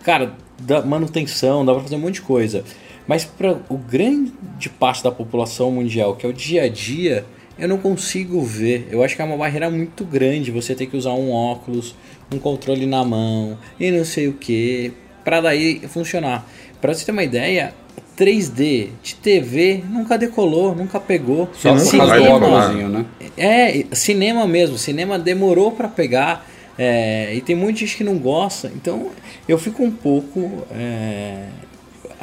cara, 0.03 0.33
da 0.59 0.83
manutenção, 0.83 1.65
dá 1.65 1.73
para 1.73 1.83
fazer 1.83 1.97
um 1.97 2.01
monte 2.01 2.15
de 2.15 2.23
coisa. 2.23 2.65
Mas 3.07 3.25
para 3.25 3.61
o 3.69 3.77
grande 3.77 4.69
parte 4.79 5.03
da 5.05 5.11
população 5.11 5.71
mundial, 5.71 6.17
que 6.17 6.25
é 6.25 6.29
o 6.29 6.33
dia 6.33 6.63
a 6.63 6.69
dia, 6.69 7.27
eu 7.59 7.69
não 7.69 7.79
consigo 7.79 8.43
ver. 8.43 8.89
Eu 8.91 9.03
acho 9.03 9.17
que 9.17 9.23
é 9.23 9.25
uma 9.25 9.37
barreira 9.37 9.71
muito 9.71 10.05
grande 10.05 10.51
você 10.51 10.75
ter 10.75 10.87
que 10.87 10.97
usar 10.97 11.13
um 11.13 11.31
óculos, 11.31 11.95
um 12.33 12.39
controle 12.39 12.87
na 12.87 13.05
mão 13.05 13.59
e 13.79 13.91
não 13.91 14.05
sei 14.05 14.29
o 14.29 14.33
que, 14.33 14.93
para 15.25 15.41
daí 15.41 15.81
funcionar. 15.89 16.47
Para 16.81 16.93
você 16.95 17.05
ter 17.05 17.13
uma 17.13 17.23
ideia, 17.23 17.73
3D 18.19 18.89
de 19.03 19.15
TV 19.17 19.83
nunca 19.89 20.19
decolou, 20.19 20.75
nunca 20.75 21.01
pegou. 21.01 21.49
Só 21.55 21.75
decolar. 21.75 22.43
óculosinho, 22.43 22.89
né? 22.89 23.07
É, 23.37 23.85
cinema 23.93 24.47
mesmo. 24.47 24.79
Cinema 24.79 25.19
demorou 25.19 25.73
para 25.73 25.89
pegar. 25.89 26.47
é, 26.77 27.35
e 27.35 27.41
tem 27.41 27.55
muita 27.55 27.81
gente 27.81 27.97
que 27.97 28.05
não 28.05 28.19
gosta. 28.19 28.71
Então 28.75 29.11
eu 29.49 29.59
fico 29.59 29.83
um 29.83 29.91
pouco 29.91 30.67
é, 30.73 31.47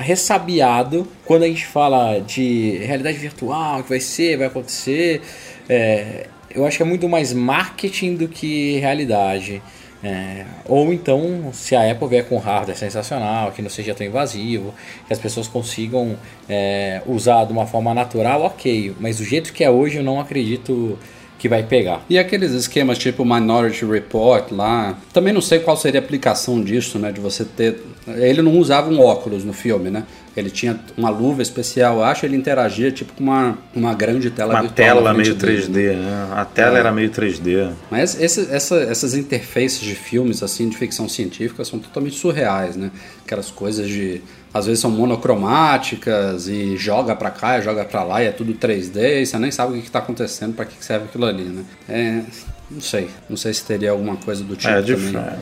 ressabiado 0.01 1.07
quando 1.25 1.43
a 1.43 1.47
gente 1.47 1.65
fala 1.65 2.19
de 2.19 2.77
realidade 2.83 3.17
virtual, 3.17 3.83
que 3.83 3.89
vai 3.89 3.99
ser, 3.99 4.37
vai 4.37 4.47
acontecer. 4.47 5.21
É, 5.69 6.27
eu 6.53 6.65
acho 6.65 6.77
que 6.77 6.83
é 6.83 6.85
muito 6.85 7.07
mais 7.07 7.33
marketing 7.33 8.15
do 8.15 8.27
que 8.27 8.77
realidade. 8.79 9.61
É, 10.03 10.45
ou 10.65 10.91
então, 10.91 11.51
se 11.53 11.75
a 11.75 11.89
Apple 11.91 12.07
vier 12.07 12.25
com 12.25 12.37
hardware 12.37 12.75
sensacional, 12.75 13.51
que 13.51 13.61
não 13.61 13.69
seja 13.69 13.93
tão 13.93 14.05
invasivo, 14.05 14.73
que 15.07 15.13
as 15.13 15.19
pessoas 15.19 15.47
consigam 15.47 16.17
é, 16.49 17.01
usar 17.05 17.45
de 17.45 17.53
uma 17.53 17.67
forma 17.67 17.93
natural, 17.93 18.41
ok. 18.41 18.95
Mas 18.99 19.17
do 19.17 19.23
jeito 19.23 19.53
que 19.53 19.63
é 19.63 19.69
hoje, 19.69 19.97
eu 19.97 20.03
não 20.03 20.19
acredito 20.19 20.97
que 21.37 21.47
vai 21.47 21.63
pegar. 21.63 22.03
E 22.07 22.19
aqueles 22.19 22.51
esquemas 22.51 22.97
tipo 22.97 23.25
Minority 23.25 23.83
Report 23.85 24.51
lá, 24.51 24.97
também 25.11 25.33
não 25.33 25.41
sei 25.41 25.59
qual 25.59 25.75
seria 25.75 25.99
a 25.99 26.03
aplicação 26.03 26.63
disso, 26.63 26.99
né? 26.99 27.11
De 27.11 27.19
você 27.19 27.43
ter. 27.43 27.79
Ele 28.07 28.41
não 28.41 28.57
usava 28.57 28.89
um 28.89 28.99
óculos 28.99 29.43
no 29.43 29.53
filme, 29.53 29.89
né? 29.91 30.03
Ele 30.35 30.49
tinha 30.49 30.79
uma 30.97 31.09
luva 31.09 31.41
especial, 31.41 32.01
acho, 32.03 32.25
ele 32.25 32.35
interagia 32.35 32.89
tipo 32.91 33.13
com 33.13 33.23
uma, 33.23 33.57
uma 33.75 33.93
grande 33.93 34.31
tela 34.31 34.53
Uma 34.53 34.61
virtual. 34.61 34.87
na 34.87 34.93
tela 34.95 35.13
meio 35.13 35.35
dele, 35.35 35.61
3D, 35.61 35.95
né? 35.97 36.27
A 36.31 36.45
tela 36.45 36.77
É. 36.77 36.79
era 36.79 36.91
meio 36.91 37.09
3D. 37.11 37.69
Mas 37.91 38.19
esse- 38.19 38.47
essa- 38.49 38.77
essas 38.81 39.13
interfaces 39.13 39.81
de 39.81 39.93
filmes, 39.93 40.41
assim, 40.41 40.67
de 40.69 40.77
ficção 40.77 41.07
científica, 41.07 41.63
são 41.65 41.77
totalmente 41.79 42.15
surreais, 42.17 42.75
né? 42.75 42.89
Aquelas 43.25 43.51
coisas 43.51 43.87
de. 43.87 44.21
Às 44.53 44.65
vezes 44.65 44.81
são 44.81 44.89
monocromáticas 44.91 46.47
e 46.47 46.75
joga 46.77 47.15
pra 47.15 47.29
cá, 47.29 47.61
joga 47.61 47.85
pra 47.85 48.03
lá 48.03 48.23
e 48.23 48.27
é 48.27 48.31
tudo 48.31 48.53
3D 48.53 49.21
e 49.21 49.25
você 49.25 49.37
nem 49.37 49.51
sabe 49.51 49.73
o 49.73 49.75
que, 49.75 49.83
que 49.83 49.91
tá 49.91 49.99
acontecendo, 49.99 50.53
pra 50.53 50.65
que, 50.65 50.75
que 50.77 50.83
serve 50.83 51.05
aquilo 51.05 51.25
ali, 51.25 51.43
né? 51.43 51.63
É, 51.87 52.21
não 52.69 52.81
sei. 52.81 53.09
Não 53.29 53.37
sei 53.37 53.53
se 53.53 53.63
teria 53.63 53.91
alguma 53.91 54.15
coisa 54.17 54.43
do 54.43 54.55
tipo 54.55 54.71
É, 54.73 54.81
também. 54.81 55.15
é, 55.15 55.37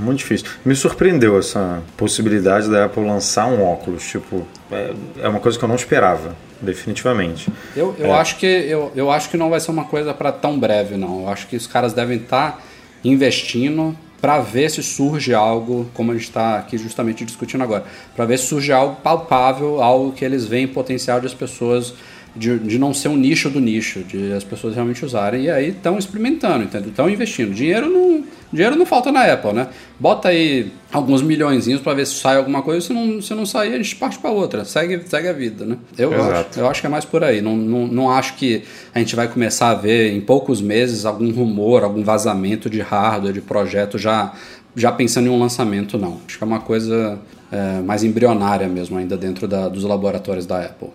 Muito 0.00 0.18
difícil. 0.18 0.46
Me 0.64 0.74
surpreendeu 0.74 1.38
essa 1.38 1.82
possibilidade 1.96 2.68
da 2.70 2.84
Apple 2.86 3.04
lançar 3.04 3.46
um 3.46 3.62
óculos. 3.62 4.04
Tipo, 4.08 4.46
é, 4.70 4.92
é 5.20 5.28
uma 5.28 5.40
coisa 5.40 5.58
que 5.58 5.64
eu 5.64 5.68
não 5.68 5.76
esperava, 5.76 6.34
definitivamente. 6.60 7.50
Eu, 7.76 7.94
eu, 7.98 8.06
É. 8.06 8.12
acho, 8.12 8.36
que, 8.36 8.46
eu, 8.46 8.92
eu 8.94 9.10
acho 9.10 9.28
que 9.30 9.36
não 9.36 9.50
vai 9.50 9.60
ser 9.60 9.70
uma 9.70 9.84
coisa 9.84 10.12
para 10.14 10.30
tão 10.32 10.58
breve, 10.58 10.96
não. 10.96 11.22
Eu 11.22 11.28
acho 11.28 11.46
que 11.46 11.56
os 11.56 11.66
caras 11.66 11.92
devem 11.92 12.18
estar 12.18 12.62
investindo 13.04 13.96
para 14.20 14.38
ver 14.38 14.70
se 14.70 14.82
surge 14.84 15.34
algo, 15.34 15.88
como 15.94 16.12
a 16.12 16.14
gente 16.14 16.24
está 16.24 16.56
aqui 16.56 16.78
justamente 16.78 17.24
discutindo 17.24 17.64
agora, 17.64 17.84
para 18.14 18.24
ver 18.24 18.38
se 18.38 18.46
surge 18.46 18.72
algo 18.72 18.94
palpável, 19.02 19.82
algo 19.82 20.12
que 20.12 20.24
eles 20.24 20.44
veem 20.44 20.68
potencial 20.68 21.20
de 21.20 21.26
as 21.26 21.34
pessoas, 21.34 21.92
de, 22.34 22.58
de 22.58 22.78
não 22.78 22.94
ser 22.94 23.08
um 23.08 23.16
nicho 23.16 23.50
do 23.50 23.60
nicho, 23.60 24.00
de 24.04 24.32
as 24.32 24.42
pessoas 24.44 24.74
realmente 24.74 25.04
usarem. 25.04 25.44
E 25.44 25.50
aí 25.50 25.68
estão 25.68 25.98
experimentando, 25.98 26.64
entendeu? 26.64 26.88
Estão 26.90 27.08
investindo. 27.10 27.52
Dinheiro 27.54 27.90
não, 27.90 28.24
dinheiro 28.52 28.74
não 28.76 28.86
falta 28.86 29.12
na 29.12 29.24
Apple, 29.30 29.52
né? 29.52 29.68
Bota 30.00 30.28
aí 30.28 30.72
alguns 30.90 31.20
milhõezinhos 31.22 31.80
para 31.80 31.94
ver 31.94 32.06
se 32.06 32.14
sai 32.14 32.36
alguma 32.36 32.62
coisa, 32.62 32.86
se 32.86 32.92
não, 32.92 33.20
se 33.20 33.34
não 33.34 33.44
sair, 33.44 33.74
a 33.74 33.76
gente 33.76 33.96
parte 33.96 34.18
para 34.18 34.30
outra, 34.30 34.64
segue, 34.64 35.00
segue 35.06 35.28
a 35.28 35.32
vida, 35.32 35.64
né? 35.64 35.76
Eu 35.98 36.12
Exato. 36.12 36.32
acho, 36.50 36.60
eu 36.60 36.68
acho 36.68 36.80
que 36.80 36.86
é 36.86 36.90
mais 36.90 37.04
por 37.04 37.22
aí. 37.22 37.40
Não, 37.42 37.56
não, 37.56 37.86
não 37.86 38.10
acho 38.10 38.34
que 38.36 38.62
a 38.94 38.98
gente 38.98 39.14
vai 39.14 39.28
começar 39.28 39.68
a 39.70 39.74
ver 39.74 40.12
em 40.12 40.20
poucos 40.20 40.60
meses 40.60 41.04
algum 41.04 41.30
rumor, 41.32 41.84
algum 41.84 42.02
vazamento 42.02 42.70
de 42.70 42.80
hardware, 42.80 43.32
de 43.34 43.40
projeto 43.42 43.98
já, 43.98 44.32
já 44.74 44.90
pensando 44.90 45.26
em 45.26 45.30
um 45.30 45.38
lançamento, 45.38 45.98
não. 45.98 46.18
Acho 46.26 46.38
que 46.38 46.44
é 46.44 46.46
uma 46.46 46.60
coisa 46.60 47.18
é, 47.50 47.80
mais 47.82 48.02
embrionária 48.02 48.66
mesmo, 48.68 48.96
ainda 48.96 49.16
dentro 49.18 49.46
da- 49.46 49.68
dos 49.68 49.84
laboratórios 49.84 50.46
da 50.46 50.58
Apple. 50.64 50.88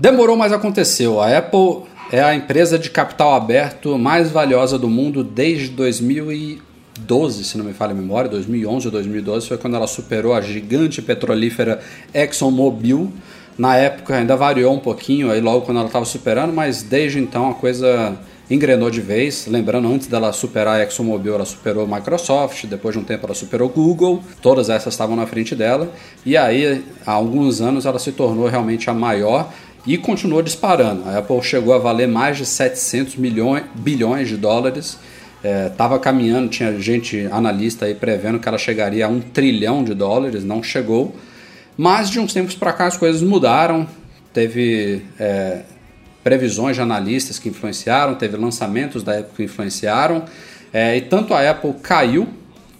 Demorou, 0.00 0.34
mas 0.34 0.50
aconteceu. 0.50 1.20
A 1.20 1.36
Apple 1.36 1.82
é 2.10 2.22
a 2.22 2.34
empresa 2.34 2.78
de 2.78 2.88
capital 2.88 3.34
aberto 3.34 3.98
mais 3.98 4.30
valiosa 4.30 4.78
do 4.78 4.88
mundo 4.88 5.22
desde 5.22 5.68
2012, 5.68 7.44
se 7.44 7.58
não 7.58 7.66
me 7.66 7.74
falha 7.74 7.92
a 7.92 7.94
memória, 7.94 8.30
2011 8.30 8.86
ou 8.86 8.92
2012 8.92 9.46
foi 9.46 9.58
quando 9.58 9.76
ela 9.76 9.86
superou 9.86 10.32
a 10.32 10.40
gigante 10.40 11.02
petrolífera 11.02 11.82
ExxonMobil. 12.14 13.12
Na 13.58 13.76
época 13.76 14.16
ainda 14.16 14.34
variou 14.38 14.72
um 14.72 14.78
pouquinho, 14.78 15.30
aí 15.30 15.38
logo 15.38 15.66
quando 15.66 15.76
ela 15.76 15.88
estava 15.88 16.06
superando, 16.06 16.50
mas 16.50 16.82
desde 16.82 17.18
então 17.18 17.50
a 17.50 17.52
coisa 17.52 18.16
engrenou 18.50 18.90
de 18.90 19.02
vez. 19.02 19.46
Lembrando, 19.46 19.86
antes 19.86 20.06
dela 20.06 20.32
superar 20.32 20.80
a 20.80 20.82
ExxonMobil, 20.82 21.34
ela 21.34 21.44
superou 21.44 21.86
Microsoft, 21.86 22.64
depois 22.64 22.94
de 22.94 23.00
um 23.02 23.04
tempo 23.04 23.26
ela 23.26 23.34
superou 23.34 23.68
Google, 23.68 24.22
todas 24.40 24.70
essas 24.70 24.94
estavam 24.94 25.14
na 25.14 25.26
frente 25.26 25.54
dela. 25.54 25.92
E 26.24 26.38
aí, 26.38 26.82
há 27.04 27.12
alguns 27.12 27.60
anos, 27.60 27.84
ela 27.84 27.98
se 27.98 28.12
tornou 28.12 28.48
realmente 28.48 28.88
a 28.88 28.94
maior 28.94 29.52
e 29.86 29.96
continuou 29.96 30.42
disparando. 30.42 31.08
A 31.08 31.18
Apple 31.18 31.42
chegou 31.42 31.74
a 31.74 31.78
valer 31.78 32.08
mais 32.08 32.36
de 32.36 32.46
700 32.46 33.16
milhões, 33.16 33.64
bilhões 33.74 34.28
de 34.28 34.36
dólares. 34.36 34.98
Estava 35.42 35.98
caminhando, 35.98 36.48
tinha 36.48 36.78
gente 36.78 37.26
analista 37.30 37.86
aí 37.86 37.94
prevendo 37.94 38.38
que 38.38 38.46
ela 38.46 38.58
chegaria 38.58 39.06
a 39.06 39.08
um 39.08 39.20
trilhão 39.20 39.82
de 39.82 39.94
dólares, 39.94 40.44
não 40.44 40.62
chegou. 40.62 41.16
Mas 41.76 42.10
de 42.10 42.20
uns 42.20 42.32
tempos 42.32 42.54
para 42.54 42.72
cá 42.72 42.86
as 42.86 42.96
coisas 42.96 43.22
mudaram. 43.22 43.86
Teve 44.34 45.02
é, 45.18 45.62
previsões 46.22 46.76
de 46.76 46.82
analistas 46.82 47.38
que 47.38 47.48
influenciaram, 47.48 48.14
teve 48.14 48.36
lançamentos 48.36 49.02
da 49.02 49.18
Apple 49.18 49.32
que 49.34 49.42
influenciaram. 49.44 50.24
É, 50.72 50.96
e 50.96 51.00
tanto 51.00 51.32
a 51.32 51.50
Apple 51.50 51.74
caiu 51.82 52.28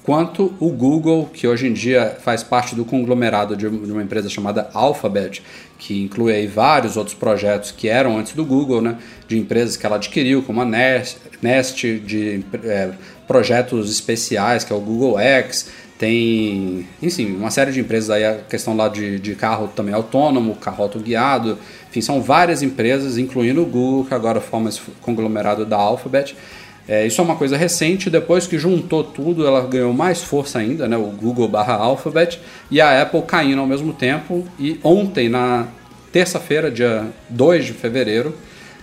quanto 0.02 0.54
o 0.58 0.70
Google, 0.70 1.28
que 1.32 1.46
hoje 1.46 1.66
em 1.66 1.72
dia 1.72 2.16
faz 2.20 2.42
parte 2.42 2.74
do 2.74 2.84
conglomerado 2.84 3.56
de 3.56 3.66
uma 3.66 4.02
empresa 4.02 4.28
chamada 4.28 4.70
Alphabet, 4.72 5.42
que 5.78 6.02
inclui 6.02 6.32
aí 6.32 6.46
vários 6.46 6.96
outros 6.96 7.14
projetos 7.14 7.70
que 7.70 7.88
eram 7.88 8.18
antes 8.18 8.32
do 8.34 8.44
Google, 8.44 8.80
né, 8.80 8.96
de 9.28 9.38
empresas 9.38 9.76
que 9.76 9.84
ela 9.84 9.96
adquiriu, 9.96 10.42
como 10.42 10.60
a 10.60 10.64
Nest, 10.64 11.18
Nest 11.40 11.98
de 12.00 12.44
é, 12.64 12.90
projetos 13.26 13.90
especiais, 13.90 14.64
que 14.64 14.72
é 14.72 14.76
o 14.76 14.80
Google 14.80 15.18
X, 15.18 15.68
tem, 16.00 16.88
enfim, 17.02 17.36
uma 17.36 17.50
série 17.50 17.72
de 17.72 17.78
empresas 17.78 18.08
aí, 18.08 18.24
a 18.24 18.36
questão 18.36 18.74
lá 18.74 18.88
de, 18.88 19.18
de 19.18 19.34
carro 19.34 19.68
também 19.68 19.94
autônomo, 19.94 20.56
carro 20.56 20.84
autoguiado, 20.84 21.58
enfim, 21.90 22.00
são 22.00 22.22
várias 22.22 22.62
empresas, 22.62 23.18
incluindo 23.18 23.60
o 23.60 23.66
Google, 23.66 24.06
que 24.06 24.14
agora 24.14 24.40
forma 24.40 24.70
esse 24.70 24.80
conglomerado 25.02 25.66
da 25.66 25.76
Alphabet. 25.76 26.34
É, 26.90 27.06
isso 27.06 27.20
é 27.20 27.24
uma 27.24 27.36
coisa 27.36 27.56
recente, 27.56 28.10
depois 28.10 28.48
que 28.48 28.58
juntou 28.58 29.04
tudo, 29.04 29.46
ela 29.46 29.64
ganhou 29.64 29.92
mais 29.92 30.24
força 30.24 30.58
ainda, 30.58 30.88
né, 30.88 30.96
o 30.96 31.04
Google 31.04 31.46
barra 31.46 31.74
Alphabet, 31.74 32.40
e 32.68 32.80
a 32.80 33.00
Apple 33.00 33.22
caindo 33.22 33.60
ao 33.60 33.66
mesmo 33.66 33.92
tempo, 33.92 34.44
e 34.58 34.80
ontem, 34.82 35.28
na 35.28 35.68
terça-feira, 36.10 36.68
dia 36.68 37.06
2 37.28 37.66
de 37.66 37.74
fevereiro, 37.74 38.34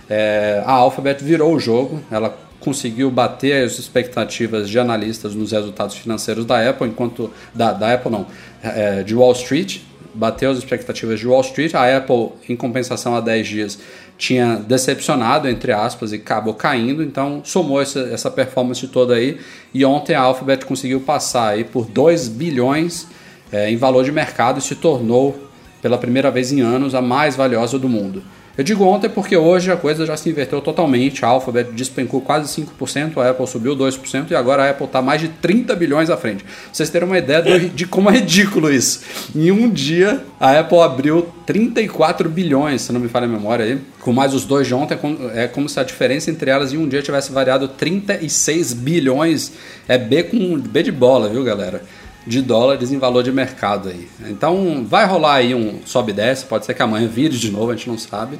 é, 0.08 0.62
a 0.64 0.72
Alphabet 0.72 1.22
virou 1.22 1.54
o 1.54 1.60
jogo, 1.60 2.02
ela 2.10 2.34
conseguiu 2.58 3.10
bater 3.10 3.62
as 3.62 3.78
expectativas 3.78 4.70
de 4.70 4.78
analistas 4.78 5.34
nos 5.34 5.52
resultados 5.52 5.94
financeiros 5.94 6.46
da 6.46 6.66
Apple, 6.66 6.88
enquanto 6.88 7.30
da, 7.54 7.74
da 7.74 7.92
Apple 7.92 8.10
não, 8.10 8.26
é, 8.62 9.02
de 9.02 9.14
Wall 9.14 9.32
Street, 9.32 9.80
bateu 10.18 10.50
as 10.50 10.58
expectativas 10.58 11.20
de 11.20 11.26
Wall 11.28 11.40
Street. 11.42 11.74
A 11.74 11.96
Apple, 11.96 12.30
em 12.48 12.56
compensação 12.56 13.14
há 13.14 13.20
10 13.20 13.46
dias, 13.46 13.78
tinha 14.18 14.56
decepcionado, 14.56 15.48
entre 15.48 15.70
aspas, 15.70 16.12
e 16.12 16.16
acabou 16.16 16.54
caindo, 16.54 17.04
então 17.04 17.40
somou 17.44 17.80
essa, 17.80 18.00
essa 18.00 18.28
performance 18.28 18.86
toda 18.88 19.14
aí. 19.14 19.38
E 19.72 19.84
ontem 19.84 20.14
a 20.14 20.20
Alphabet 20.20 20.66
conseguiu 20.66 21.00
passar 21.00 21.50
aí 21.50 21.62
por 21.62 21.86
2 21.86 22.26
bilhões 22.26 23.06
é, 23.52 23.70
em 23.70 23.76
valor 23.76 24.04
de 24.04 24.10
mercado 24.10 24.58
e 24.58 24.62
se 24.62 24.74
tornou, 24.74 25.48
pela 25.80 25.96
primeira 25.96 26.28
vez 26.32 26.50
em 26.50 26.60
anos, 26.60 26.96
a 26.96 27.00
mais 27.00 27.36
valiosa 27.36 27.78
do 27.78 27.88
mundo. 27.88 28.24
Eu 28.58 28.64
digo 28.64 28.82
ontem 28.84 29.08
porque 29.08 29.36
hoje 29.36 29.70
a 29.70 29.76
coisa 29.76 30.04
já 30.04 30.16
se 30.16 30.28
inverteu 30.28 30.60
totalmente. 30.60 31.24
A 31.24 31.28
Alphabet 31.28 31.70
despencou 31.72 32.20
quase 32.20 32.52
5%, 32.60 33.16
a 33.18 33.30
Apple 33.30 33.46
subiu 33.46 33.76
2% 33.76 34.32
e 34.32 34.34
agora 34.34 34.64
a 34.64 34.70
Apple 34.70 34.86
está 34.86 35.00
mais 35.00 35.20
de 35.20 35.28
30 35.28 35.76
bilhões 35.76 36.10
à 36.10 36.16
frente. 36.16 36.42
Pra 36.42 36.52
vocês 36.72 36.90
terem 36.90 37.06
uma 37.06 37.16
ideia 37.16 37.40
do- 37.40 37.68
de 37.70 37.86
como 37.86 38.10
é 38.10 38.14
ridículo 38.14 38.68
isso. 38.68 39.00
Em 39.32 39.52
um 39.52 39.70
dia, 39.70 40.24
a 40.40 40.58
Apple 40.58 40.80
abriu 40.80 41.28
34 41.46 42.28
bilhões, 42.28 42.82
se 42.82 42.92
não 42.92 42.98
me 43.00 43.08
falha 43.08 43.26
a 43.26 43.28
memória 43.28 43.64
aí. 43.64 43.78
Com 44.00 44.12
mais 44.12 44.34
os 44.34 44.44
dois 44.44 44.66
de 44.66 44.74
ontem, 44.74 44.94
é 44.94 44.96
como, 44.96 45.30
é 45.32 45.46
como 45.46 45.68
se 45.68 45.78
a 45.78 45.84
diferença 45.84 46.28
entre 46.28 46.50
elas 46.50 46.72
em 46.72 46.78
um 46.78 46.88
dia 46.88 47.00
tivesse 47.00 47.30
variado 47.30 47.68
36 47.68 48.72
bilhões. 48.72 49.52
É 49.86 49.96
B 49.96 50.24
com 50.24 50.58
B 50.58 50.82
de 50.82 50.90
bola, 50.90 51.28
viu, 51.28 51.44
galera? 51.44 51.82
De 52.26 52.42
dólares 52.42 52.92
em 52.92 52.98
valor 52.98 53.22
de 53.22 53.32
mercado 53.32 53.88
aí. 53.88 54.08
Então 54.28 54.84
vai 54.86 55.06
rolar 55.06 55.34
aí 55.34 55.54
um 55.54 55.80
sobe 55.86 56.12
e 56.12 56.14
desce, 56.14 56.44
pode 56.44 56.66
ser 56.66 56.74
que 56.74 56.82
amanhã 56.82 57.06
vire 57.08 57.36
de 57.36 57.50
novo, 57.50 57.70
a 57.70 57.74
gente 57.76 57.88
não 57.88 57.98
sabe. 57.98 58.38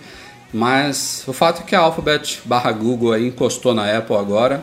Mas 0.53 1.25
o 1.27 1.33
fato 1.33 1.62
é 1.62 1.64
que 1.64 1.75
a 1.75 1.81
Alphabet 1.81 2.41
barra 2.45 2.73
Google 2.73 3.12
aí 3.12 3.27
encostou 3.29 3.75
na 3.75 3.97
Apple 3.97 4.17
agora. 4.17 4.62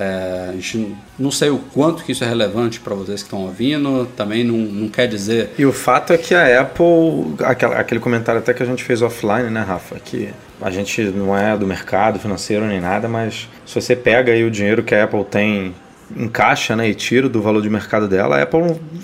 É, 0.00 0.46
a 0.50 0.52
gente 0.52 0.94
não 1.18 1.30
sei 1.30 1.50
o 1.50 1.58
quanto 1.58 2.04
que 2.04 2.12
isso 2.12 2.22
é 2.22 2.28
relevante 2.28 2.78
para 2.78 2.94
vocês 2.94 3.20
que 3.20 3.26
estão 3.26 3.40
ouvindo, 3.40 4.06
também 4.16 4.44
não, 4.44 4.56
não 4.56 4.88
quer 4.88 5.08
dizer. 5.08 5.50
E 5.58 5.66
o 5.66 5.72
fato 5.72 6.12
é 6.12 6.18
que 6.18 6.34
a 6.34 6.60
Apple, 6.60 7.34
aquela- 7.44 7.76
aquele 7.80 7.98
comentário 8.00 8.38
até 8.40 8.54
que 8.54 8.62
a 8.62 8.66
gente 8.66 8.84
fez 8.84 9.02
offline, 9.02 9.50
né, 9.50 9.60
Rafa? 9.60 9.96
Que 9.98 10.28
a 10.62 10.70
gente 10.70 11.02
não 11.02 11.36
é 11.36 11.56
do 11.56 11.66
mercado 11.66 12.18
financeiro 12.20 12.64
nem 12.64 12.80
nada, 12.80 13.08
mas 13.08 13.48
se 13.66 13.74
você 13.74 13.96
pega 13.96 14.30
aí 14.32 14.44
o 14.44 14.50
dinheiro 14.50 14.84
que 14.84 14.94
a 14.94 15.02
Apple 15.04 15.24
tem 15.24 15.74
em 16.16 16.28
caixa, 16.28 16.74
né, 16.74 16.88
e 16.88 16.94
tira 16.94 17.28
do 17.28 17.40
valor 17.42 17.60
de 17.62 17.68
mercado 17.70 18.08
dela, 18.08 18.36
a 18.38 18.42
Apple 18.42 18.60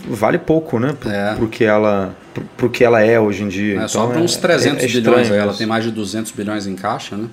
vale 0.08 0.38
pouco, 0.38 0.78
né, 0.78 0.94
pro, 0.98 1.10
É. 1.10 1.34
pro 1.34 1.48
que 1.48 1.64
ela, 1.64 2.14
pro, 2.32 2.44
pro 2.56 2.70
que 2.70 2.82
ela 2.84 3.00
é 3.02 3.20
hoje 3.20 3.42
em 3.42 3.48
dia. 3.48 3.72
É, 3.72 3.76
então, 3.76 3.88
sobra 3.88 4.18
uns 4.18 4.36
é- 4.36 4.40
300 4.40 4.84
é 4.84 4.86
bilhões 4.86 4.96
estranho 5.22 5.32
aí, 5.34 5.38
ela 5.48 5.52
tem 5.54 5.66
mais 5.66 5.84
de 5.84 5.90
200 5.90 6.32
bilhões 6.32 6.66
em 6.66 6.74
caixa, 6.74 7.16
né? 7.16 7.28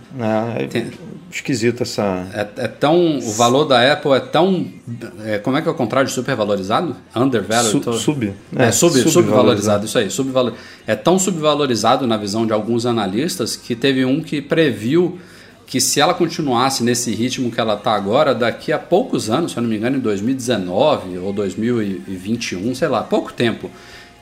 É, 0.58 0.64
é 0.64 0.68
Tem- 0.68 0.92
esquisito 1.32 1.82
essa. 1.84 2.28
É, 2.34 2.48
é 2.66 2.68
tão. 2.68 3.18
O 3.20 3.32
valor 3.32 3.64
da 3.64 3.94
Apple 3.94 4.12
é 4.12 4.20
tão. 4.20 4.68
é, 5.24 5.38
como 5.38 5.56
é 5.58 5.62
que 5.62 5.68
é 5.70 5.72
o 5.72 5.76
contrário 5.76 6.08
de 6.10 6.14
supervalorizado? 6.14 6.94
Undervalued? 7.16 7.72
Su- 7.72 7.80
Tô- 7.80 7.94
sub. 7.94 8.34
É, 8.56 8.70
sub, 8.72 8.92
subvalorizado. 8.92 9.12
subvalorizado, 9.12 9.86
isso 9.86 9.98
aí. 9.98 10.10
Subvalor... 10.10 10.54
É 10.86 10.94
tão 10.96 11.18
subvalorizado 11.18 12.06
na 12.06 12.18
visão 12.18 12.46
de 12.46 12.52
alguns 12.52 12.86
analistas 12.86 13.56
que 13.56 13.76
teve 13.76 14.04
um 14.04 14.22
que 14.22 14.42
previu 14.42 15.18
que 15.72 15.80
se 15.80 16.02
ela 16.02 16.14
continuasse 16.14 16.84
nesse 16.84 17.16
ritmo 17.16 17.50
que 17.50 17.58
ela 17.58 17.76
está 17.76 17.94
agora, 17.94 18.36
daqui 18.36 18.74
a 18.74 18.78
poucos 18.78 19.30
anos, 19.30 19.54
se 19.54 19.58
eu 19.58 19.64
não 19.64 19.70
me 19.70 19.78
engano, 19.78 19.96
em 19.96 20.02
2019 20.02 21.18
ou 21.20 21.32
2021, 21.32 22.76
sei 22.76 22.90
lá, 22.90 23.04
pouco 23.04 23.32
tempo, 23.32 23.72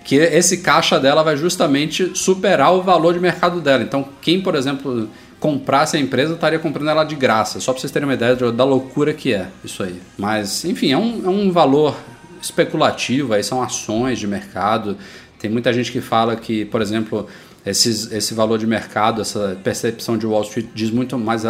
que 0.06 0.14
esse 0.14 0.60
caixa 0.60 1.00
dela 1.00 1.24
vai 1.24 1.36
justamente 1.36 2.12
superar 2.14 2.72
o 2.76 2.84
valor 2.84 3.16
de 3.16 3.20
mercado 3.20 3.60
dela. 3.62 3.82
Então, 3.82 4.08
quem, 4.22 4.40
por 4.40 4.54
exemplo, 4.54 5.10
comprasse 5.40 5.98
a 5.98 6.00
empresa 6.00 6.36
estaria 6.36 6.60
comprando 6.60 6.92
ela 6.92 7.04
de 7.04 7.16
graça, 7.16 7.60
só 7.60 7.72
para 7.74 7.82
vocês 7.82 7.92
terem 7.92 8.08
uma 8.08 8.14
ideia 8.14 8.36
da 8.36 8.64
loucura 8.64 9.12
que 9.12 9.34
é 9.34 9.48
isso 9.64 9.82
aí. 9.82 10.00
Mas, 10.20 10.64
enfim, 10.66 10.92
é 10.92 10.98
um, 11.00 11.26
é 11.26 11.30
um 11.30 11.52
valor 11.52 11.98
especulativo, 12.40 13.34
aí 13.34 13.44
são 13.44 13.60
ações 13.60 14.20
de 14.20 14.28
mercado. 14.28 14.96
Tem 15.40 15.50
muita 15.50 15.74
gente 15.74 15.92
que 15.92 16.00
fala 16.00 16.36
que, 16.36 16.66
por 16.66 16.80
exemplo, 16.80 17.28
esses, 17.66 18.12
esse 18.12 18.34
valor 18.34 18.58
de 18.58 18.66
mercado, 18.66 19.22
essa 19.22 19.58
percepção 19.64 20.18
de 20.18 20.26
Wall 20.26 20.44
Street 20.44 20.68
diz 20.74 20.90
muito, 20.90 21.18
mais, 21.18 21.44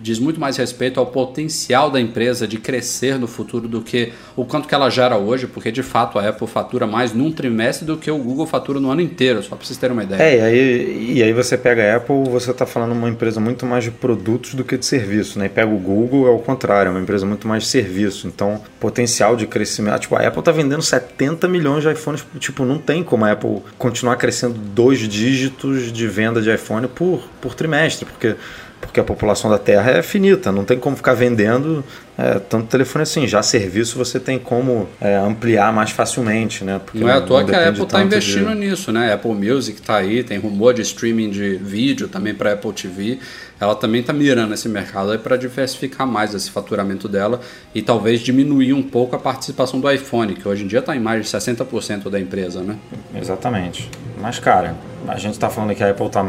diz 0.00 0.18
muito 0.18 0.40
mais 0.40 0.56
respeito 0.56 0.98
ao 0.98 1.06
potencial 1.06 1.90
da 1.90 2.00
empresa 2.00 2.46
de 2.46 2.58
crescer 2.58 3.18
no 3.18 3.26
futuro 3.26 3.68
do 3.68 3.82
que 3.82 4.12
o 4.34 4.44
quanto 4.44 4.66
que 4.66 4.74
ela 4.74 4.88
gera 4.90 5.16
hoje, 5.16 5.46
porque 5.46 5.70
de 5.70 5.82
fato 5.82 6.18
a 6.18 6.28
Apple 6.28 6.46
fatura 6.46 6.86
mais 6.86 7.12
num 7.12 7.30
trimestre 7.30 7.84
do 7.84 7.96
que 7.96 8.10
o 8.10 8.18
Google 8.18 8.46
fatura 8.46 8.80
no 8.80 8.90
ano 8.90 9.00
inteiro, 9.00 9.42
só 9.42 9.54
para 9.56 9.64
vocês 9.64 9.78
terem 9.78 9.94
uma 9.94 10.04
ideia. 10.04 10.22
É, 10.22 10.36
e 10.36 10.40
aí, 10.40 11.12
e 11.16 11.22
aí 11.22 11.32
você 11.32 11.56
pega 11.58 11.92
a 11.92 11.96
Apple, 11.96 12.24
você 12.30 12.50
está 12.50 12.64
falando 12.64 12.92
uma 12.92 13.08
empresa 13.08 13.40
muito 13.40 13.66
mais 13.66 13.84
de 13.84 13.90
produtos 13.90 14.54
do 14.54 14.64
que 14.64 14.76
de 14.76 14.86
serviço, 14.86 15.38
né? 15.38 15.46
E 15.46 15.48
pega 15.48 15.72
o 15.72 15.78
Google, 15.78 16.26
é 16.26 16.30
o 16.30 16.38
contrário, 16.38 16.88
é 16.88 16.92
uma 16.92 17.00
empresa 17.00 17.26
muito 17.26 17.46
mais 17.46 17.64
de 17.64 17.68
serviço. 17.68 18.26
Então, 18.26 18.60
potencial 18.80 19.36
de 19.36 19.46
crescimento. 19.46 20.00
Tipo, 20.00 20.16
a 20.16 20.26
Apple 20.26 20.40
está 20.40 20.52
vendendo 20.52 20.82
70 20.82 21.46
milhões 21.48 21.82
de 21.82 21.90
iPhones, 21.90 22.24
tipo, 22.38 22.64
não 22.64 22.78
tem 22.78 23.02
como 23.02 23.24
a 23.24 23.32
Apple 23.32 23.62
continuar 23.78 24.16
crescendo 24.16 24.54
dois 24.54 24.98
dígitos 25.00 25.41
de 25.50 26.08
venda 26.08 26.40
de 26.40 26.52
iPhone 26.52 26.88
por, 26.88 27.22
por 27.40 27.54
trimestre, 27.54 28.04
porque 28.04 28.36
porque 28.82 28.98
a 28.98 29.04
população 29.04 29.48
da 29.48 29.58
Terra 29.58 29.92
é 29.92 30.02
finita, 30.02 30.50
não 30.50 30.64
tem 30.64 30.76
como 30.76 30.96
ficar 30.96 31.14
vendendo 31.14 31.84
é, 32.18 32.40
tanto 32.40 32.66
telefone 32.66 33.04
assim. 33.04 33.26
Já 33.28 33.40
serviço 33.40 33.96
você 33.96 34.18
tem 34.18 34.38
como 34.38 34.88
é, 35.00 35.16
ampliar 35.16 35.72
mais 35.72 35.92
facilmente, 35.92 36.64
né? 36.64 36.80
Porque 36.84 36.98
não 36.98 37.08
é 37.08 37.12
à 37.12 37.20
toa 37.20 37.44
que 37.44 37.54
a 37.54 37.68
Apple 37.68 37.84
está 37.84 38.02
investindo 38.02 38.48
de... 38.48 38.56
nisso, 38.56 38.90
né? 38.92 39.12
Apple 39.12 39.32
Music 39.32 39.80
está 39.80 39.96
aí, 39.96 40.24
tem 40.24 40.36
rumor 40.36 40.74
de 40.74 40.82
streaming 40.82 41.30
de 41.30 41.54
vídeo 41.54 42.08
também 42.08 42.34
para 42.34 42.52
Apple 42.52 42.72
TV. 42.72 43.18
Ela 43.60 43.76
também 43.76 44.00
está 44.00 44.12
mirando 44.12 44.52
esse 44.52 44.68
mercado 44.68 45.16
para 45.20 45.36
diversificar 45.36 46.04
mais 46.04 46.34
esse 46.34 46.50
faturamento 46.50 47.08
dela 47.08 47.40
e 47.72 47.80
talvez 47.80 48.20
diminuir 48.20 48.72
um 48.72 48.82
pouco 48.82 49.14
a 49.14 49.18
participação 49.18 49.80
do 49.80 49.88
iPhone, 49.88 50.34
que 50.34 50.46
hoje 50.46 50.64
em 50.64 50.66
dia 50.66 50.80
está 50.80 50.96
em 50.96 51.00
mais 51.00 51.24
de 51.24 51.30
60% 51.30 52.10
da 52.10 52.18
empresa, 52.18 52.60
né? 52.60 52.76
Exatamente. 53.14 53.88
Mas, 54.22 54.38
cara, 54.38 54.76
a 55.08 55.18
gente 55.18 55.32
está 55.32 55.50
falando 55.50 55.74
que 55.74 55.82
a 55.82 55.90
Apple 55.90 56.06
está 56.06 56.24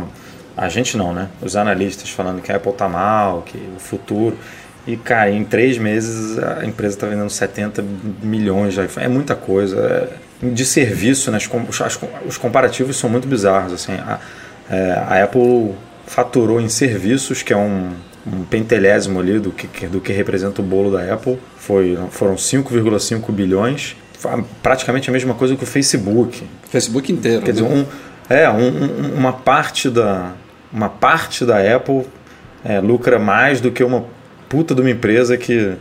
a 0.56 0.70
gente 0.70 0.96
não, 0.98 1.14
né? 1.14 1.30
Os 1.42 1.56
analistas 1.56 2.10
falando 2.10 2.42
que 2.42 2.52
a 2.52 2.58
Apple 2.58 2.74
tá 2.74 2.88
mal, 2.88 3.42
que 3.42 3.58
o 3.76 3.80
futuro. 3.80 4.38
E, 4.86 4.96
cara, 4.98 5.32
em 5.32 5.44
três 5.44 5.78
meses 5.78 6.38
a 6.38 6.66
empresa 6.66 6.96
está 6.96 7.08
vendendo 7.08 7.30
70 7.30 7.84
milhões 8.22 8.74
de 8.74 8.84
iPhone. 8.84 9.06
É 9.06 9.10
muita 9.10 9.36
coisa. 9.36 9.80
É, 9.80 10.24
de 10.46 10.66
serviço, 10.66 11.32
né? 11.32 11.38
Os, 11.38 11.82
os, 12.28 12.38
comparativos 12.38 12.98
são 12.98 13.10
muito 13.10 13.28
bizarros. 13.28 13.74
Assim, 13.74 13.94
a, 13.94 14.20
é, 14.70 14.92
a 14.92 15.24
Apple 15.24 15.74
faturou 16.06 16.60
em 16.60 16.70
serviços, 16.70 17.42
que 17.42 17.54
é 17.54 17.58
um, 17.58 17.92
um 18.28 18.44
pentelésimo 18.44 19.20
ali 19.20 19.40
do 19.40 19.52
que, 19.52 19.88
do 19.88 20.02
que 20.02 20.12
representa 20.12 20.62
o 20.62 20.66
bolo 20.66 20.92
da 20.92 21.14
Apple. 21.14 21.40
Foi, 21.58 21.98
foram 22.12 22.36
5,5 22.36 23.32
bilhões. 23.32 23.96
Praticamente 24.62 25.10
a 25.10 25.14
mesma 25.14 25.34
coisa 25.34 25.56
que 25.56 25.64
o 25.64 25.68
Facebook. 25.68 26.44
Facebook 26.70 27.12
inteiro. 27.12 27.42
Quer 27.42 27.54
né? 27.54 27.62
dizer, 27.62 27.66
um, 27.66 27.86
é, 28.30 28.50
um, 28.50 29.16
uma 29.18 29.34
parte 29.34 29.90
da, 29.90 30.34
uma 30.72 30.90
parte 30.90 31.46
da 31.46 31.58
Apple 31.76 32.06
é, 32.64 32.80
lucra 32.80 33.20
mais 33.20 33.60
do 33.60 33.72
que 33.72 33.84
uma 33.84 34.06
puta 34.48 34.74
de 34.74 34.82
uma 34.82 34.90
empresa 34.90 35.38
que 35.38 35.76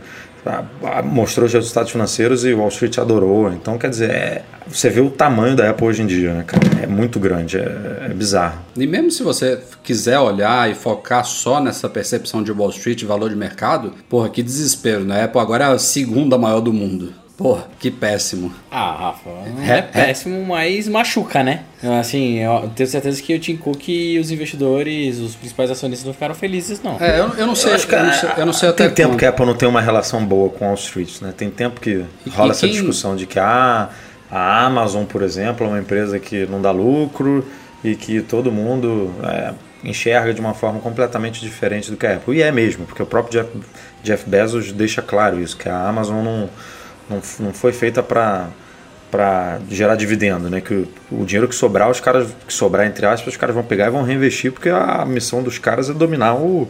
a, 0.45 0.63
a, 0.97 1.01
mostrou 1.01 1.45
os 1.45 1.53
resultados 1.53 1.91
financeiros 1.91 2.43
e 2.43 2.53
o 2.53 2.59
Wall 2.59 2.69
Street 2.69 2.97
adorou. 2.97 3.51
Então, 3.51 3.77
quer 3.77 3.89
dizer, 3.89 4.09
é, 4.09 4.41
você 4.67 4.89
vê 4.89 4.99
o 4.99 5.09
tamanho 5.09 5.55
da 5.55 5.69
Apple 5.69 5.87
hoje 5.87 6.01
em 6.01 6.07
dia, 6.07 6.33
né, 6.33 6.43
cara? 6.45 6.63
É 6.81 6.87
muito 6.87 7.19
grande, 7.19 7.57
é, 7.57 8.05
é, 8.05 8.09
bizarro. 8.09 8.59
E 8.75 8.85
mesmo 8.85 9.11
se 9.11 9.23
você 9.23 9.59
quiser 9.83 10.19
olhar 10.19 10.69
e 10.69 10.75
focar 10.75 11.23
só 11.25 11.61
nessa 11.61 11.89
percepção 11.89 12.43
de 12.43 12.51
Wall 12.51 12.69
Street, 12.69 13.03
valor 13.03 13.29
de 13.29 13.35
mercado, 13.35 13.93
porra, 14.09 14.29
que 14.29 14.43
desespero, 14.43 15.03
né? 15.03 15.21
A 15.21 15.25
Apple 15.25 15.39
agora 15.39 15.65
é 15.65 15.67
a 15.67 15.79
segunda 15.79 16.37
maior 16.37 16.59
do 16.59 16.73
mundo. 16.73 17.13
Porra, 17.35 17.65
que 17.79 17.89
péssimo. 17.89 18.53
Ah, 18.69 18.91
Rafa, 18.91 19.29
é, 19.67 19.79
é 19.79 19.81
péssimo, 19.81 20.35
é. 20.35 20.45
mas 20.45 20.87
machuca, 20.87 21.43
né? 21.43 21.63
Assim, 21.99 22.37
eu 22.37 22.69
tenho 22.75 22.87
certeza 22.87 23.21
que 23.21 23.33
o 23.33 23.39
Tim 23.39 23.57
Cook 23.57 23.89
e 23.89 24.19
os 24.19 24.29
investidores, 24.29 25.17
os 25.17 25.35
principais 25.35 25.71
acionistas 25.71 26.05
não 26.05 26.13
ficaram 26.13 26.35
felizes, 26.35 26.81
não. 26.83 26.95
É, 27.01 27.19
eu, 27.19 27.29
eu 27.29 27.47
não 27.47 27.55
sei, 27.55 27.71
eu, 27.71 27.75
acho 27.75 27.87
que, 27.87 27.95
eu 27.95 28.03
não 28.03 28.13
sei, 28.13 28.29
eu 28.37 28.45
não 28.45 28.53
sei 28.53 28.69
até 28.69 28.85
Tem 28.85 28.93
tempo 28.93 29.17
que 29.17 29.25
a 29.25 29.29
Apple 29.29 29.45
não 29.47 29.55
tem 29.55 29.67
uma 29.67 29.81
relação 29.81 30.23
boa 30.23 30.49
com 30.49 30.65
Wall 30.65 30.75
Street, 30.75 31.21
né? 31.21 31.33
Tem 31.35 31.49
tempo 31.49 31.81
que 31.81 32.05
rola 32.29 32.51
essa 32.51 32.67
discussão 32.67 33.15
de 33.15 33.25
que 33.25 33.39
ah, 33.39 33.89
a 34.29 34.65
Amazon, 34.65 35.03
por 35.03 35.23
exemplo, 35.23 35.65
é 35.65 35.69
uma 35.69 35.79
empresa 35.79 36.19
que 36.19 36.45
não 36.45 36.61
dá 36.61 36.69
lucro 36.69 37.43
e 37.83 37.95
que 37.95 38.21
todo 38.21 38.51
mundo 38.51 39.11
é, 39.23 39.53
enxerga 39.83 40.35
de 40.35 40.39
uma 40.39 40.53
forma 40.53 40.79
completamente 40.79 41.41
diferente 41.41 41.89
do 41.89 41.97
que 41.97 42.05
a 42.05 42.15
Apple. 42.17 42.37
E 42.37 42.43
é 42.43 42.51
mesmo, 42.51 42.85
porque 42.85 43.01
o 43.01 43.07
próprio 43.07 43.41
Jeff, 43.41 43.49
Jeff 44.03 44.29
Bezos 44.29 44.71
deixa 44.71 45.01
claro 45.01 45.39
isso, 45.41 45.57
que 45.57 45.67
a 45.67 45.89
Amazon 45.89 46.23
não 46.23 46.49
não, 47.09 47.21
não 47.39 47.53
foi 47.53 47.71
feita 47.71 48.01
para 48.01 48.49
para 49.11 49.59
gerar 49.69 49.95
dividendo, 49.95 50.49
né? 50.49 50.59
Que 50.59 50.73
o, 50.73 50.87
o, 51.11 51.23
dinheiro 51.23 51.47
que 51.47 51.53
sobrar, 51.53 51.87
os 51.87 51.99
caras 51.99 52.29
que 52.47 52.53
sobrar 52.53 52.87
entre 52.87 53.05
aspas, 53.05 53.33
os 53.33 53.37
caras 53.37 53.53
vão 53.53 53.63
pegar 53.63 53.85
e 53.85 53.91
vão 53.91 54.01
reinvestir, 54.01 54.51
porque 54.51 54.69
a 54.69 55.05
missão 55.05 55.43
dos 55.43 55.59
caras 55.59 55.87
é 55.87 55.93
dominar 55.93 56.33
o, 56.33 56.67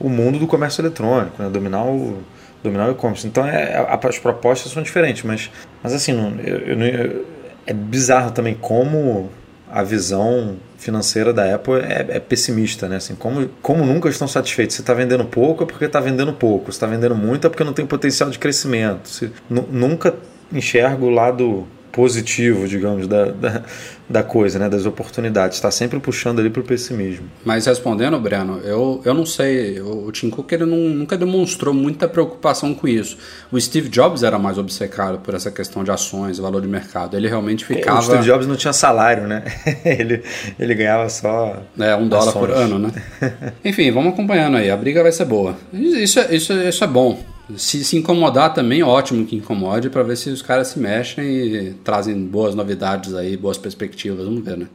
o 0.00 0.08
mundo 0.08 0.36
do 0.40 0.48
comércio 0.48 0.82
eletrônico, 0.82 1.40
né? 1.40 1.48
Dominar 1.48 1.84
o 1.84 2.18
dominar 2.60 2.88
o 2.88 2.90
e-commerce. 2.90 3.24
Então 3.28 3.46
é, 3.46 3.76
a, 3.76 4.00
as 4.02 4.18
propostas 4.18 4.72
são 4.72 4.82
diferentes, 4.82 5.22
mas 5.22 5.48
mas 5.80 5.92
assim, 5.92 6.12
não, 6.12 6.34
eu, 6.40 6.76
eu, 6.76 7.26
é 7.64 7.72
bizarro 7.72 8.32
também 8.32 8.54
como 8.54 9.30
a 9.70 9.84
visão 9.84 10.56
financeira 10.76 11.32
da 11.32 11.54
Apple 11.54 11.74
é, 11.80 12.06
é, 12.10 12.20
pessimista, 12.20 12.88
né? 12.88 12.96
Assim, 12.96 13.14
como, 13.14 13.48
como 13.62 13.84
nunca 13.84 14.08
estão 14.08 14.28
satisfeitos. 14.28 14.76
Se 14.76 14.82
está 14.82 14.94
vendendo 14.94 15.24
pouco 15.24 15.64
é 15.64 15.66
porque 15.66 15.84
está 15.84 16.00
vendendo 16.00 16.32
pouco. 16.32 16.66
Se 16.66 16.76
está 16.76 16.86
vendendo 16.86 17.14
muito 17.14 17.46
é 17.46 17.50
porque 17.50 17.64
não 17.64 17.72
tem 17.72 17.86
potencial 17.86 18.30
de 18.30 18.38
crescimento. 18.38 19.08
Se, 19.08 19.32
nunca 19.48 20.14
enxergo 20.52 21.06
o 21.06 21.10
lado 21.10 21.66
positivo, 21.90 22.68
digamos, 22.68 23.08
da, 23.08 23.26
da, 23.26 23.62
da 24.08 24.22
coisa, 24.22 24.58
né, 24.58 24.68
das 24.68 24.86
oportunidades. 24.86 25.56
Está 25.56 25.70
sempre 25.70 25.98
puxando 25.98 26.38
ali 26.38 26.48
para 26.48 26.60
o 26.60 26.64
pessimismo. 26.64 27.26
Mas 27.44 27.66
respondendo, 27.66 28.18
Breno, 28.20 28.60
eu, 28.64 29.00
eu 29.04 29.12
não 29.12 29.26
sei. 29.26 29.80
O 29.80 30.10
Tim 30.12 30.30
Cook 30.30 30.52
ele 30.52 30.64
não, 30.64 30.76
nunca 30.76 31.16
demonstrou 31.16 31.74
muita 31.74 32.06
preocupação 32.06 32.74
com 32.74 32.86
isso. 32.86 33.18
O 33.50 33.60
Steve 33.60 33.88
Jobs 33.88 34.22
era 34.22 34.38
mais 34.38 34.58
obcecado 34.58 35.18
por 35.18 35.34
essa 35.34 35.50
questão 35.50 35.82
de 35.82 35.90
ações, 35.90 36.38
valor 36.38 36.62
de 36.62 36.68
mercado. 36.68 37.16
Ele 37.16 37.28
realmente 37.28 37.64
ficava. 37.64 37.98
O 37.98 38.02
Steve 38.02 38.24
Jobs 38.24 38.46
não 38.46 38.56
tinha 38.56 38.72
salário, 38.72 39.26
né? 39.26 39.44
ele, 39.84 40.22
ele 40.58 40.74
ganhava 40.74 41.08
só. 41.08 41.62
É, 41.78 41.94
um 41.96 42.08
dólar 42.08 42.32
por 42.32 42.50
ano, 42.50 42.78
né? 42.78 42.92
Enfim, 43.64 43.90
vamos 43.90 44.12
acompanhando 44.12 44.56
aí. 44.56 44.70
A 44.70 44.76
briga 44.76 45.02
vai 45.02 45.12
ser 45.12 45.24
boa. 45.24 45.56
Isso, 45.72 46.20
é, 46.20 46.34
isso, 46.34 46.52
isso 46.52 46.84
é 46.84 46.86
bom. 46.86 47.35
Se 47.54 47.84
se 47.84 47.96
incomodar 47.96 48.52
também, 48.52 48.82
ótimo 48.82 49.24
que 49.24 49.36
incomode, 49.36 49.88
para 49.88 50.02
ver 50.02 50.16
se 50.16 50.30
os 50.30 50.42
caras 50.42 50.68
se 50.68 50.78
mexem 50.80 51.24
e 51.24 51.74
trazem 51.84 52.26
boas 52.26 52.54
novidades 52.54 53.14
aí, 53.14 53.36
boas 53.36 53.56
perspectivas. 53.56 54.24
Vamos 54.24 54.44
ver, 54.44 54.56
né? 54.56 54.66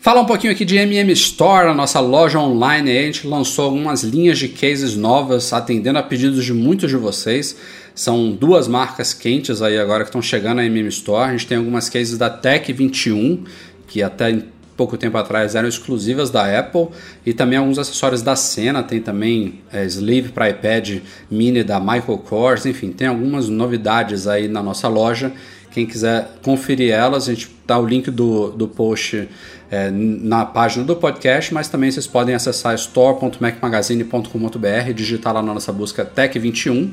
Falar 0.00 0.20
um 0.20 0.26
pouquinho 0.26 0.52
aqui 0.52 0.64
de 0.64 0.76
MM 0.76 1.10
Store, 1.12 1.68
a 1.68 1.74
nossa 1.74 1.98
loja 1.98 2.38
online. 2.38 2.90
A 2.90 3.02
gente 3.02 3.26
lançou 3.26 3.64
algumas 3.64 4.02
linhas 4.02 4.38
de 4.38 4.48
cases 4.48 4.96
novas, 4.96 5.52
atendendo 5.52 5.98
a 5.98 6.02
pedidos 6.02 6.44
de 6.44 6.52
muitos 6.52 6.90
de 6.90 6.96
vocês. 6.96 7.56
São 7.94 8.30
duas 8.30 8.68
marcas 8.68 9.12
quentes 9.12 9.60
aí 9.60 9.78
agora 9.78 10.04
que 10.04 10.10
estão 10.10 10.22
chegando 10.22 10.56
na 10.56 10.66
MM 10.66 10.88
Store. 10.88 11.30
A 11.30 11.32
gente 11.32 11.46
tem 11.46 11.58
algumas 11.58 11.88
cases 11.88 12.16
da 12.16 12.30
Tech 12.30 12.72
21, 12.72 13.44
que 13.88 14.02
até 14.02 14.44
pouco 14.78 14.96
tempo 14.96 15.18
atrás 15.18 15.54
eram 15.56 15.68
exclusivas 15.68 16.30
da 16.30 16.56
Apple 16.56 16.86
e 17.26 17.34
também 17.34 17.58
alguns 17.58 17.80
acessórios 17.80 18.22
da 18.22 18.36
Sena, 18.36 18.84
tem 18.84 19.00
também 19.00 19.60
é, 19.72 19.84
sleeve 19.86 20.28
para 20.28 20.48
iPad 20.48 21.00
mini 21.28 21.64
da 21.64 21.80
Michael 21.80 22.18
Kors, 22.18 22.64
enfim, 22.64 22.92
tem 22.92 23.08
algumas 23.08 23.48
novidades 23.48 24.28
aí 24.28 24.46
na 24.46 24.62
nossa 24.62 24.86
loja. 24.86 25.32
Quem 25.72 25.84
quiser 25.84 26.28
conferir 26.42 26.92
elas, 26.92 27.28
a 27.28 27.34
gente 27.34 27.50
dá 27.66 27.76
o 27.78 27.84
link 27.84 28.10
do, 28.10 28.50
do 28.52 28.68
post 28.68 29.28
é, 29.70 29.90
na 29.90 30.46
página 30.46 30.84
do 30.84 30.94
podcast, 30.94 31.52
mas 31.52 31.68
também 31.68 31.90
vocês 31.90 32.06
podem 32.06 32.32
acessar 32.34 32.74
store.macmagazine.com.br, 32.76 34.92
digitar 34.94 35.34
lá 35.34 35.42
na 35.42 35.52
nossa 35.52 35.72
busca 35.72 36.06
Tech21, 36.06 36.92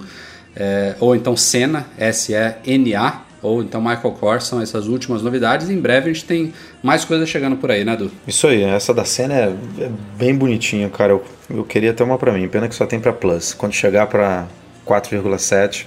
é, 0.55 0.95
ou 0.99 1.15
então 1.15 1.37
Sena, 1.37 1.85
S-E-N-A, 1.97 3.24
ou 3.45 3.61
então 3.61 3.81
Michael 3.81 4.11
Kors, 4.19 4.45
são 4.45 4.61
essas 4.61 4.87
últimas 4.87 5.21
novidades. 5.21 5.69
Em 5.69 5.79
breve 5.79 6.09
a 6.09 6.13
gente 6.13 6.25
tem 6.25 6.53
mais 6.81 7.05
coisas 7.05 7.29
chegando 7.29 7.55
por 7.55 7.71
aí, 7.71 7.85
né, 7.85 7.95
Du? 7.95 8.11
Isso 8.27 8.47
aí, 8.47 8.63
essa 8.63 8.93
da 8.93 9.05
cena 9.05 9.33
é, 9.33 9.55
é 9.79 9.91
bem 10.17 10.35
bonitinha, 10.35 10.89
cara. 10.89 11.13
Eu, 11.13 11.23
eu 11.49 11.63
queria 11.63 11.93
ter 11.93 12.03
uma 12.03 12.17
para 12.17 12.31
mim, 12.31 12.47
pena 12.47 12.67
que 12.67 12.75
só 12.75 12.85
tem 12.85 12.99
para 12.99 13.13
Plus. 13.13 13.53
Quando 13.53 13.73
chegar 13.73 14.07
para 14.07 14.47
4,7 14.85 15.85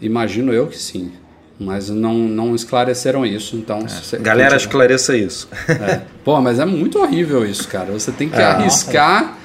Imagino 0.02 0.52
eu 0.52 0.68
que 0.68 0.78
sim. 0.78 1.14
Mas 1.60 1.90
não, 1.90 2.14
não 2.16 2.56
esclareceram 2.56 3.26
isso, 3.26 3.56
então... 3.56 3.80
É. 4.14 4.18
Galera, 4.18 4.56
esclareça 4.56 5.16
isso. 5.16 5.48
É. 5.70 6.02
Pô, 6.24 6.42
mas 6.42 6.60
é 6.60 6.66
muito 6.66 7.00
horrível 7.00 7.46
isso, 7.46 7.68
cara. 7.68 7.92
Você 7.92 8.12
tem 8.12 8.30
que 8.30 8.40
é. 8.40 8.44
arriscar... 8.44 9.38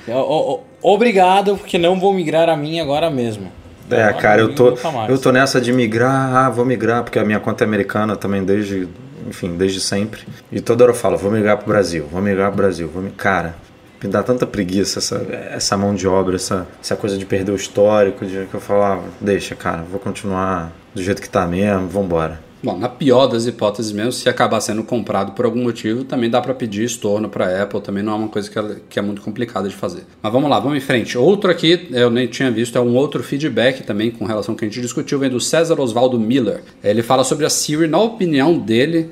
Obrigado, 0.80 1.56
porque 1.56 1.76
não 1.76 1.98
vou 1.98 2.14
migrar 2.14 2.48
a 2.48 2.56
minha 2.56 2.82
agora 2.82 3.10
mesmo. 3.10 3.50
É, 3.90 4.12
cara, 4.12 4.42
eu 4.42 4.54
tô, 4.54 4.78
eu 5.08 5.18
tô 5.18 5.32
nessa 5.32 5.60
de 5.60 5.72
migrar, 5.72 6.36
ah, 6.36 6.50
vou 6.50 6.64
migrar, 6.64 7.02
porque 7.02 7.18
a 7.18 7.24
minha 7.24 7.40
conta 7.40 7.64
é 7.64 7.66
americana 7.66 8.14
também 8.14 8.44
desde, 8.44 8.86
enfim, 9.26 9.56
desde 9.56 9.80
sempre. 9.80 10.20
E 10.52 10.60
toda 10.60 10.84
hora 10.84 10.92
eu 10.92 10.96
falo, 10.96 11.16
vou 11.16 11.32
migrar 11.32 11.56
pro 11.56 11.66
Brasil, 11.66 12.06
vou 12.10 12.22
migrar 12.22 12.48
pro 12.48 12.58
Brasil, 12.58 12.88
vou 12.88 13.02
me... 13.02 13.10
Cara, 13.10 13.56
me 14.02 14.08
dá 14.08 14.22
tanta 14.22 14.46
preguiça 14.46 14.98
essa, 14.98 15.26
essa 15.50 15.76
mão 15.76 15.94
de 15.94 16.06
obra, 16.06 16.36
essa, 16.36 16.66
essa 16.80 16.96
coisa 16.96 17.18
de 17.18 17.26
perder 17.26 17.52
o 17.52 17.56
histórico, 17.56 18.24
de 18.24 18.46
que 18.46 18.54
eu 18.54 18.60
falava, 18.60 19.02
ah, 19.02 19.10
deixa, 19.20 19.54
cara, 19.54 19.82
vou 19.82 19.98
continuar 19.98 20.72
do 20.94 21.02
jeito 21.02 21.20
que 21.20 21.28
tá 21.28 21.46
mesmo, 21.46 21.88
vambora. 21.88 22.48
Bom, 22.60 22.76
na 22.76 22.88
pior 22.88 23.28
das 23.28 23.46
hipóteses 23.46 23.92
mesmo, 23.92 24.10
se 24.10 24.28
acabar 24.28 24.60
sendo 24.60 24.82
comprado 24.82 25.30
por 25.30 25.44
algum 25.44 25.62
motivo, 25.62 26.02
também 26.02 26.28
dá 26.28 26.40
para 26.40 26.52
pedir 26.52 26.82
estorno 26.82 27.28
para 27.28 27.46
a 27.46 27.62
Apple, 27.62 27.80
também 27.80 28.02
não 28.02 28.12
é 28.12 28.16
uma 28.16 28.28
coisa 28.28 28.50
que 28.50 28.58
é, 28.58 28.76
que 28.90 28.98
é 28.98 29.02
muito 29.02 29.22
complicada 29.22 29.68
de 29.68 29.76
fazer. 29.76 30.02
Mas 30.20 30.32
vamos 30.32 30.50
lá, 30.50 30.58
vamos 30.58 30.76
em 30.76 30.80
frente. 30.80 31.16
Outro 31.16 31.52
aqui, 31.52 31.88
eu 31.92 32.10
nem 32.10 32.26
tinha 32.26 32.50
visto, 32.50 32.76
é 32.76 32.80
um 32.80 32.96
outro 32.96 33.22
feedback 33.22 33.84
também 33.84 34.10
com 34.10 34.24
relação 34.24 34.54
ao 34.54 34.58
que 34.58 34.64
a 34.64 34.68
gente 34.68 34.80
discutiu, 34.80 35.20
vem 35.20 35.30
do 35.30 35.40
César 35.40 35.80
Osvaldo 35.80 36.18
Miller. 36.18 36.62
Ele 36.82 37.00
fala 37.00 37.22
sobre 37.22 37.46
a 37.46 37.50
Siri, 37.50 37.86
na 37.86 38.00
opinião 38.00 38.58
dele, 38.58 39.08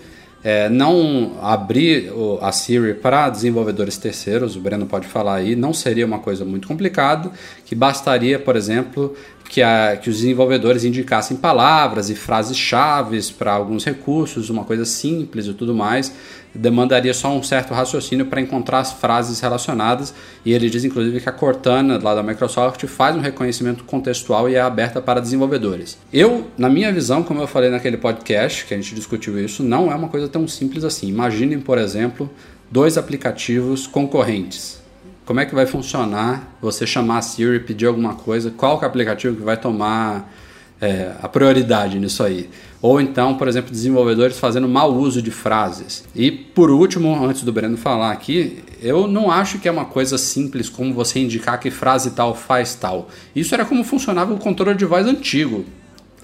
é, 0.47 0.69
não 0.69 1.33
abrir 1.43 2.13
a 2.41 2.53
Siri 2.53 2.95
para 2.95 3.29
desenvolvedores 3.29 3.97
terceiros, 3.97 4.55
o 4.55 4.61
Breno 4.61 4.87
pode 4.87 5.09
falar 5.09 5.35
aí, 5.35 5.57
não 5.57 5.75
seria 5.75 6.07
uma 6.07 6.21
coisa 6.21 6.45
muito 6.45 6.69
complicada, 6.69 7.33
que 7.65 7.75
bastaria, 7.75 8.39
por 8.39 8.55
exemplo, 8.55 9.17
que, 9.49 9.63
a, 9.63 9.97
que 9.97 10.11
os 10.11 10.17
desenvolvedores 10.17 10.85
indicassem 10.85 11.37
palavras 11.37 12.11
e 12.11 12.15
frases-chave 12.15 13.21
para 13.39 13.53
alguns 13.53 13.85
recursos, 13.85 14.51
uma 14.51 14.65
coisa 14.65 14.85
simples 14.85 15.47
e 15.47 15.55
tudo 15.55 15.75
mais, 15.75 16.13
demandaria 16.55 17.13
só 17.13 17.35
um 17.35 17.43
certo 17.43 17.73
raciocínio 17.75 18.27
para 18.27 18.41
encontrar 18.41 18.81
as 18.81 18.93
frases 18.93 19.41
relacionadas. 19.41 20.15
E 20.45 20.53
ele 20.53 20.71
diz, 20.71 20.85
inclusive, 20.85 21.21
que 21.21 21.29
a 21.29 21.33
Cortana, 21.33 21.99
lá 22.03 22.15
da 22.15 22.23
Microsoft, 22.23 22.85
faz 22.87 23.17
um 23.17 23.21
reconhecimento 23.21 23.85
contextual 23.85 24.49
e 24.49 24.55
é 24.55 24.61
aberta 24.61 25.01
para 25.01 25.21
desenvolvedores. 25.21 25.99
Eu, 26.13 26.47
na 26.57 26.69
minha 26.69 26.93
visão, 26.93 27.23
como 27.23 27.41
eu 27.41 27.47
falei 27.47 27.71
naquele 27.71 27.97
podcast 27.97 28.65
que 28.65 28.75
a 28.75 28.77
gente 28.77 28.95
discutiu 28.95 29.39
isso, 29.39 29.63
não 29.63 29.91
é 29.91 29.95
uma 29.95 30.09
coisa 30.09 30.29
tão 30.29 30.47
simples 30.49 30.85
assim. 30.85 31.09
Imaginem, 31.09 31.61
por 31.61 31.79
exemplo, 31.79 32.31
dois 32.71 32.99
aplicativos 32.99 33.87
concorrentes 33.87 34.86
como 35.27 35.41
é 35.41 35.45
que 35.45 35.55
vai 35.55 35.67
funcionar 35.67 36.57
você 36.63 36.87
chamar 36.87 37.19
a 37.19 37.23
Siri, 37.23 37.61
pedir 37.61 37.87
alguma 37.87 38.15
coisa, 38.15 38.51
qual 38.51 38.81
é 38.81 38.85
o 38.85 38.87
aplicativo 38.87 39.37
que 39.37 39.43
vai 39.43 39.57
tomar 39.57 40.33
é, 40.81 41.13
a 41.21 41.29
prioridade 41.29 41.99
nisso 41.99 42.23
aí. 42.23 42.49
Ou 42.81 43.01
então, 43.01 43.35
por 43.35 43.49
exemplo, 43.49 43.73
desenvolvedores 43.73 44.39
fazendo 44.39 44.69
mau 44.69 44.95
uso 44.95 45.21
de 45.21 45.33
frases. 45.33 46.05
E 46.15 46.31
por 46.31 46.71
último, 46.71 47.27
antes 47.27 47.43
do 47.43 47.53
Breno 47.53 47.77
falar 47.77 48.13
aqui, 48.13 48.63
eu 48.81 49.09
não 49.09 49.31
acho 49.31 49.59
que 49.59 49.67
é 49.67 49.71
uma 49.71 49.87
coisa 49.87 50.17
simples 50.17 50.69
como 50.69 50.95
você 50.95 51.19
indicar 51.19 51.59
que 51.59 51.71
frase 51.71 52.13
tal 52.13 52.35
faz 52.35 52.77
tal. 52.77 53.09
Isso 53.35 53.53
era 53.53 53.65
como 53.65 53.83
funcionava 53.83 54.33
o 54.33 54.39
controle 54.39 54.79
de 54.79 54.85
voz 54.85 55.07
antigo. 55.07 55.65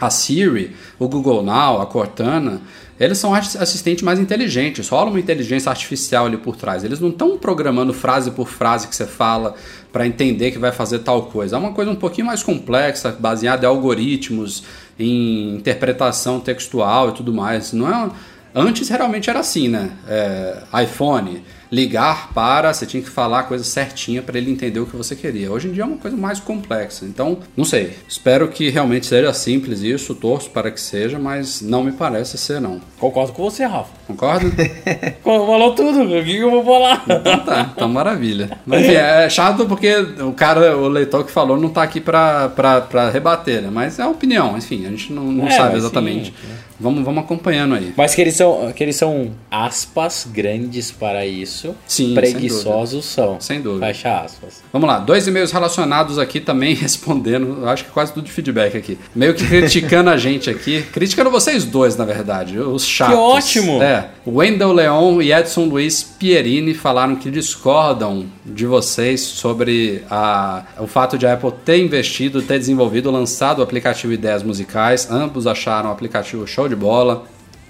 A 0.02 0.10
Siri, 0.10 0.74
o 0.98 1.06
Google 1.06 1.44
Now, 1.44 1.80
a 1.80 1.86
Cortana, 1.86 2.60
eles 2.98 3.18
são 3.18 3.32
assistentes 3.34 4.02
mais 4.02 4.18
inteligentes, 4.18 4.88
rola 4.88 5.10
uma 5.10 5.20
inteligência 5.20 5.70
artificial 5.70 6.26
ali 6.26 6.36
por 6.36 6.56
trás. 6.56 6.82
Eles 6.82 6.98
não 6.98 7.10
estão 7.10 7.38
programando 7.38 7.94
frase 7.94 8.32
por 8.32 8.48
frase 8.48 8.88
que 8.88 8.96
você 8.96 9.06
fala 9.06 9.54
para 9.92 10.04
entender 10.04 10.50
que 10.50 10.58
vai 10.58 10.72
fazer 10.72 11.00
tal 11.00 11.26
coisa. 11.26 11.54
É 11.54 11.58
uma 11.58 11.72
coisa 11.72 11.90
um 11.90 11.96
pouquinho 11.96 12.26
mais 12.26 12.42
complexa, 12.42 13.16
baseada 13.18 13.64
em 13.64 13.68
algoritmos, 13.68 14.64
em 14.98 15.54
interpretação 15.54 16.40
textual 16.40 17.10
e 17.10 17.12
tudo 17.12 17.32
mais. 17.32 17.72
Não 17.72 17.88
é 17.88 18.10
Antes 18.54 18.88
realmente 18.90 19.30
era 19.30 19.40
assim, 19.40 19.68
né? 19.68 19.90
É, 20.06 20.62
iPhone, 20.82 21.42
ligar 21.72 22.34
para, 22.34 22.70
você 22.70 22.84
tinha 22.84 23.02
que 23.02 23.08
falar 23.08 23.40
a 23.40 23.42
coisa 23.44 23.64
certinha 23.64 24.20
para 24.20 24.36
ele 24.36 24.50
entender 24.50 24.78
o 24.78 24.84
que 24.84 24.94
você 24.94 25.16
queria. 25.16 25.50
Hoje 25.50 25.68
em 25.68 25.72
dia 25.72 25.84
é 25.84 25.86
uma 25.86 25.96
coisa 25.96 26.14
mais 26.14 26.38
complexa. 26.38 27.06
Então, 27.06 27.38
não 27.56 27.64
sei. 27.64 27.94
Espero 28.06 28.46
que 28.48 28.68
realmente 28.68 29.06
seja 29.06 29.32
simples 29.32 29.80
isso, 29.80 30.14
torço 30.14 30.50
para 30.50 30.70
que 30.70 30.78
seja, 30.78 31.18
mas 31.18 31.62
não 31.62 31.82
me 31.82 31.92
parece 31.92 32.36
ser 32.36 32.60
não. 32.60 32.78
Concordo 32.98 33.32
com 33.32 33.42
você, 33.42 33.64
Rafa. 33.64 33.90
Concorda? 34.06 34.52
Falou 35.24 35.74
tudo, 35.74 36.02
o 36.02 36.24
que 36.24 36.36
eu 36.36 36.50
vou 36.50 36.64
falar? 36.64 37.04
Então 37.08 37.38
tá, 37.38 37.72
então 37.74 37.88
maravilha. 37.88 38.50
Mas 38.66 38.82
enfim, 38.82 38.92
é 38.92 39.30
chato 39.30 39.64
porque 39.64 39.94
o 39.96 40.32
cara, 40.32 40.76
o 40.76 40.88
leitor 40.88 41.24
que 41.24 41.32
falou 41.32 41.56
não 41.56 41.70
tá 41.70 41.82
aqui 41.82 42.00
para 42.00 43.10
rebater, 43.10 43.62
né? 43.62 43.70
Mas 43.72 43.98
é 43.98 44.02
a 44.02 44.08
opinião, 44.08 44.58
enfim, 44.58 44.84
a 44.84 44.90
gente 44.90 45.10
não, 45.10 45.24
não 45.24 45.46
é, 45.46 45.50
sabe 45.52 45.78
exatamente. 45.78 46.26
Sim, 46.26 46.52
Vamos, 46.82 47.04
vamos 47.04 47.24
acompanhando 47.24 47.74
aí. 47.74 47.94
Mas 47.96 48.14
que 48.14 48.20
eles 48.20 48.34
são, 48.34 48.72
que 48.72 48.82
eles 48.82 48.96
são 48.96 49.30
aspas 49.50 50.28
grandes 50.30 50.90
para 50.90 51.24
isso. 51.24 51.74
Sim, 51.86 52.14
preguiçosos 52.14 53.04
sem 53.04 53.24
são. 53.24 53.40
Sem 53.40 53.60
dúvida. 53.60 53.86
Fecha 53.86 54.20
aspas. 54.20 54.62
Vamos 54.72 54.88
lá, 54.88 54.98
dois 54.98 55.26
e-mails 55.26 55.52
relacionados 55.52 56.18
aqui 56.18 56.40
também 56.40 56.74
respondendo, 56.82 57.68
acho 57.68 57.84
que 57.84 57.90
quase 57.90 58.12
tudo 58.12 58.24
de 58.24 58.32
feedback 58.32 58.76
aqui. 58.76 58.98
Meio 59.14 59.34
que 59.34 59.46
criticando 59.46 60.10
a 60.10 60.16
gente 60.18 60.50
aqui, 60.50 60.82
criticando 60.92 61.30
vocês 61.30 61.64
dois, 61.64 61.96
na 61.96 62.04
verdade, 62.04 62.58
os 62.58 62.84
chatos. 62.84 63.14
Que 63.14 63.20
ótimo! 63.20 63.82
É, 63.82 64.08
Wendell 64.26 64.72
Leon 64.72 65.22
e 65.22 65.32
Edson 65.32 65.64
Luiz 65.64 66.02
Pierini 66.02 66.74
falaram 66.74 67.16
que 67.16 67.30
discordam 67.30 68.26
de 68.44 68.66
vocês 68.66 69.20
sobre 69.20 70.02
a, 70.10 70.64
o 70.78 70.86
fato 70.86 71.16
de 71.16 71.26
a 71.26 71.34
Apple 71.34 71.52
ter 71.64 71.78
investido, 71.78 72.42
ter 72.42 72.58
desenvolvido, 72.58 73.10
lançado 73.10 73.60
o 73.60 73.62
aplicativo 73.62 74.12
Ideias 74.12 74.42
Musicais. 74.42 75.08
Ambos 75.10 75.46
acharam 75.46 75.88
o 75.88 75.92
aplicativo 75.92 76.46
show 76.46 76.68
de 76.74 76.80
bola. 76.80 77.24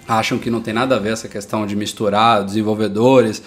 Acham 0.06 0.38
que 0.38 0.50
não 0.50 0.60
tem 0.60 0.74
nada 0.74 0.96
a 0.96 0.98
ver 0.98 1.12
essa 1.12 1.28
questão 1.28 1.66
de 1.66 1.76
misturar 1.76 2.44
desenvolvedores 2.44 3.42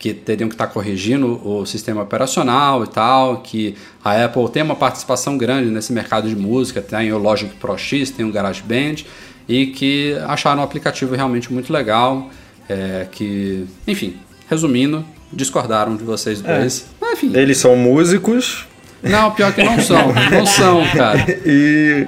que 0.00 0.14
teriam 0.14 0.48
que 0.48 0.54
estar 0.54 0.66
corrigindo 0.68 1.46
o 1.46 1.66
sistema 1.66 2.02
operacional 2.02 2.82
e 2.84 2.86
tal, 2.86 3.42
que 3.42 3.74
a 4.02 4.24
Apple 4.24 4.48
tem 4.48 4.62
uma 4.62 4.74
participação 4.74 5.36
grande 5.36 5.70
nesse 5.70 5.92
mercado 5.92 6.26
de 6.26 6.34
música, 6.34 6.80
tem 6.80 7.12
o 7.12 7.18
Logic 7.18 7.54
Pro 7.56 7.76
X, 7.76 8.10
tem 8.10 8.24
o 8.24 8.32
GarageBand, 8.32 9.04
e 9.46 9.66
que 9.66 10.16
acharam 10.26 10.62
o 10.62 10.64
aplicativo 10.64 11.14
realmente 11.14 11.52
muito 11.52 11.70
legal, 11.70 12.30
é, 12.66 13.06
que, 13.12 13.66
enfim, 13.86 14.16
resumindo, 14.48 15.04
discordaram 15.30 15.94
de 15.94 16.02
vocês 16.02 16.42
é. 16.42 16.58
dois. 16.58 16.80
É. 16.80 16.84
Mas, 16.98 17.12
enfim. 17.12 17.32
Eles 17.36 17.58
são 17.58 17.76
músicos. 17.76 18.66
Não, 19.02 19.30
pior 19.32 19.52
que 19.52 19.62
não 19.62 19.78
são. 19.80 20.12
não 20.30 20.46
são, 20.46 20.82
cara. 20.94 21.24
E, 21.44 22.06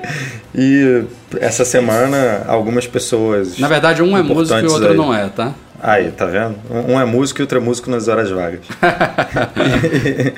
e 0.54 1.04
essa 1.40 1.64
semana 1.64 2.44
algumas 2.46 2.86
pessoas. 2.86 3.58
Na 3.58 3.68
verdade, 3.68 4.02
um 4.02 4.16
é 4.16 4.22
músico 4.22 4.58
e 4.58 4.66
o 4.66 4.72
outro 4.72 4.90
aí. 4.90 4.96
não 4.96 5.14
é, 5.14 5.28
tá? 5.28 5.54
Aí, 5.80 6.10
tá 6.12 6.26
vendo? 6.26 6.56
Um 6.70 7.00
é 7.00 7.04
músico 7.04 7.40
e 7.40 7.42
outro 7.42 7.58
é 7.58 7.60
músico 7.60 7.90
nas 7.90 8.08
horas 8.08 8.30
vagas. 8.30 8.60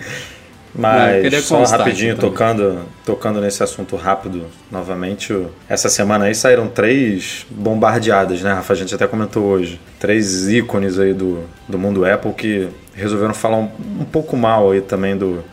Mas 0.77 1.33
não, 1.33 1.41
só 1.41 1.65
rapidinho 1.65 2.17
tocando, 2.17 2.81
tocando 3.05 3.41
nesse 3.41 3.63
assunto 3.63 3.95
rápido 3.95 4.47
novamente. 4.73 5.47
Essa 5.69 5.89
semana 5.89 6.25
aí 6.25 6.35
saíram 6.35 6.67
três 6.67 7.47
bombardeadas, 7.49 8.43
né, 8.43 8.53
Rafa? 8.53 8.73
A 8.73 8.77
gente 8.77 8.93
até 8.93 9.07
comentou 9.07 9.45
hoje. 9.45 9.81
Três 10.01 10.49
ícones 10.49 10.99
aí 10.99 11.13
do, 11.13 11.45
do 11.69 11.79
mundo 11.79 12.05
Apple 12.05 12.33
que 12.33 12.69
resolveram 12.93 13.35
falar 13.35 13.59
um, 13.59 13.71
um 14.01 14.05
pouco 14.05 14.37
mal 14.37 14.73
aí 14.73 14.81
também 14.81 15.17
do, 15.17 15.45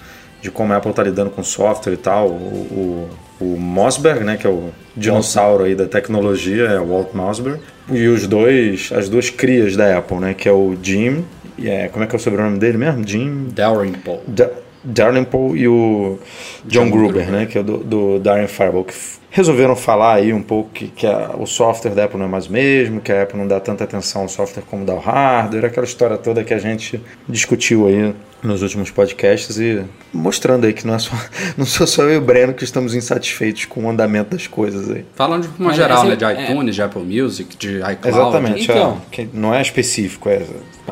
de 0.41 0.49
como 0.51 0.73
a 0.73 0.77
Apple 0.77 0.93
tá 0.93 1.03
lidando 1.03 1.29
com 1.29 1.43
software 1.43 1.93
e 1.93 1.97
tal. 1.97 2.27
O, 2.29 3.09
o 3.09 3.09
o 3.43 3.57
Mossberg, 3.59 4.23
né, 4.23 4.37
que 4.37 4.45
é 4.45 4.49
o 4.51 4.69
dinossauro 4.95 5.63
aí 5.63 5.73
da 5.73 5.87
tecnologia, 5.87 6.65
é 6.65 6.79
o 6.79 6.85
Walt 6.89 7.07
Mossberg, 7.15 7.59
e 7.91 8.05
os 8.07 8.27
dois, 8.27 8.91
as 8.95 9.09
duas 9.09 9.31
crias 9.31 9.75
da 9.75 9.97
Apple, 9.97 10.17
né, 10.17 10.35
que 10.35 10.47
é 10.47 10.51
o 10.51 10.75
Jim, 10.79 11.25
e 11.57 11.67
é, 11.67 11.87
como 11.87 12.03
é 12.03 12.07
que 12.07 12.15
é 12.15 12.17
o 12.17 12.21
sobrenome 12.21 12.59
dele 12.59 12.77
mesmo? 12.77 13.03
Jim 13.07 13.47
Dalrymple. 13.51 14.19
Da 14.27 14.47
Dalrymple 14.83 15.57
e 15.59 15.67
o 15.67 16.19
John, 16.65 16.85
John 16.85 16.91
Gruber, 16.91 17.23
Gruber. 17.25 17.31
né, 17.31 17.45
que 17.47 17.57
é 17.57 17.63
do, 17.63 17.77
do 17.79 18.19
Darren 18.19 18.47
Fireball, 18.47 18.83
que 18.83 18.93
resolveram 19.31 19.75
falar 19.75 20.15
aí 20.15 20.31
um 20.33 20.41
pouco 20.43 20.69
que, 20.71 20.87
que 20.89 21.07
a- 21.07 21.31
o 21.37 21.47
software 21.47 21.95
da 21.95 22.03
Apple 22.05 22.19
não 22.19 22.25
é 22.27 22.29
mais 22.29 22.45
o 22.45 22.51
mesmo, 22.51 23.01
que 23.01 23.11
a 23.11 23.23
Apple 23.23 23.39
não 23.39 23.47
dá 23.47 23.59
tanta 23.59 23.83
atenção 23.85 24.21
ao 24.21 24.29
software 24.29 24.63
como 24.69 24.85
dá 24.85 24.93
ao 24.93 24.99
hardware, 24.99 25.65
aquela 25.65 25.85
história 25.85 26.15
toda 26.17 26.43
que 26.43 26.53
a 26.53 26.59
gente 26.59 27.01
discutiu 27.27 27.87
aí 27.87 28.13
nos 28.43 28.61
últimos 28.63 28.89
podcasts 28.89 29.59
e 29.59 29.83
mostrando 30.11 30.65
aí 30.65 30.73
que 30.73 30.85
não, 30.87 30.95
é 30.95 30.99
só, 30.99 31.11
não 31.57 31.65
sou 31.65 31.85
só 31.85 32.03
eu 32.03 32.13
e 32.13 32.17
o 32.17 32.21
Breno 32.21 32.53
que 32.53 32.63
estamos 32.63 32.95
insatisfeitos 32.95 33.65
com 33.65 33.85
o 33.85 33.89
andamento 33.89 34.31
das 34.35 34.47
coisas 34.47 34.89
aí. 34.89 35.05
Falando 35.15 35.43
de 35.43 35.49
uma 35.59 35.67
Mas 35.67 35.75
geral, 35.77 36.03
né? 36.05 36.15
De 36.15 36.25
é- 36.25 36.43
iTunes, 36.45 36.73
de 36.75 36.81
Apple 36.81 37.03
Music, 37.03 37.55
de 37.55 37.77
iCloud. 37.77 38.07
Exatamente, 38.07 38.63
Então. 38.63 39.01
é, 39.11 39.15
que 39.15 39.29
não 39.33 39.53
é 39.53 39.61
específico, 39.61 40.27
é 40.29 40.41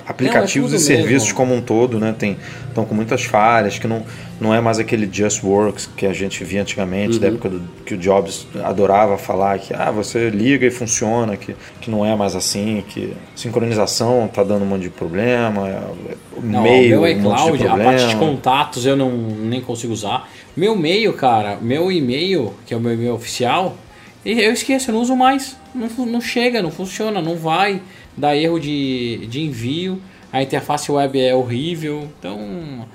aplicativos 0.06 0.72
Não, 0.72 0.78
é 0.78 0.82
e 0.82 0.84
serviços 0.84 1.24
mesmo. 1.30 1.36
como 1.38 1.56
um 1.56 1.62
todo, 1.62 2.00
né? 2.00 2.14
Tem, 2.18 2.38
estão 2.68 2.86
com 2.86 2.94
muitas 2.96 3.24
falhas, 3.24 3.78
que 3.80 3.88
não, 3.88 4.04
não 4.40 4.54
é 4.54 4.62
mais 4.62 4.80
aquele 4.80 5.10
Just 5.12 5.44
Works 5.44 5.90
que 5.98 6.06
a 6.06 6.14
gente 6.14 6.44
via 6.44 6.62
antigamente, 6.62 7.16
Uhum. 7.16 7.20
da 7.20 7.28
época 7.28 7.50
do, 7.50 7.62
que 7.86 7.96
o 7.96 7.98
Jobs 7.98 8.48
adorava 8.64 9.18
falar 9.18 9.58
que 9.60 9.74
ah, 9.74 9.92
você 9.92 10.30
liga 10.30 10.66
e 10.66 10.72
funciona, 10.72 11.36
que, 11.36 11.56
que 11.82 11.90
não 11.92 12.06
é 12.06 12.16
mais 12.16 12.36
assim, 12.36 12.84
que 12.88 13.14
sincronização 13.36 14.30
tá 14.32 14.44
dando 14.44 14.64
um 14.64 14.68
monte 14.68 14.84
de 14.84 14.90
problema, 14.90 15.68
é, 15.68 15.80
Não, 16.42 16.60
e-mail, 16.66 17.00
o 17.00 17.02
meu 17.02 17.12
um 17.32 17.34
a 17.48 17.78
parte 17.78 18.08
de 18.08 18.16
contatos 18.16 18.86
eu 18.86 18.96
não 18.96 19.10
nem 19.12 19.62
consigo 19.62 19.94
usar. 19.94 20.30
Meu 20.56 20.76
e-mail, 20.76 21.14
cara, 21.14 21.58
meu 21.62 21.92
e-mail, 21.92 22.54
que 22.66 22.74
é 22.74 22.78
o 22.78 22.80
meu 22.80 22.94
e-mail 22.94 23.14
oficial, 23.14 23.76
eu 24.26 24.52
esqueço, 24.52 24.90
eu 24.90 24.96
não 24.96 25.02
uso 25.02 25.16
mais. 25.16 25.58
Não, 25.74 25.88
não 26.06 26.20
chega, 26.22 26.62
não 26.62 26.72
funciona, 26.72 27.22
não 27.22 27.36
vai. 27.38 27.82
Dá 28.18 28.36
erro 28.36 28.60
de, 28.60 29.26
de 29.28 29.42
envio. 29.42 30.02
A 30.32 30.44
interface 30.44 30.92
web 30.92 31.20
é 31.20 31.34
horrível. 31.34 32.08
Então, 32.20 32.86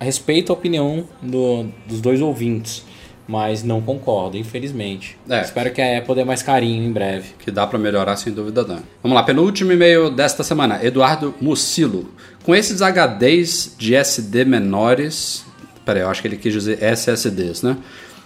respeito 0.00 0.52
a 0.52 0.54
opinião 0.54 1.04
do- 1.22 1.66
dos 1.86 2.00
dois 2.00 2.20
ouvintes. 2.20 2.84
Mas 3.26 3.62
não 3.62 3.82
concordo, 3.82 4.38
infelizmente. 4.38 5.18
É. 5.28 5.42
Espero 5.42 5.70
que 5.70 5.82
a 5.82 5.98
Apple 5.98 6.14
dê 6.14 6.24
mais 6.24 6.42
carinho 6.42 6.82
em 6.82 6.90
breve. 6.90 7.32
que 7.38 7.50
dá 7.50 7.66
pra 7.66 7.78
melhorar 7.78 8.16
sem 8.16 8.32
dúvida 8.32 8.64
dá. 8.64 8.78
Vamos 9.02 9.14
lá, 9.16 9.22
penúltimo 9.22 9.70
e-mail 9.70 10.10
desta 10.10 10.42
semana, 10.42 10.82
Eduardo 10.82 11.34
Mucilo. 11.38 12.08
Com 12.48 12.54
esses 12.54 12.80
HDs 12.80 13.74
de 13.76 13.94
SD 13.94 14.46
menores, 14.46 15.44
peraí, 15.84 16.00
eu 16.00 16.08
acho 16.08 16.22
que 16.22 16.28
ele 16.28 16.38
quis 16.38 16.50
dizer 16.50 16.82
SSDs, 16.82 17.60
né? 17.62 17.76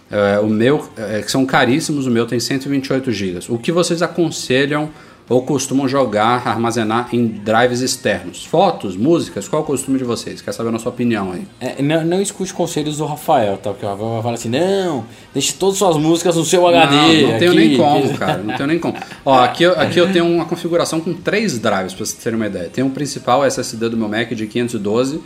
É, 0.09 0.39
o 0.39 0.47
meu, 0.47 0.89
é, 0.97 1.23
que 1.23 1.29
são 1.29 1.45
caríssimos, 1.45 2.07
o 2.07 2.11
meu 2.13 2.25
tem 2.25 2.39
128 2.39 3.11
GB. 3.11 3.41
O 3.49 3.59
que 3.59 3.73
vocês 3.73 4.01
aconselham 4.01 4.91
ou 5.29 5.43
costumam 5.43 5.89
jogar, 5.89 6.47
armazenar 6.47 7.09
em 7.13 7.27
drives 7.27 7.81
externos? 7.81 8.45
Fotos, 8.45 8.97
músicas, 8.97 9.49
qual 9.49 9.63
é 9.63 9.65
o 9.65 9.67
costume 9.67 9.97
de 9.99 10.05
vocês? 10.05 10.43
Quer 10.43 10.53
saber 10.53 10.69
a 10.69 10.73
nossa 10.73 10.89
opinião 10.89 11.33
aí? 11.33 11.47
É, 11.61 11.81
não, 11.83 12.05
não 12.05 12.21
escute 12.21 12.53
conselhos 12.53 12.99
do 12.99 13.07
Rafael, 13.07 13.57
tá? 13.57 13.71
Porque 13.71 13.87
o 13.87 13.89
Rafael 13.89 14.11
vai 14.15 14.23
falar 14.23 14.35
assim: 14.35 14.49
não, 14.49 15.05
deixe 15.33 15.53
todas 15.55 15.79
suas 15.79 15.97
músicas 15.97 16.37
no 16.37 16.45
seu 16.45 16.67
HD. 16.67 16.95
Não, 17.23 17.33
não 17.33 17.39
tenho 17.39 17.53
aqui." 17.53 17.61
nem 17.69 17.77
como, 17.77 18.19
cara. 18.19 18.39
Não 18.39 18.55
tenho 18.57 18.67
nem 18.67 18.79
como. 18.79 18.95
Ó, 19.25 19.39
aqui, 19.41 19.63
eu- 19.63 19.79
aqui 19.81 19.99
eu 19.99 20.13
tenho 20.13 20.27
uma 20.27 20.45
configuração 20.45 21.01
com 21.01 21.13
três 21.15 21.59
drives, 21.59 21.95
pra 21.95 22.05
vocês 22.05 22.15
terem 22.23 22.37
uma 22.37 22.47
ideia. 22.47 22.69
Tem 22.69 22.85
um 22.85 22.91
principal 22.91 23.45
SSD 23.45 23.89
do 23.89 23.97
meu 23.97 24.09
Mac 24.09 24.31
de 24.33 24.47
512, 24.47 25.21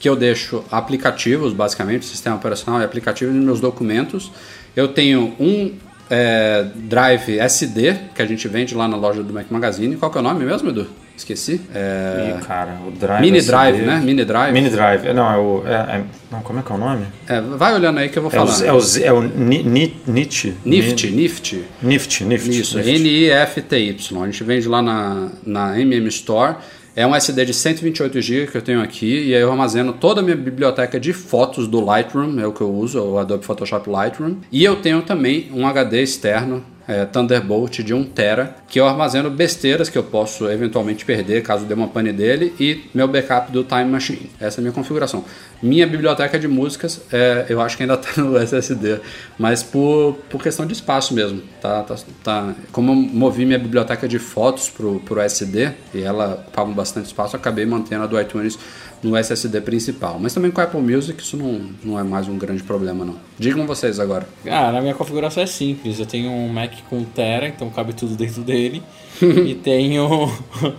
que 0.00 0.08
eu 0.08 0.16
deixo 0.16 0.64
aplicativos, 0.70 1.52
basicamente, 1.52 2.04
sistema 2.04 2.34
operacional 2.36 2.80
e 2.80 2.84
aplicativos 2.84 3.32
nos 3.34 3.44
meus 3.44 3.60
documentos. 3.60 4.32
Eu 4.74 4.88
tenho 4.88 5.32
um 5.38 5.72
é, 6.14 6.66
drive 6.74 7.38
SD, 7.38 7.94
que 8.14 8.20
a 8.20 8.26
gente 8.26 8.46
vende 8.46 8.74
lá 8.74 8.86
na 8.86 8.96
loja 8.98 9.22
do 9.22 9.32
Mac 9.32 9.46
Magazine. 9.50 9.96
Qual 9.96 10.10
que 10.10 10.18
é 10.18 10.20
o 10.20 10.24
nome 10.24 10.44
mesmo, 10.44 10.68
Edu? 10.68 10.86
Esqueci. 11.16 11.60
É, 11.74 12.34
Ih, 12.38 12.44
cara, 12.44 12.76
o 12.86 12.90
Drive 12.90 13.20
Mini 13.20 13.38
SD. 13.38 13.50
Drive, 13.50 13.82
né? 13.82 14.00
Mini 14.04 14.24
Drive. 14.24 14.52
Mini 14.52 14.68
Drive, 14.70 15.06
é, 15.06 15.14
não, 15.14 15.30
é 15.32 15.36
o. 15.38 15.62
é- 15.66 15.96
é- 15.98 16.04
não, 16.30 16.40
como 16.40 16.58
é 16.58 16.62
que 16.62 16.72
é 16.72 16.74
o 16.74 16.78
nome? 16.78 17.06
É, 17.28 17.40
vai 17.40 17.74
olhando 17.74 17.98
aí 17.98 18.08
que 18.08 18.18
eu 18.18 18.22
vou 18.22 18.30
É 18.32 18.40
o, 18.42 18.64
é 18.64 18.72
o, 18.72 18.80
é 19.04 19.12
o 19.12 19.22
Ni- 19.22 19.62
Ni- 19.62 19.96
NIT. 20.06 20.54
Nifty, 20.64 21.10
Nifty. 21.10 21.64
Nifty, 21.82 22.24
Nifty. 22.24 22.60
Isso, 22.60 22.76
Nifty. 22.78 22.90
N-I-F-T-Y. 22.96 24.22
A 24.22 24.26
gente 24.26 24.44
vende 24.44 24.68
lá 24.68 24.82
na, 24.82 25.28
na 25.46 25.78
MM 25.80 26.08
Store. 26.08 26.56
É 26.94 27.06
um 27.06 27.14
SD 27.14 27.46
de 27.46 27.54
128 27.54 28.20
GB 28.20 28.46
que 28.48 28.56
eu 28.58 28.62
tenho 28.62 28.82
aqui 28.82 29.28
e 29.28 29.34
aí 29.34 29.40
eu 29.40 29.50
armazeno 29.50 29.94
toda 29.94 30.20
a 30.20 30.22
minha 30.24 30.36
biblioteca 30.36 31.00
de 31.00 31.14
fotos 31.14 31.66
do 31.66 31.80
Lightroom, 31.80 32.38
é 32.38 32.46
o 32.46 32.52
que 32.52 32.60
eu 32.60 32.70
uso, 32.70 33.00
o 33.00 33.18
Adobe 33.18 33.46
Photoshop 33.46 33.88
Lightroom. 33.88 34.36
E 34.52 34.62
eu 34.62 34.76
tenho 34.76 35.00
também 35.00 35.50
um 35.54 35.66
HD 35.66 36.02
externo, 36.02 36.62
é, 36.86 37.04
Thunderbolt 37.04 37.80
de 37.80 37.94
1 37.94 38.04
tera, 38.04 38.56
que 38.68 38.80
eu 38.80 38.86
armazeno 38.86 39.30
besteiras 39.30 39.88
que 39.88 39.96
eu 39.96 40.02
posso 40.02 40.48
eventualmente 40.50 41.04
perder 41.04 41.42
caso 41.42 41.64
dê 41.64 41.74
uma 41.74 41.88
pane 41.88 42.12
dele 42.12 42.54
e 42.58 42.90
meu 42.94 43.06
backup 43.06 43.52
do 43.52 43.62
Time 43.64 43.84
Machine. 43.84 44.30
Essa 44.40 44.58
é 44.58 44.60
a 44.60 44.62
minha 44.62 44.72
configuração. 44.72 45.24
Minha 45.62 45.86
biblioteca 45.86 46.38
de 46.38 46.48
músicas, 46.48 47.00
é, 47.12 47.46
eu 47.48 47.60
acho 47.60 47.76
que 47.76 47.84
ainda 47.84 47.94
está 47.94 48.20
no 48.22 48.36
SSD, 48.36 49.00
mas 49.38 49.62
por, 49.62 50.18
por 50.28 50.42
questão 50.42 50.66
de 50.66 50.72
espaço 50.72 51.14
mesmo. 51.14 51.42
Tá, 51.60 51.82
tá, 51.82 51.96
tá. 52.22 52.54
Como 52.72 52.92
eu 52.92 52.96
movi 52.96 53.46
minha 53.46 53.58
biblioteca 53.58 54.08
de 54.08 54.18
fotos 54.18 54.68
pro, 54.68 54.98
pro 55.00 55.20
SD 55.20 55.70
e 55.94 56.02
ela 56.02 56.34
ocupava 56.34 56.72
bastante 56.72 57.06
espaço, 57.06 57.36
acabei 57.36 57.64
mantendo 57.64 58.04
a 58.04 58.06
do 58.06 58.20
iTunes 58.20 58.58
no 59.02 59.16
SSD 59.16 59.60
principal. 59.60 60.18
Mas 60.20 60.32
também 60.32 60.50
com 60.50 60.60
a 60.60 60.64
Apple 60.64 60.80
Music 60.80 61.22
isso 61.22 61.36
não, 61.36 61.60
não 61.82 61.98
é 61.98 62.02
mais 62.02 62.28
um 62.28 62.38
grande 62.38 62.62
problema 62.62 63.04
não. 63.04 63.16
Digam 63.38 63.66
vocês 63.66 63.98
agora. 63.98 64.26
Ah, 64.46 64.70
na 64.70 64.80
minha 64.80 64.94
configuração 64.94 65.42
é 65.42 65.46
simples. 65.46 65.98
Eu 65.98 66.06
tenho 66.06 66.30
um 66.30 66.48
Mac 66.48 66.72
com 66.88 67.02
Tera, 67.04 67.48
então 67.48 67.68
cabe 67.70 67.92
tudo 67.92 68.14
dentro 68.14 68.42
dele. 68.42 68.82
e 69.20 69.54
tenho. 69.54 70.30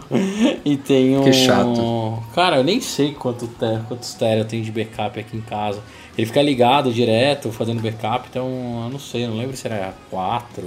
e 0.63 0.77
tenho. 0.77 1.23
Que 1.23 1.33
chato. 1.33 2.23
Cara, 2.33 2.57
eu 2.57 2.63
nem 2.63 2.79
sei 2.81 3.13
quanto 3.13 3.47
tera, 3.47 3.85
quantos 3.87 4.13
Tera 4.13 4.41
eu 4.41 4.45
tenho 4.45 4.63
de 4.63 4.71
backup 4.71 5.19
aqui 5.19 5.37
em 5.37 5.41
casa. 5.41 5.81
Ele 6.17 6.27
fica 6.27 6.41
ligado 6.41 6.93
direto, 6.93 7.51
fazendo 7.51 7.81
backup, 7.81 8.27
então 8.29 8.47
eu 8.85 8.89
não 8.91 8.99
sei, 8.99 9.25
eu 9.25 9.29
não 9.29 9.37
lembro 9.37 9.57
se 9.57 9.65
era 9.65 9.93
4, 10.11 10.63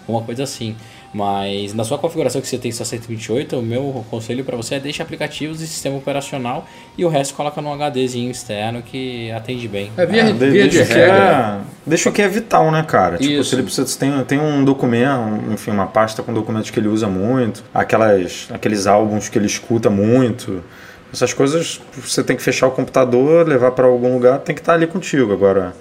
alguma 0.00 0.22
coisa 0.22 0.42
assim. 0.42 0.74
Mas 1.14 1.74
na 1.74 1.84
sua 1.84 1.98
configuração 1.98 2.40
que 2.40 2.46
você 2.48 2.56
tem 2.56 2.72
só 2.72 2.84
128, 2.84 3.58
o 3.58 3.62
meu 3.62 4.04
conselho 4.10 4.44
para 4.44 4.56
você 4.56 4.76
é 4.76 4.80
deixe 4.80 5.02
aplicativos 5.02 5.60
e 5.60 5.66
sistema 5.66 5.96
operacional 5.96 6.66
e 6.96 7.04
o 7.04 7.08
resto 7.08 7.34
coloca 7.34 7.60
num 7.60 7.70
HDzinho 7.74 8.30
externo 8.30 8.80
que 8.82 9.30
atende 9.32 9.68
bem. 9.68 9.90
É 9.96 10.06
via, 10.06 10.22
Ah, 10.24 10.26
de- 10.32 10.32
via 10.50 10.68
de 10.68 10.78
deixa, 10.78 10.82
o 10.82 10.86
que 10.86 10.92
regra. 10.94 11.14
é, 11.14 11.58
deixa 11.86 12.08
o 12.08 12.12
que 12.12 12.22
é 12.22 12.28
vital, 12.28 12.70
né, 12.70 12.82
cara? 12.82 13.18
Tipo, 13.18 13.30
Isso. 13.34 13.50
se 13.50 13.54
ele 13.56 13.62
precisa 13.64 13.98
tem, 13.98 14.24
tem 14.24 14.38
um 14.40 14.64
documento, 14.64 15.18
um- 15.20 15.52
enfim, 15.52 15.70
uma 15.70 15.86
pasta 15.86 16.22
com 16.22 16.32
documentos 16.32 16.70
que 16.70 16.80
ele 16.80 16.88
usa 16.88 17.06
muito, 17.08 17.62
aquelas, 17.74 18.48
aqueles 18.50 18.86
álbuns 18.86 19.28
que 19.28 19.36
ele 19.38 19.46
escuta 19.46 19.90
muito. 19.90 20.64
Essas 21.12 21.34
coisas 21.34 21.78
você 22.02 22.22
tem 22.24 22.34
que 22.36 22.42
fechar 22.42 22.66
o 22.68 22.70
computador, 22.70 23.46
levar 23.46 23.72
para 23.72 23.86
algum 23.86 24.14
lugar, 24.14 24.38
tem 24.38 24.54
que 24.54 24.62
estar 24.62 24.72
ali 24.74 24.86
contigo. 24.86 25.32
Agora, 25.32 25.74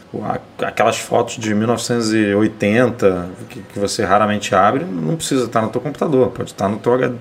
aquelas 0.61 0.97
fotos 0.99 1.37
de 1.37 1.55
1980 1.55 3.29
que, 3.49 3.61
que 3.61 3.79
você 3.79 4.03
raramente 4.03 4.53
abre, 4.55 4.85
não 4.85 5.15
precisa 5.15 5.45
estar 5.45 5.61
no 5.61 5.69
teu 5.69 5.81
computador, 5.81 6.29
pode 6.31 6.51
estar 6.51 6.67
no 6.69 6.77
teu, 6.77 6.93
H- 6.93 7.13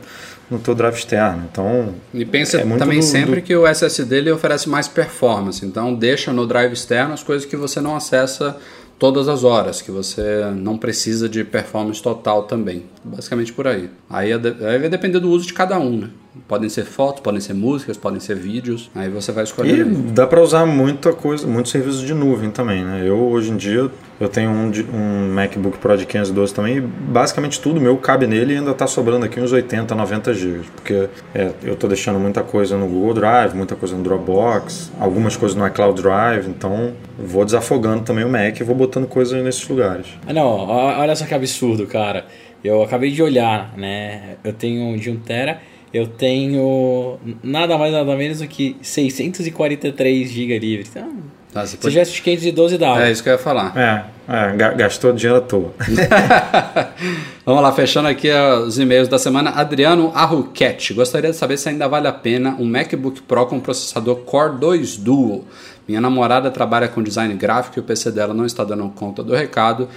no 0.50 0.58
teu 0.58 0.74
drive 0.74 0.94
externo. 0.96 1.44
Então, 1.50 1.94
E 2.12 2.24
pensa 2.24 2.58
É 2.58 2.64
também 2.78 2.98
do- 2.98 3.04
sempre 3.04 3.36
do- 3.40 3.42
que 3.42 3.54
o 3.54 3.66
SSD 3.66 4.16
ele 4.16 4.30
oferece 4.32 4.68
mais 4.68 4.88
performance. 4.88 5.64
Então 5.64 5.94
deixa 5.94 6.32
no 6.32 6.46
drive 6.46 6.72
externo 6.72 7.14
as 7.14 7.22
coisas 7.22 7.46
que 7.46 7.56
você 7.56 7.80
não 7.80 7.94
acessa 7.96 8.56
todas 8.98 9.28
as 9.28 9.44
horas, 9.44 9.80
que 9.80 9.90
você 9.90 10.44
não 10.54 10.76
precisa 10.76 11.28
de 11.28 11.42
performance 11.44 12.02
total 12.02 12.42
também. 12.42 12.84
Basicamente 13.04 13.52
por 13.52 13.66
aí. 13.66 13.88
Aí, 14.11 14.32
é 14.32 14.36
de- 14.38 14.64
aí 14.66 14.78
vai 14.78 14.88
depender 14.88 15.20
do 15.20 15.30
uso 15.30 15.46
de 15.46 15.54
cada 15.54 15.78
um, 15.78 15.96
né? 15.98 16.08
Podem 16.47 16.68
ser 16.68 16.85
fotos, 16.85 17.22
podem 17.22 17.41
ser 17.41 17.55
músicas, 17.55 17.97
podem 17.97 18.20
ser 18.20 18.37
vídeos. 18.37 18.89
Aí 18.95 19.09
você 19.09 19.33
vai 19.33 19.43
E 19.43 19.47
escolher. 19.47 19.85
dá 19.85 20.26
para 20.28 20.41
usar 20.41 20.64
muita 20.64 21.12
coisa, 21.12 21.45
muitos 21.45 21.72
serviços 21.72 22.03
de 22.03 22.14
nuvem 22.14 22.51
também, 22.51 22.85
né? 22.85 23.03
Eu 23.05 23.18
hoje 23.18 23.51
em 23.51 23.57
dia 23.57 23.91
eu 24.20 24.28
tenho 24.28 24.49
um, 24.51 24.70
um 24.95 25.33
MacBook 25.35 25.78
Pro 25.78 25.97
de 25.97 26.07
512 26.07 26.55
também, 26.55 26.76
e 26.76 26.81
basicamente 26.81 27.61
tudo 27.61 27.81
meu 27.81 27.97
cabe 27.97 28.26
nele 28.28 28.55
e 28.55 28.57
ainda 28.59 28.72
tá 28.74 28.87
sobrando 28.87 29.24
aqui 29.26 29.41
uns 29.41 29.51
80, 29.51 29.93
90 29.95 30.35
GB, 30.35 30.61
porque 30.76 31.09
é, 31.35 31.51
eu 31.64 31.74
tô 31.74 31.89
deixando 31.89 32.20
muita 32.20 32.43
coisa 32.43 32.76
no 32.76 32.87
Google 32.87 33.14
Drive, 33.14 33.55
muita 33.55 33.74
coisa 33.74 33.97
no 33.97 34.03
Dropbox, 34.05 34.93
algumas 35.01 35.37
coisas 35.37 35.57
no 35.57 35.66
iCloud 35.66 36.01
Drive, 36.01 36.47
então 36.49 36.93
vou 37.18 37.45
desafogando 37.45 38.03
também 38.05 38.24
o 38.24 38.28
Mac 38.28 38.61
e 38.61 38.62
vou 38.62 38.76
botando 38.76 39.07
coisas 39.09 39.43
nesses 39.43 39.66
lugares. 39.68 40.07
Ah, 40.26 40.33
não, 40.33 40.47
olha 40.47 41.16
só 41.16 41.24
que 41.24 41.35
absurdo, 41.35 41.87
cara. 41.87 42.26
Eu 42.62 42.83
acabei 42.83 43.11
de 43.11 43.22
olhar, 43.22 43.72
né? 43.76 44.37
Eu 44.45 44.53
tenho 44.53 44.97
de 44.99 45.11
1 45.11 45.16
tera, 45.20 45.61
eu 45.93 46.07
tenho 46.07 47.18
nada 47.43 47.76
mais 47.78 47.93
nada 47.93 48.14
menos 48.16 48.38
do 48.38 48.47
que 48.47 48.76
643 48.82 50.30
GB 50.30 50.59
livres. 50.59 50.88
Então, 50.91 51.11
você 51.53 51.66
Se 51.68 51.76
pode- 51.78 51.93
tivesse 51.93 52.12
os 52.12 52.20
512 52.20 52.78
dava. 52.78 53.05
É 53.05 53.11
isso 53.11 53.22
que 53.22 53.28
eu 53.28 53.32
ia 53.32 53.38
falar. 53.38 53.72
É, 53.76 54.05
é, 54.32 54.57
ga- 54.57 54.72
gastou 54.74 55.12
dinheiro 55.12 55.38
à 55.38 55.41
toa. 55.41 55.72
Vamos 57.45 57.62
lá, 57.62 57.72
fechando 57.72 58.09
aqui 58.09 58.30
ó, 58.30 58.61
os 58.61 58.78
e-mails 58.78 59.09
da 59.09 59.18
semana. 59.18 59.51
Adriano 59.51 60.12
Arruquete. 60.14 60.95
Gostaria 60.95 61.30
de 61.30 61.36
saber 61.36 61.57
se 61.57 61.68
ainda 61.68 61.88
vale 61.88 62.07
a 62.07 62.12
pena 62.12 62.55
um 62.59 62.64
MacBook 62.64 63.22
Pro 63.22 63.47
com 63.47 63.59
processador 63.59 64.16
Core 64.18 64.59
2 64.59 64.97
Duo. 64.99 65.45
Minha 65.88 66.01
namorada 66.01 66.51
trabalha 66.53 66.86
com 66.86 67.03
design 67.03 67.34
gráfico 67.34 67.78
e 67.78 67.80
o 67.80 67.82
PC 67.82 68.12
dela 68.12 68.32
não 68.32 68.47
está 68.47 68.62
dando 68.62 68.88
conta 68.91 69.22
do 69.24 69.34
recado. 69.34 69.88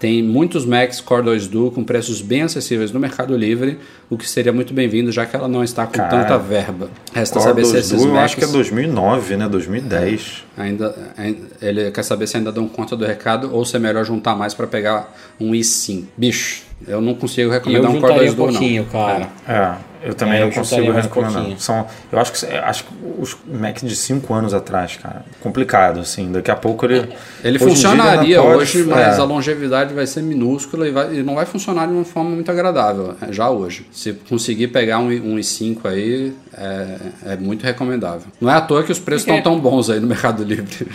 Tem 0.00 0.22
muitos 0.22 0.64
Macs 0.64 0.98
Core 0.98 1.22
2 1.24 1.46
Duo 1.46 1.70
com 1.70 1.84
preços 1.84 2.22
bem 2.22 2.40
acessíveis 2.40 2.90
no 2.90 2.98
Mercado 2.98 3.36
Livre, 3.36 3.78
o 4.08 4.16
que 4.16 4.26
seria 4.26 4.50
muito 4.50 4.72
bem-vindo, 4.72 5.12
já 5.12 5.26
que 5.26 5.36
ela 5.36 5.46
não 5.46 5.62
está 5.62 5.84
com 5.86 5.92
Cara, 5.92 6.08
tanta 6.08 6.38
verba. 6.38 6.88
Resta 7.12 7.34
Core 7.34 7.44
saber 7.50 7.64
se 7.66 7.72
2 7.72 7.84
esses 7.84 7.98
Duo, 7.98 8.08
eu 8.08 8.12
Macs... 8.14 8.24
acho 8.24 8.36
que 8.38 8.44
é 8.44 8.46
2009, 8.48 9.36
né? 9.36 9.46
2010. 9.46 10.44
Ainda, 10.56 11.12
ainda- 11.18 11.38
ele 11.60 11.90
quer 11.90 12.02
saber 12.02 12.26
se 12.26 12.38
ainda 12.38 12.50
dão 12.50 12.66
conta 12.66 12.96
do 12.96 13.04
recado 13.04 13.50
ou 13.54 13.62
se 13.62 13.76
é 13.76 13.78
melhor 13.78 14.02
juntar 14.06 14.34
mais 14.34 14.54
para 14.54 14.66
pegar 14.66 15.14
um 15.38 15.50
i5. 15.52 16.04
Bicho, 16.16 16.62
eu 16.88 17.02
não 17.02 17.14
consigo 17.14 17.48
eu 17.50 17.52
recomendar 17.52 17.90
um 17.90 18.00
Core 18.00 18.12
juntaria 18.14 18.32
2 18.32 18.32
um 18.32 18.36
Duo, 18.36 18.48
pouquinho, 18.48 18.82
não. 18.84 18.90
cara. 18.90 19.28
É, 19.46 19.89
eu 20.02 20.14
também 20.14 20.36
É, 20.36 20.40
não 20.40 20.48
eu 20.48 20.52
consigo 20.54 20.90
um 20.90 20.92
recomendar. 20.94 21.32
pouquinho. 21.34 21.60
São, 21.60 21.86
eu 22.10 22.18
acho 22.18 22.32
que 22.32 22.46
acho 22.54 22.84
que 22.84 22.90
os 23.18 23.36
Mac 23.46 23.78
de 23.82 23.94
5 23.96 24.32
anos 24.32 24.54
atrás, 24.54 24.96
cara, 24.96 25.24
complicado 25.40 26.00
assim. 26.00 26.30
Daqui 26.32 26.50
a 26.50 26.56
pouco 26.56 26.86
ele 26.86 27.08
Ele 27.44 27.56
hoje 27.56 27.64
funcionaria 27.66 28.40
pode- 28.40 28.56
hoje, 28.56 28.82
mas 28.84 29.18
é. 29.18 29.20
a 29.20 29.24
longevidade 29.24 29.92
vai 29.94 30.06
ser 30.06 30.22
minúscula 30.22 30.88
e, 30.88 30.90
vai- 30.90 31.14
e 31.16 31.22
não 31.22 31.34
vai 31.34 31.46
funcionar 31.46 31.86
de 31.86 31.92
uma 31.92 32.04
forma 32.04 32.30
muito 32.30 32.50
agradável, 32.50 33.14
é, 33.20 33.32
já 33.32 33.50
hoje. 33.50 33.86
Se 33.92 34.12
conseguir 34.28 34.68
pegar 34.68 34.98
um, 34.98 35.08
um 35.08 35.36
i5 35.38 35.80
aí, 35.84 36.32
é, 36.56 36.86
é 37.32 37.36
muito 37.36 37.64
recomendável. 37.64 38.26
Não 38.40 38.50
é 38.50 38.54
à 38.54 38.60
toa 38.60 38.82
que 38.82 38.92
os 38.92 38.98
preços 38.98 39.22
estão 39.22 39.36
É. 39.36 39.42
tão 39.42 39.58
bons 39.60 39.90
aí 39.90 40.00
no 40.00 40.06
Mercado 40.06 40.42
Livre. 40.44 40.86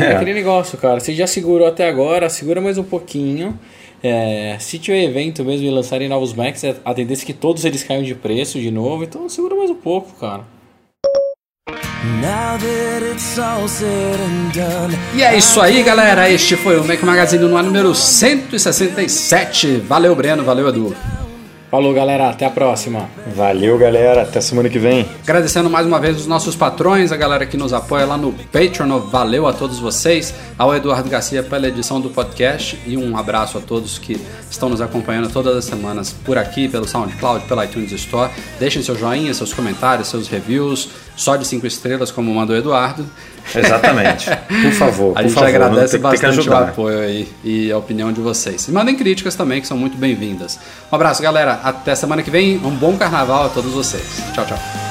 É 0.00 0.16
aquele 0.16 0.34
negócio, 0.34 0.76
cara. 0.78 1.00
Você 1.00 1.14
já 1.14 1.26
segurou 1.26 1.66
até 1.66 1.88
agora, 1.88 2.28
segura 2.28 2.60
mais 2.60 2.76
um 2.78 2.84
pouquinho. 2.84 3.58
É, 4.02 4.56
se 4.58 4.78
tiver 4.78 5.04
evento 5.04 5.44
mesmo 5.44 5.66
e 5.66 5.70
lançarem 5.70 6.08
novos 6.08 6.32
Macs, 6.32 6.64
é 6.64 6.74
a 6.84 6.94
tendência 6.94 7.24
é 7.24 7.26
que 7.26 7.34
todos 7.34 7.64
eles 7.64 7.82
caiam 7.82 8.02
de 8.02 8.14
preço 8.14 8.58
de 8.58 8.70
novo. 8.70 9.04
Então 9.04 9.28
segura 9.28 9.54
mais 9.54 9.70
um 9.70 9.74
pouco, 9.74 10.12
cara. 10.18 10.44
Now 12.22 12.56
that 12.58 13.04
it's 13.04 13.38
all 13.38 13.68
said 13.68 14.18
and 14.18 14.52
done. 14.54 14.96
E 15.14 15.22
é 15.22 15.36
isso 15.36 15.60
aí, 15.60 15.82
galera. 15.82 16.30
Este 16.30 16.56
foi 16.56 16.80
o 16.80 16.84
Mac 16.84 17.02
Magazine 17.02 17.44
no 17.44 17.56
ar 17.56 17.62
número 17.62 17.94
167. 17.94 19.76
Valeu, 19.86 20.14
Breno. 20.14 20.42
Valeu, 20.42 20.68
Edu. 20.68 20.96
Falou, 21.70 21.94
galera. 21.94 22.30
Até 22.30 22.44
a 22.44 22.50
próxima. 22.50 23.08
Valeu, 23.36 23.78
galera. 23.78 24.22
Até 24.22 24.40
semana 24.40 24.68
que 24.68 24.78
vem. 24.78 25.08
Agradecendo 25.22 25.70
mais 25.70 25.86
uma 25.86 26.00
vez 26.00 26.16
os 26.16 26.26
nossos 26.26 26.56
patrões, 26.56 27.12
a 27.12 27.16
galera 27.16 27.46
que 27.46 27.56
nos 27.56 27.72
apoia 27.72 28.04
lá 28.04 28.16
no 28.16 28.32
Patreon. 28.32 28.98
Valeu 28.98 29.46
a 29.46 29.52
todos 29.52 29.78
vocês, 29.78 30.34
ao 30.58 30.74
Eduardo 30.74 31.08
Garcia 31.08 31.44
pela 31.44 31.68
edição 31.68 32.00
do 32.00 32.10
podcast 32.10 32.76
e 32.84 32.96
um 32.96 33.16
abraço 33.16 33.56
a 33.56 33.60
todos 33.60 33.98
que 33.98 34.20
estão 34.50 34.68
nos 34.68 34.80
acompanhando 34.80 35.32
todas 35.32 35.56
as 35.56 35.64
semanas 35.64 36.12
por 36.24 36.36
aqui, 36.36 36.68
pelo 36.68 36.88
SoundCloud, 36.88 37.44
pela 37.44 37.64
iTunes 37.64 37.92
Store. 37.92 38.32
Deixem 38.58 38.82
seu 38.82 38.98
joinha, 38.98 39.32
seus 39.32 39.52
comentários, 39.52 40.08
seus 40.08 40.26
reviews, 40.26 40.88
só 41.14 41.36
de 41.36 41.46
cinco 41.46 41.68
estrelas, 41.68 42.10
como 42.10 42.34
manda 42.34 42.52
o 42.52 42.56
Eduardo. 42.56 43.06
Exatamente. 43.54 44.28
Por 44.62 44.72
favor, 44.72 45.10
A 45.12 45.14
por 45.14 45.22
gente 45.22 45.34
favor, 45.34 45.48
agradece 45.48 45.92
tem, 45.92 46.00
tem 46.00 46.00
bastante 46.00 46.36
o 46.36 46.40
ajudar. 46.40 46.62
apoio 46.70 46.98
aí 47.00 47.28
e 47.44 47.70
a 47.70 47.78
opinião 47.78 48.12
de 48.12 48.20
vocês. 48.20 48.66
E 48.66 48.72
mandem 48.72 48.96
críticas 48.96 49.34
também, 49.36 49.60
que 49.60 49.66
são 49.68 49.76
muito 49.78 49.96
bem-vindas. 49.96 50.58
Um 50.90 50.94
abraço, 50.96 51.22
galera. 51.22 51.60
Até 51.62 51.94
semana 51.94 52.22
que 52.22 52.30
vem. 52.30 52.56
Um 52.58 52.70
bom 52.70 52.96
carnaval 52.96 53.46
a 53.46 53.48
todos 53.48 53.72
vocês. 53.72 54.02
Tchau, 54.34 54.44
tchau. 54.46 54.89